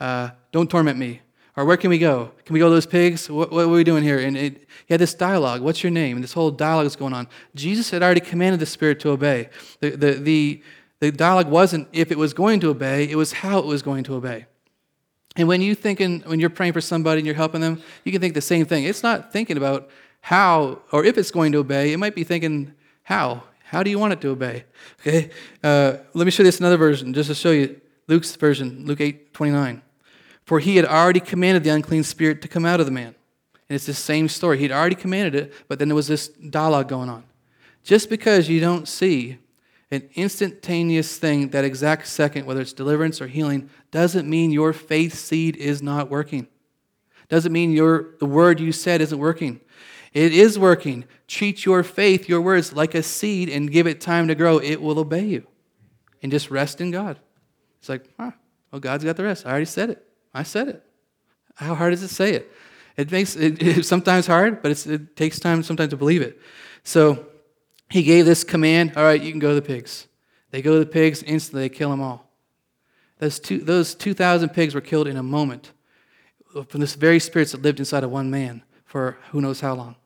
uh, 0.00 0.30
don't 0.52 0.70
torment 0.70 0.98
me. 0.98 1.20
Or 1.56 1.64
where 1.64 1.78
can 1.78 1.88
we 1.88 1.98
go? 1.98 2.32
Can 2.44 2.52
we 2.52 2.60
go 2.60 2.68
to 2.68 2.74
those 2.74 2.86
pigs? 2.86 3.30
What, 3.30 3.50
what 3.50 3.64
are 3.64 3.68
we 3.68 3.82
doing 3.82 4.02
here? 4.02 4.18
And 4.18 4.36
it, 4.36 4.68
he 4.86 4.92
had 4.92 5.00
this 5.00 5.14
dialogue. 5.14 5.62
What's 5.62 5.82
your 5.82 5.90
name? 5.90 6.18
And 6.18 6.22
this 6.22 6.34
whole 6.34 6.50
dialogue 6.50 6.86
is 6.86 6.96
going 6.96 7.14
on. 7.14 7.28
Jesus 7.54 7.88
had 7.88 8.02
already 8.02 8.20
commanded 8.20 8.60
the 8.60 8.66
Spirit 8.66 9.00
to 9.00 9.10
obey. 9.10 9.48
The, 9.80 9.90
the, 9.90 10.12
the, 10.12 10.62
the 11.00 11.12
dialogue 11.12 11.48
wasn't 11.48 11.88
if 11.92 12.10
it 12.12 12.18
was 12.18 12.34
going 12.34 12.60
to 12.60 12.68
obey, 12.68 13.08
it 13.08 13.16
was 13.16 13.32
how 13.32 13.58
it 13.58 13.64
was 13.64 13.80
going 13.82 14.04
to 14.04 14.14
obey. 14.14 14.46
And 15.36 15.48
when 15.48 15.62
you 15.62 15.74
thinking, 15.74 16.20
when 16.26 16.40
you're 16.40 16.50
praying 16.50 16.74
for 16.74 16.80
somebody 16.80 17.20
and 17.20 17.26
you're 17.26 17.34
helping 17.34 17.60
them, 17.60 17.82
you 18.04 18.12
can 18.12 18.20
think 18.20 18.34
the 18.34 18.40
same 18.40 18.66
thing. 18.66 18.84
It's 18.84 19.02
not 19.02 19.32
thinking 19.32 19.56
about 19.56 19.90
how 20.20 20.80
or 20.92 21.04
if 21.04 21.16
it's 21.16 21.30
going 21.30 21.52
to 21.52 21.58
obey. 21.58 21.92
It 21.92 21.98
might 21.98 22.14
be 22.14 22.24
thinking 22.24 22.74
how. 23.02 23.44
How 23.64 23.82
do 23.82 23.90
you 23.90 23.98
want 23.98 24.12
it 24.12 24.20
to 24.20 24.28
obey? 24.28 24.64
Okay. 25.00 25.30
Uh, 25.62 25.96
let 26.14 26.24
me 26.24 26.30
show 26.30 26.42
you 26.42 26.48
this 26.48 26.60
another 26.60 26.76
version 26.76 27.12
just 27.12 27.28
to 27.28 27.34
show 27.34 27.50
you 27.50 27.80
Luke's 28.08 28.34
version, 28.36 28.86
Luke 28.86 29.00
8, 29.00 29.34
29. 29.34 29.82
For 30.46 30.60
he 30.60 30.76
had 30.76 30.84
already 30.84 31.20
commanded 31.20 31.64
the 31.64 31.70
unclean 31.70 32.04
spirit 32.04 32.40
to 32.42 32.48
come 32.48 32.64
out 32.64 32.80
of 32.80 32.86
the 32.86 32.92
man. 32.92 33.14
And 33.68 33.74
it's 33.74 33.86
the 33.86 33.94
same 33.94 34.28
story. 34.28 34.58
He'd 34.58 34.72
already 34.72 34.94
commanded 34.94 35.34
it, 35.34 35.52
but 35.68 35.78
then 35.78 35.88
there 35.88 35.96
was 35.96 36.06
this 36.06 36.28
dialogue 36.28 36.88
going 36.88 37.08
on. 37.08 37.24
Just 37.82 38.08
because 38.08 38.48
you 38.48 38.60
don't 38.60 38.86
see 38.86 39.38
an 39.90 40.08
instantaneous 40.14 41.18
thing 41.18 41.48
that 41.48 41.64
exact 41.64 42.06
second, 42.06 42.46
whether 42.46 42.60
it's 42.60 42.72
deliverance 42.72 43.20
or 43.20 43.26
healing, 43.26 43.68
doesn't 43.90 44.28
mean 44.28 44.52
your 44.52 44.72
faith 44.72 45.14
seed 45.14 45.56
is 45.56 45.82
not 45.82 46.10
working. 46.10 46.46
Doesn't 47.28 47.52
mean 47.52 47.72
your, 47.72 48.14
the 48.20 48.26
word 48.26 48.60
you 48.60 48.70
said 48.70 49.00
isn't 49.00 49.18
working. 49.18 49.60
It 50.12 50.32
is 50.32 50.58
working. 50.58 51.04
Treat 51.26 51.64
your 51.64 51.82
faith, 51.82 52.28
your 52.28 52.40
words, 52.40 52.72
like 52.72 52.94
a 52.94 53.02
seed 53.02 53.48
and 53.48 53.70
give 53.70 53.88
it 53.88 54.00
time 54.00 54.28
to 54.28 54.36
grow. 54.36 54.58
It 54.58 54.80
will 54.80 54.98
obey 54.98 55.24
you. 55.24 55.46
And 56.22 56.30
just 56.30 56.50
rest 56.50 56.80
in 56.80 56.92
God. 56.92 57.18
It's 57.80 57.88
like, 57.88 58.08
huh, 58.18 58.30
well, 58.70 58.80
God's 58.80 59.04
got 59.04 59.16
the 59.16 59.24
rest. 59.24 59.44
I 59.44 59.50
already 59.50 59.66
said 59.66 59.90
it. 59.90 60.05
I 60.36 60.42
said 60.42 60.68
it. 60.68 60.82
How 61.54 61.74
hard 61.74 61.92
is 61.92 62.02
it 62.02 62.08
to 62.08 62.14
say 62.14 62.34
it? 62.34 62.52
It 62.96 63.10
makes 63.10 63.36
it, 63.36 63.62
it's 63.62 63.88
sometimes 63.88 64.26
hard, 64.26 64.62
but 64.62 64.86
it 64.86 65.16
takes 65.16 65.38
time 65.38 65.62
sometimes 65.62 65.90
to 65.90 65.96
believe 65.96 66.22
it. 66.22 66.38
So 66.84 67.26
he 67.90 68.02
gave 68.02 68.26
this 68.26 68.44
command 68.44 68.92
all 68.96 69.04
right, 69.04 69.20
you 69.20 69.30
can 69.30 69.40
go 69.40 69.50
to 69.50 69.54
the 69.54 69.62
pigs. 69.62 70.06
They 70.50 70.62
go 70.62 70.74
to 70.74 70.78
the 70.78 70.86
pigs, 70.86 71.22
instantly 71.22 71.62
they 71.62 71.68
kill 71.68 71.90
them 71.90 72.00
all. 72.00 72.30
Those, 73.18 73.40
two, 73.40 73.58
those 73.58 73.94
2,000 73.94 74.50
pigs 74.50 74.74
were 74.74 74.80
killed 74.80 75.06
in 75.06 75.16
a 75.16 75.22
moment 75.22 75.72
from 76.68 76.80
this 76.80 76.94
very 76.94 77.18
spirits 77.18 77.52
that 77.52 77.62
lived 77.62 77.78
inside 77.78 78.04
of 78.04 78.10
one 78.10 78.30
man 78.30 78.62
for 78.84 79.18
who 79.30 79.40
knows 79.40 79.60
how 79.60 79.74
long, 79.74 79.96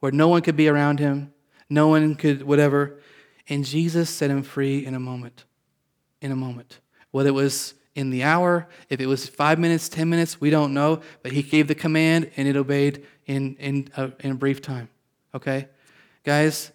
where 0.00 0.12
no 0.12 0.28
one 0.28 0.42
could 0.42 0.56
be 0.56 0.68
around 0.68 0.98
him, 1.00 1.32
no 1.68 1.88
one 1.88 2.14
could 2.14 2.42
whatever. 2.42 3.00
And 3.48 3.64
Jesus 3.64 4.10
set 4.10 4.30
him 4.30 4.42
free 4.42 4.84
in 4.84 4.94
a 4.94 5.00
moment. 5.00 5.44
In 6.20 6.30
a 6.30 6.36
moment. 6.36 6.78
Whether 7.10 7.30
it 7.30 7.32
was 7.32 7.74
in 8.00 8.10
the 8.10 8.24
hour. 8.24 8.66
If 8.88 8.98
it 9.00 9.06
was 9.06 9.28
five 9.28 9.58
minutes, 9.58 9.88
10 9.88 10.08
minutes, 10.08 10.40
we 10.40 10.50
don't 10.50 10.74
know. 10.74 11.02
But 11.22 11.32
he 11.32 11.42
gave 11.42 11.68
the 11.68 11.74
command 11.74 12.30
and 12.36 12.48
it 12.48 12.56
obeyed 12.56 13.06
in, 13.26 13.54
in, 13.56 13.88
a, 13.96 14.10
in 14.20 14.32
a 14.32 14.34
brief 14.34 14.62
time. 14.62 14.88
Okay? 15.34 15.68
Guys, 16.24 16.72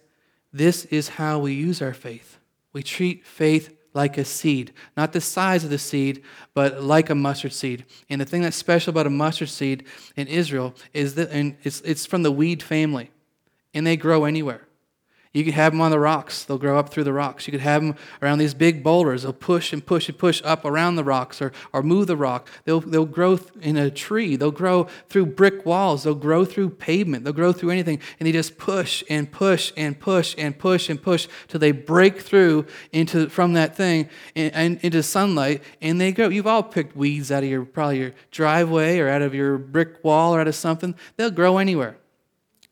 this 0.52 0.84
is 0.86 1.08
how 1.08 1.40
we 1.40 1.52
use 1.52 1.82
our 1.82 1.92
faith. 1.92 2.38
We 2.72 2.82
treat 2.82 3.26
faith 3.26 3.76
like 3.92 4.18
a 4.18 4.24
seed, 4.24 4.72
not 4.96 5.12
the 5.12 5.20
size 5.22 5.64
of 5.64 5.70
the 5.70 5.78
seed, 5.78 6.22
but 6.52 6.82
like 6.82 7.08
a 7.08 7.14
mustard 7.14 7.52
seed. 7.52 7.86
And 8.10 8.20
the 8.20 8.26
thing 8.26 8.42
that's 8.42 8.56
special 8.56 8.90
about 8.90 9.06
a 9.06 9.10
mustard 9.10 9.48
seed 9.48 9.86
in 10.16 10.28
Israel 10.28 10.74
is 10.92 11.14
that 11.14 11.30
and 11.30 11.56
it's, 11.62 11.80
it's 11.80 12.04
from 12.04 12.22
the 12.22 12.30
weed 12.30 12.62
family, 12.62 13.10
and 13.72 13.86
they 13.86 13.96
grow 13.96 14.26
anywhere. 14.26 14.65
You 15.36 15.44
could 15.44 15.52
have 15.52 15.74
them 15.74 15.82
on 15.82 15.90
the 15.90 15.98
rocks. 15.98 16.44
They'll 16.44 16.56
grow 16.56 16.78
up 16.78 16.88
through 16.88 17.04
the 17.04 17.12
rocks. 17.12 17.46
You 17.46 17.50
could 17.50 17.60
have 17.60 17.82
them 17.82 17.94
around 18.22 18.38
these 18.38 18.54
big 18.54 18.82
boulders. 18.82 19.22
They'll 19.22 19.34
push 19.34 19.70
and 19.70 19.84
push 19.84 20.08
and 20.08 20.16
push 20.16 20.40
up 20.42 20.64
around 20.64 20.96
the 20.96 21.04
rocks 21.04 21.42
or, 21.42 21.52
or 21.74 21.82
move 21.82 22.06
the 22.06 22.16
rock. 22.16 22.48
They'll, 22.64 22.80
they'll 22.80 23.04
grow 23.04 23.38
in 23.60 23.76
a 23.76 23.90
tree. 23.90 24.36
They'll 24.36 24.50
grow 24.50 24.84
through 25.10 25.26
brick 25.26 25.66
walls. 25.66 26.04
They'll 26.04 26.14
grow 26.14 26.46
through 26.46 26.70
pavement. 26.70 27.24
They'll 27.24 27.34
grow 27.34 27.52
through 27.52 27.68
anything. 27.68 28.00
And 28.18 28.26
they 28.26 28.32
just 28.32 28.56
push 28.56 29.04
and 29.10 29.30
push 29.30 29.74
and 29.76 30.00
push 30.00 30.34
and 30.38 30.58
push 30.58 30.88
and 30.88 31.02
push 31.02 31.28
till 31.48 31.60
they 31.60 31.72
break 31.72 32.18
through 32.22 32.64
into, 32.92 33.28
from 33.28 33.52
that 33.52 33.76
thing 33.76 34.08
and, 34.34 34.54
and 34.54 34.80
into 34.82 35.02
sunlight 35.02 35.62
and 35.82 36.00
they 36.00 36.12
grow. 36.12 36.30
You've 36.30 36.46
all 36.46 36.62
picked 36.62 36.96
weeds 36.96 37.30
out 37.30 37.42
of 37.42 37.50
your, 37.50 37.66
probably 37.66 37.98
your 37.98 38.12
driveway 38.30 39.00
or 39.00 39.10
out 39.10 39.20
of 39.20 39.34
your 39.34 39.58
brick 39.58 40.02
wall 40.02 40.34
or 40.34 40.40
out 40.40 40.48
of 40.48 40.54
something. 40.54 40.94
They'll 41.18 41.30
grow 41.30 41.58
anywhere. 41.58 41.98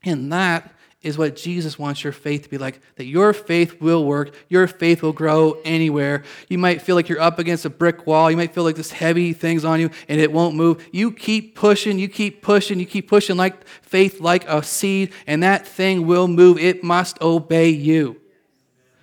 And 0.02 0.32
that 0.32 0.73
is 1.04 1.18
what 1.18 1.36
Jesus 1.36 1.78
wants 1.78 2.02
your 2.02 2.12
faith 2.12 2.42
to 2.42 2.50
be 2.50 2.58
like. 2.58 2.80
That 2.96 3.04
your 3.04 3.32
faith 3.32 3.80
will 3.80 4.04
work, 4.04 4.34
your 4.48 4.66
faith 4.66 5.02
will 5.02 5.12
grow 5.12 5.58
anywhere. 5.64 6.24
You 6.48 6.58
might 6.58 6.82
feel 6.82 6.96
like 6.96 7.08
you're 7.08 7.20
up 7.20 7.38
against 7.38 7.64
a 7.64 7.70
brick 7.70 8.06
wall, 8.06 8.30
you 8.30 8.36
might 8.36 8.54
feel 8.54 8.64
like 8.64 8.76
this 8.76 8.90
heavy 8.90 9.32
thing's 9.32 9.64
on 9.64 9.80
you 9.80 9.90
and 10.08 10.20
it 10.20 10.32
won't 10.32 10.56
move. 10.56 10.88
You 10.92 11.12
keep 11.12 11.54
pushing, 11.54 11.98
you 11.98 12.08
keep 12.08 12.42
pushing, 12.42 12.80
you 12.80 12.86
keep 12.86 13.08
pushing 13.08 13.36
like 13.36 13.66
faith, 13.82 14.20
like 14.20 14.48
a 14.48 14.62
seed, 14.62 15.12
and 15.26 15.42
that 15.42 15.66
thing 15.66 16.06
will 16.06 16.26
move. 16.26 16.58
It 16.58 16.82
must 16.82 17.20
obey 17.20 17.68
you. 17.68 18.20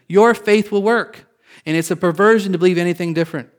Your 0.07 0.33
faith 0.33 0.71
will 0.71 0.83
work. 0.83 1.25
And 1.65 1.77
it's 1.77 1.91
a 1.91 1.95
perversion 1.95 2.51
to 2.53 2.57
believe 2.57 2.77
anything 2.77 3.13
different. 3.13 3.49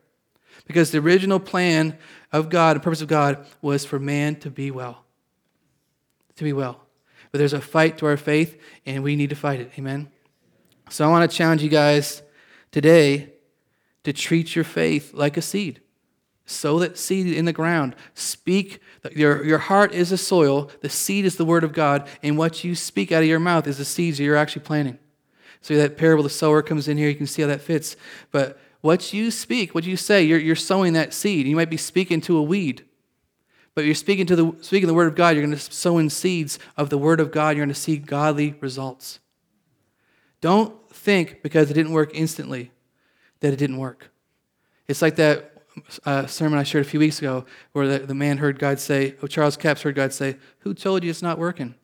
Because 0.66 0.90
the 0.90 0.98
original 0.98 1.40
plan 1.40 1.96
of 2.32 2.50
God, 2.50 2.76
the 2.76 2.80
purpose 2.80 3.00
of 3.00 3.08
God, 3.08 3.46
was 3.60 3.84
for 3.84 3.98
man 3.98 4.36
to 4.40 4.50
be 4.50 4.70
well. 4.70 5.04
To 6.36 6.44
be 6.44 6.52
well. 6.52 6.81
But 7.32 7.38
there's 7.38 7.54
a 7.54 7.60
fight 7.60 7.98
to 7.98 8.06
our 8.06 8.16
faith, 8.16 8.60
and 8.86 9.02
we 9.02 9.16
need 9.16 9.30
to 9.30 9.36
fight 9.36 9.60
it. 9.60 9.72
Amen? 9.78 10.10
So 10.90 11.04
I 11.04 11.08
want 11.08 11.28
to 11.28 11.36
challenge 11.36 11.62
you 11.62 11.70
guys 11.70 12.22
today 12.70 13.32
to 14.04 14.12
treat 14.12 14.54
your 14.54 14.64
faith 14.64 15.14
like 15.14 15.36
a 15.36 15.42
seed. 15.42 15.80
Sow 16.44 16.78
that 16.80 16.98
seed 16.98 17.26
in 17.26 17.46
the 17.46 17.52
ground. 17.52 17.96
Speak. 18.14 18.80
Your, 19.12 19.44
your 19.44 19.58
heart 19.58 19.92
is 19.92 20.10
the 20.10 20.18
soil, 20.18 20.70
the 20.80 20.88
seed 20.88 21.24
is 21.24 21.36
the 21.36 21.44
word 21.44 21.64
of 21.64 21.72
God, 21.72 22.06
and 22.22 22.36
what 22.36 22.62
you 22.62 22.74
speak 22.74 23.10
out 23.10 23.22
of 23.22 23.28
your 23.28 23.40
mouth 23.40 23.66
is 23.66 23.78
the 23.78 23.84
seeds 23.84 24.18
that 24.18 24.24
you're 24.24 24.36
actually 24.36 24.62
planting. 24.62 24.98
So 25.60 25.76
that 25.76 25.96
parable, 25.96 26.24
the 26.24 26.30
sower 26.30 26.62
comes 26.62 26.88
in 26.88 26.98
here, 26.98 27.08
you 27.08 27.14
can 27.14 27.26
see 27.26 27.42
how 27.42 27.48
that 27.48 27.60
fits. 27.60 27.96
But 28.30 28.60
what 28.80 29.12
you 29.12 29.30
speak, 29.30 29.74
what 29.74 29.84
you 29.84 29.96
say, 29.96 30.22
you're, 30.22 30.38
you're 30.38 30.56
sowing 30.56 30.92
that 30.92 31.14
seed. 31.14 31.46
You 31.46 31.56
might 31.56 31.70
be 31.70 31.76
speaking 31.76 32.20
to 32.22 32.36
a 32.36 32.42
weed. 32.42 32.84
But 33.74 33.84
you're 33.84 33.94
speaking 33.94 34.26
to 34.26 34.36
the 34.36 34.52
speaking 34.60 34.86
the 34.86 34.94
word 34.94 35.08
of 35.08 35.14
God, 35.14 35.34
you're 35.34 35.44
going 35.44 35.56
to 35.56 35.72
sow 35.72 35.98
in 35.98 36.10
seeds 36.10 36.58
of 36.76 36.90
the 36.90 36.98
word 36.98 37.20
of 37.20 37.32
God, 37.32 37.56
you're 37.56 37.64
going 37.64 37.74
to 37.74 37.80
see 37.80 37.96
godly 37.96 38.54
results. 38.60 39.18
Don't 40.40 40.74
think 40.90 41.42
because 41.42 41.70
it 41.70 41.74
didn't 41.74 41.92
work 41.92 42.10
instantly 42.14 42.70
that 43.40 43.52
it 43.52 43.56
didn't 43.56 43.78
work. 43.78 44.10
It's 44.88 45.00
like 45.00 45.16
that 45.16 45.52
uh, 46.04 46.26
sermon 46.26 46.58
I 46.58 46.64
shared 46.64 46.84
a 46.84 46.88
few 46.88 47.00
weeks 47.00 47.18
ago 47.18 47.44
where 47.72 47.86
the, 47.86 48.06
the 48.06 48.14
man 48.14 48.38
heard 48.38 48.58
God 48.58 48.78
say, 48.78 49.14
oh, 49.22 49.26
Charles 49.26 49.56
Capps 49.56 49.82
heard 49.82 49.94
God 49.94 50.12
say, 50.12 50.36
Who 50.60 50.74
told 50.74 51.04
you 51.04 51.10
it's 51.10 51.22
not 51.22 51.38
working? 51.38 51.74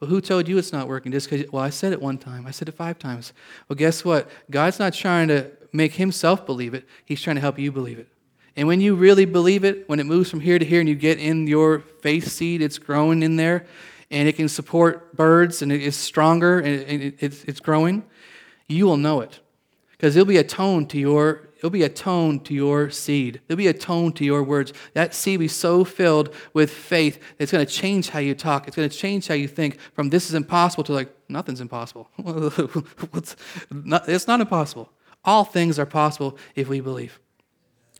Well, 0.00 0.10
who 0.10 0.20
told 0.20 0.48
you 0.48 0.58
it's 0.58 0.72
not 0.72 0.88
working? 0.88 1.12
Just 1.12 1.30
because, 1.30 1.50
well, 1.52 1.62
I 1.62 1.70
said 1.70 1.92
it 1.92 2.02
one 2.02 2.18
time. 2.18 2.46
I 2.46 2.50
said 2.50 2.68
it 2.68 2.74
five 2.74 2.98
times. 2.98 3.32
Well, 3.68 3.76
guess 3.76 4.04
what? 4.04 4.28
God's 4.50 4.80
not 4.80 4.94
trying 4.94 5.28
to 5.28 5.52
make 5.72 5.94
himself 5.94 6.44
believe 6.44 6.74
it, 6.74 6.86
He's 7.04 7.22
trying 7.22 7.36
to 7.36 7.40
help 7.40 7.58
you 7.58 7.70
believe 7.70 7.98
it. 7.98 8.08
And 8.56 8.68
when 8.68 8.80
you 8.80 8.94
really 8.94 9.24
believe 9.24 9.64
it, 9.64 9.88
when 9.88 9.98
it 9.98 10.04
moves 10.04 10.30
from 10.30 10.40
here 10.40 10.58
to 10.58 10.64
here 10.64 10.80
and 10.80 10.88
you 10.88 10.94
get 10.94 11.18
in 11.18 11.46
your 11.46 11.80
faith 12.00 12.28
seed, 12.28 12.60
it's 12.60 12.78
growing 12.78 13.22
in 13.22 13.36
there 13.36 13.66
and 14.10 14.28
it 14.28 14.36
can 14.36 14.48
support 14.48 15.16
birds 15.16 15.62
and 15.62 15.72
it's 15.72 15.96
stronger 15.96 16.60
and 16.60 17.14
it's 17.18 17.60
growing, 17.60 18.04
you 18.68 18.84
will 18.84 18.98
know 18.98 19.20
it. 19.20 19.40
Because 19.92 20.16
it'll 20.16 20.26
be 20.26 20.36
a 20.36 20.44
tone 20.44 20.86
to 20.86 20.98
your 20.98 21.48
it'll 21.62 21.70
be 21.70 21.84
a 21.84 21.88
tone 21.88 22.40
to 22.40 22.52
your 22.52 22.90
seed. 22.90 23.40
There'll 23.46 23.56
be 23.56 23.68
a 23.68 23.72
tone 23.72 24.12
to 24.14 24.24
your 24.24 24.42
words. 24.42 24.72
That 24.94 25.14
seed 25.14 25.38
will 25.38 25.44
be 25.44 25.48
so 25.48 25.84
filled 25.84 26.34
with 26.52 26.72
faith 26.72 27.20
that 27.20 27.44
it's 27.44 27.52
going 27.52 27.64
to 27.64 27.72
change 27.72 28.08
how 28.08 28.18
you 28.18 28.34
talk. 28.34 28.66
It's 28.66 28.76
going 28.76 28.88
to 28.88 28.96
change 28.96 29.28
how 29.28 29.34
you 29.34 29.46
think 29.46 29.78
from 29.94 30.10
this 30.10 30.28
is 30.28 30.34
impossible 30.34 30.82
to 30.84 30.92
like, 30.92 31.14
nothing's 31.28 31.60
impossible. 31.60 32.10
it's 34.08 34.26
not 34.26 34.40
impossible. 34.40 34.90
All 35.24 35.44
things 35.44 35.78
are 35.78 35.86
possible 35.86 36.36
if 36.56 36.68
we 36.68 36.80
believe. 36.80 37.20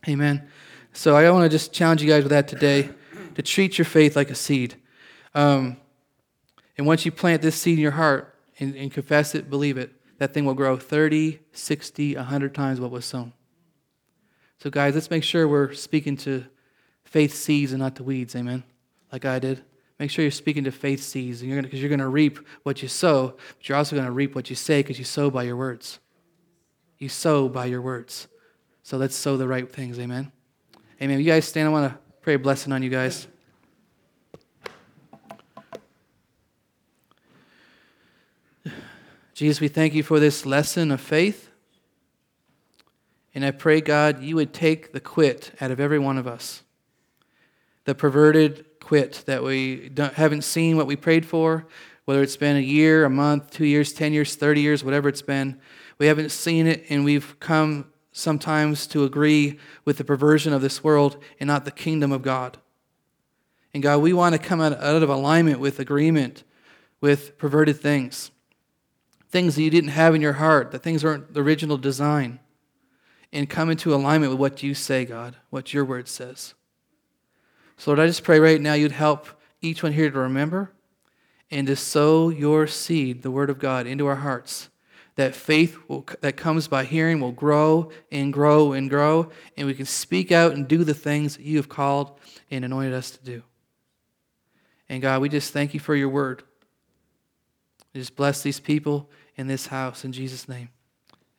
Amen. 0.07 0.47
So 0.91 1.15
I 1.15 1.29
want 1.31 1.49
to 1.49 1.49
just 1.49 1.71
challenge 1.71 2.01
you 2.01 2.09
guys 2.09 2.23
with 2.23 2.31
that 2.31 2.47
today 2.47 2.89
to 3.35 3.41
treat 3.41 3.77
your 3.77 3.85
faith 3.85 4.15
like 4.15 4.29
a 4.29 4.35
seed. 4.35 4.75
Um, 5.33 5.77
and 6.77 6.85
once 6.85 7.05
you 7.05 7.11
plant 7.11 7.41
this 7.41 7.55
seed 7.55 7.77
in 7.77 7.81
your 7.81 7.91
heart 7.91 8.35
and, 8.59 8.75
and 8.75 8.91
confess 8.91 9.33
it, 9.33 9.49
believe 9.49 9.77
it, 9.77 9.93
that 10.19 10.33
thing 10.33 10.45
will 10.45 10.53
grow 10.53 10.77
30, 10.77 11.39
60, 11.51 12.15
100 12.15 12.53
times 12.53 12.79
what 12.79 12.91
was 12.91 13.05
sown. 13.05 13.33
So, 14.59 14.69
guys, 14.69 14.93
let's 14.93 15.09
make 15.09 15.23
sure 15.23 15.47
we're 15.47 15.73
speaking 15.73 16.17
to 16.17 16.45
faith 17.03 17.33
seeds 17.33 17.71
and 17.71 17.81
not 17.81 17.95
to 17.97 18.03
weeds. 18.03 18.35
Amen. 18.35 18.63
Like 19.11 19.25
I 19.25 19.39
did. 19.39 19.63
Make 19.99 20.09
sure 20.09 20.23
you're 20.23 20.31
speaking 20.31 20.63
to 20.65 20.71
faith 20.71 21.01
seeds, 21.01 21.41
and 21.41 21.49
you're 21.49 21.61
because 21.61 21.79
you're 21.79 21.89
going 21.89 21.99
to 21.99 22.07
reap 22.07 22.39
what 22.63 22.81
you 22.81 22.87
sow, 22.87 23.35
but 23.57 23.69
you're 23.69 23.77
also 23.77 23.95
going 23.95 24.05
to 24.05 24.11
reap 24.11 24.35
what 24.35 24.49
you 24.49 24.55
say 24.55 24.79
because 24.79 24.99
you 24.99 25.05
sow 25.05 25.29
by 25.29 25.43
your 25.43 25.55
words. 25.55 25.99
You 26.97 27.09
sow 27.09 27.47
by 27.47 27.65
your 27.65 27.81
words. 27.81 28.27
So 28.83 28.97
let's 28.97 29.15
sow 29.15 29.37
the 29.37 29.47
right 29.47 29.71
things. 29.71 29.97
Amen. 29.97 30.29
Amen. 31.01 31.17
You 31.17 31.25
guys 31.25 31.45
stand. 31.45 31.67
I 31.67 31.71
want 31.71 31.91
to 31.91 31.97
pray 32.21 32.33
a 32.33 32.39
blessing 32.39 32.73
on 32.73 32.83
you 32.83 32.89
guys. 32.89 33.27
Jesus, 39.33 39.61
we 39.61 39.69
thank 39.69 39.93
you 39.93 40.03
for 40.03 40.19
this 40.19 40.45
lesson 40.45 40.91
of 40.91 40.99
faith. 40.99 41.49
And 43.33 43.45
I 43.45 43.51
pray, 43.51 43.79
God, 43.79 44.21
you 44.21 44.35
would 44.35 44.53
take 44.53 44.91
the 44.91 44.99
quit 44.99 45.53
out 45.61 45.71
of 45.71 45.79
every 45.79 45.97
one 45.97 46.17
of 46.17 46.27
us. 46.27 46.61
The 47.85 47.95
perverted 47.95 48.65
quit 48.81 49.23
that 49.27 49.43
we 49.43 49.91
haven't 49.97 50.43
seen 50.43 50.75
what 50.75 50.87
we 50.87 50.97
prayed 50.97 51.25
for, 51.25 51.65
whether 52.03 52.21
it's 52.21 52.37
been 52.37 52.57
a 52.57 52.59
year, 52.59 53.05
a 53.05 53.09
month, 53.09 53.49
two 53.49 53.65
years, 53.65 53.93
10 53.93 54.11
years, 54.11 54.35
30 54.35 54.59
years, 54.59 54.83
whatever 54.83 55.07
it's 55.07 55.21
been. 55.21 55.57
We 55.97 56.07
haven't 56.07 56.31
seen 56.31 56.67
it, 56.67 56.83
and 56.89 57.05
we've 57.05 57.39
come 57.39 57.92
sometimes 58.13 58.87
to 58.87 59.03
agree 59.03 59.59
with 59.83 59.97
the 59.97 60.03
perversion 60.03 60.53
of 60.53 60.61
this 60.61 60.83
world 60.83 61.21
and 61.39 61.47
not 61.47 61.65
the 61.65 61.71
kingdom 61.71 62.11
of 62.11 62.21
God. 62.21 62.57
And 63.73 63.81
God, 63.81 63.97
we 63.97 64.13
want 64.13 64.33
to 64.33 64.39
come 64.39 64.61
out, 64.61 64.73
of 64.73 65.09
alignment 65.09 65.59
with 65.59 65.79
agreement 65.79 66.43
with 67.01 67.37
perverted 67.37 67.81
things, 67.81 68.31
things 69.29 69.55
that 69.55 69.63
you 69.63 69.69
didn't 69.69 69.89
have 69.89 70.15
in 70.15 70.21
your 70.21 70.33
heart, 70.33 70.71
that 70.71 70.83
things 70.83 71.03
weren't 71.03 71.33
the 71.33 71.41
original 71.41 71.77
design, 71.77 72.39
and 73.33 73.49
come 73.49 73.69
into 73.69 73.93
alignment 73.93 74.31
with 74.31 74.39
what 74.39 74.63
you 74.63 74.73
say, 74.73 75.03
God, 75.03 75.35
what 75.49 75.73
your 75.73 75.83
word 75.83 76.07
says. 76.07 76.53
So, 77.75 77.91
Lord, 77.91 77.99
I 77.99 78.07
just 78.07 78.23
pray 78.23 78.39
right 78.39 78.61
now 78.61 78.73
you'd 78.73 78.91
help 78.91 79.27
each 79.59 79.81
one 79.81 79.91
here 79.91 80.09
to 80.11 80.19
remember 80.19 80.71
and 81.49 81.67
to 81.67 81.75
sow 81.75 82.29
your 82.29 82.67
seed, 82.67 83.23
the 83.23 83.31
word 83.31 83.49
of 83.49 83.59
God, 83.59 83.87
into 83.87 84.05
our 84.05 84.17
hearts 84.17 84.69
that 85.15 85.35
faith 85.35 85.77
will, 85.87 86.05
that 86.21 86.37
comes 86.37 86.67
by 86.67 86.83
hearing 86.83 87.19
will 87.19 87.31
grow 87.31 87.91
and 88.11 88.33
grow 88.33 88.73
and 88.73 88.89
grow, 88.89 89.29
and 89.55 89.67
we 89.67 89.73
can 89.73 89.85
speak 89.85 90.31
out 90.31 90.53
and 90.53 90.67
do 90.67 90.83
the 90.83 90.93
things 90.93 91.37
that 91.37 91.43
you 91.45 91.57
have 91.57 91.69
called 91.69 92.19
and 92.49 92.65
anointed 92.65 92.93
us 92.93 93.11
to 93.11 93.23
do. 93.23 93.43
And 94.89 95.01
God, 95.01 95.21
we 95.21 95.29
just 95.29 95.53
thank 95.53 95.73
you 95.73 95.79
for 95.79 95.95
your 95.95 96.09
word. 96.09 96.43
Just 97.95 98.15
bless 98.15 98.41
these 98.41 98.59
people 98.59 99.09
in 99.37 99.47
this 99.47 99.67
house 99.67 100.03
in 100.03 100.11
Jesus' 100.11 100.49
name. 100.49 100.69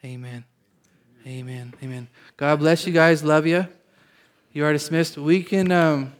Amen. 0.05 0.45
Amen. 1.27 1.75
Amen. 1.83 2.09
God 2.37 2.59
bless 2.59 2.87
you 2.87 2.93
guys. 2.93 3.25
Love 3.25 3.47
you. 3.47 3.67
You 4.53 4.65
are 4.65 4.73
dismissed. 4.73 5.17
We 5.19 5.43
can. 5.43 5.73
Um, 5.73 6.13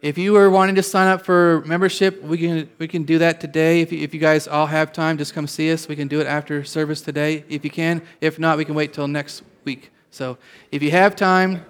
if 0.00 0.16
you 0.16 0.36
are 0.36 0.48
wanting 0.48 0.76
to 0.76 0.82
sign 0.82 1.08
up 1.08 1.24
for 1.24 1.62
membership, 1.66 2.22
we 2.22 2.38
can, 2.38 2.70
we 2.78 2.86
can 2.86 3.02
do 3.02 3.18
that 3.18 3.40
today. 3.40 3.80
If 3.80 3.90
you, 3.92 3.98
if 4.00 4.14
you 4.14 4.20
guys 4.20 4.46
all 4.46 4.66
have 4.66 4.92
time, 4.92 5.18
just 5.18 5.34
come 5.34 5.46
see 5.46 5.72
us. 5.72 5.88
We 5.88 5.96
can 5.96 6.06
do 6.06 6.20
it 6.20 6.26
after 6.26 6.62
service 6.62 7.00
today 7.00 7.44
if 7.48 7.64
you 7.64 7.70
can. 7.70 8.02
If 8.20 8.38
not, 8.38 8.58
we 8.58 8.64
can 8.64 8.74
wait 8.74 8.92
till 8.92 9.08
next 9.08 9.42
week. 9.64 9.90
So 10.10 10.38
if 10.70 10.82
you 10.82 10.90
have 10.92 11.16
time 11.16 11.64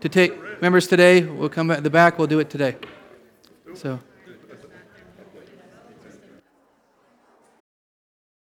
to 0.00 0.08
take 0.08 0.62
members 0.62 0.86
today, 0.86 1.22
we'll 1.22 1.48
come 1.48 1.70
at 1.70 1.82
the 1.82 1.90
back, 1.90 2.18
we'll 2.18 2.26
do 2.26 2.40
it 2.40 2.50
today. 2.50 2.76
So. 3.74 4.00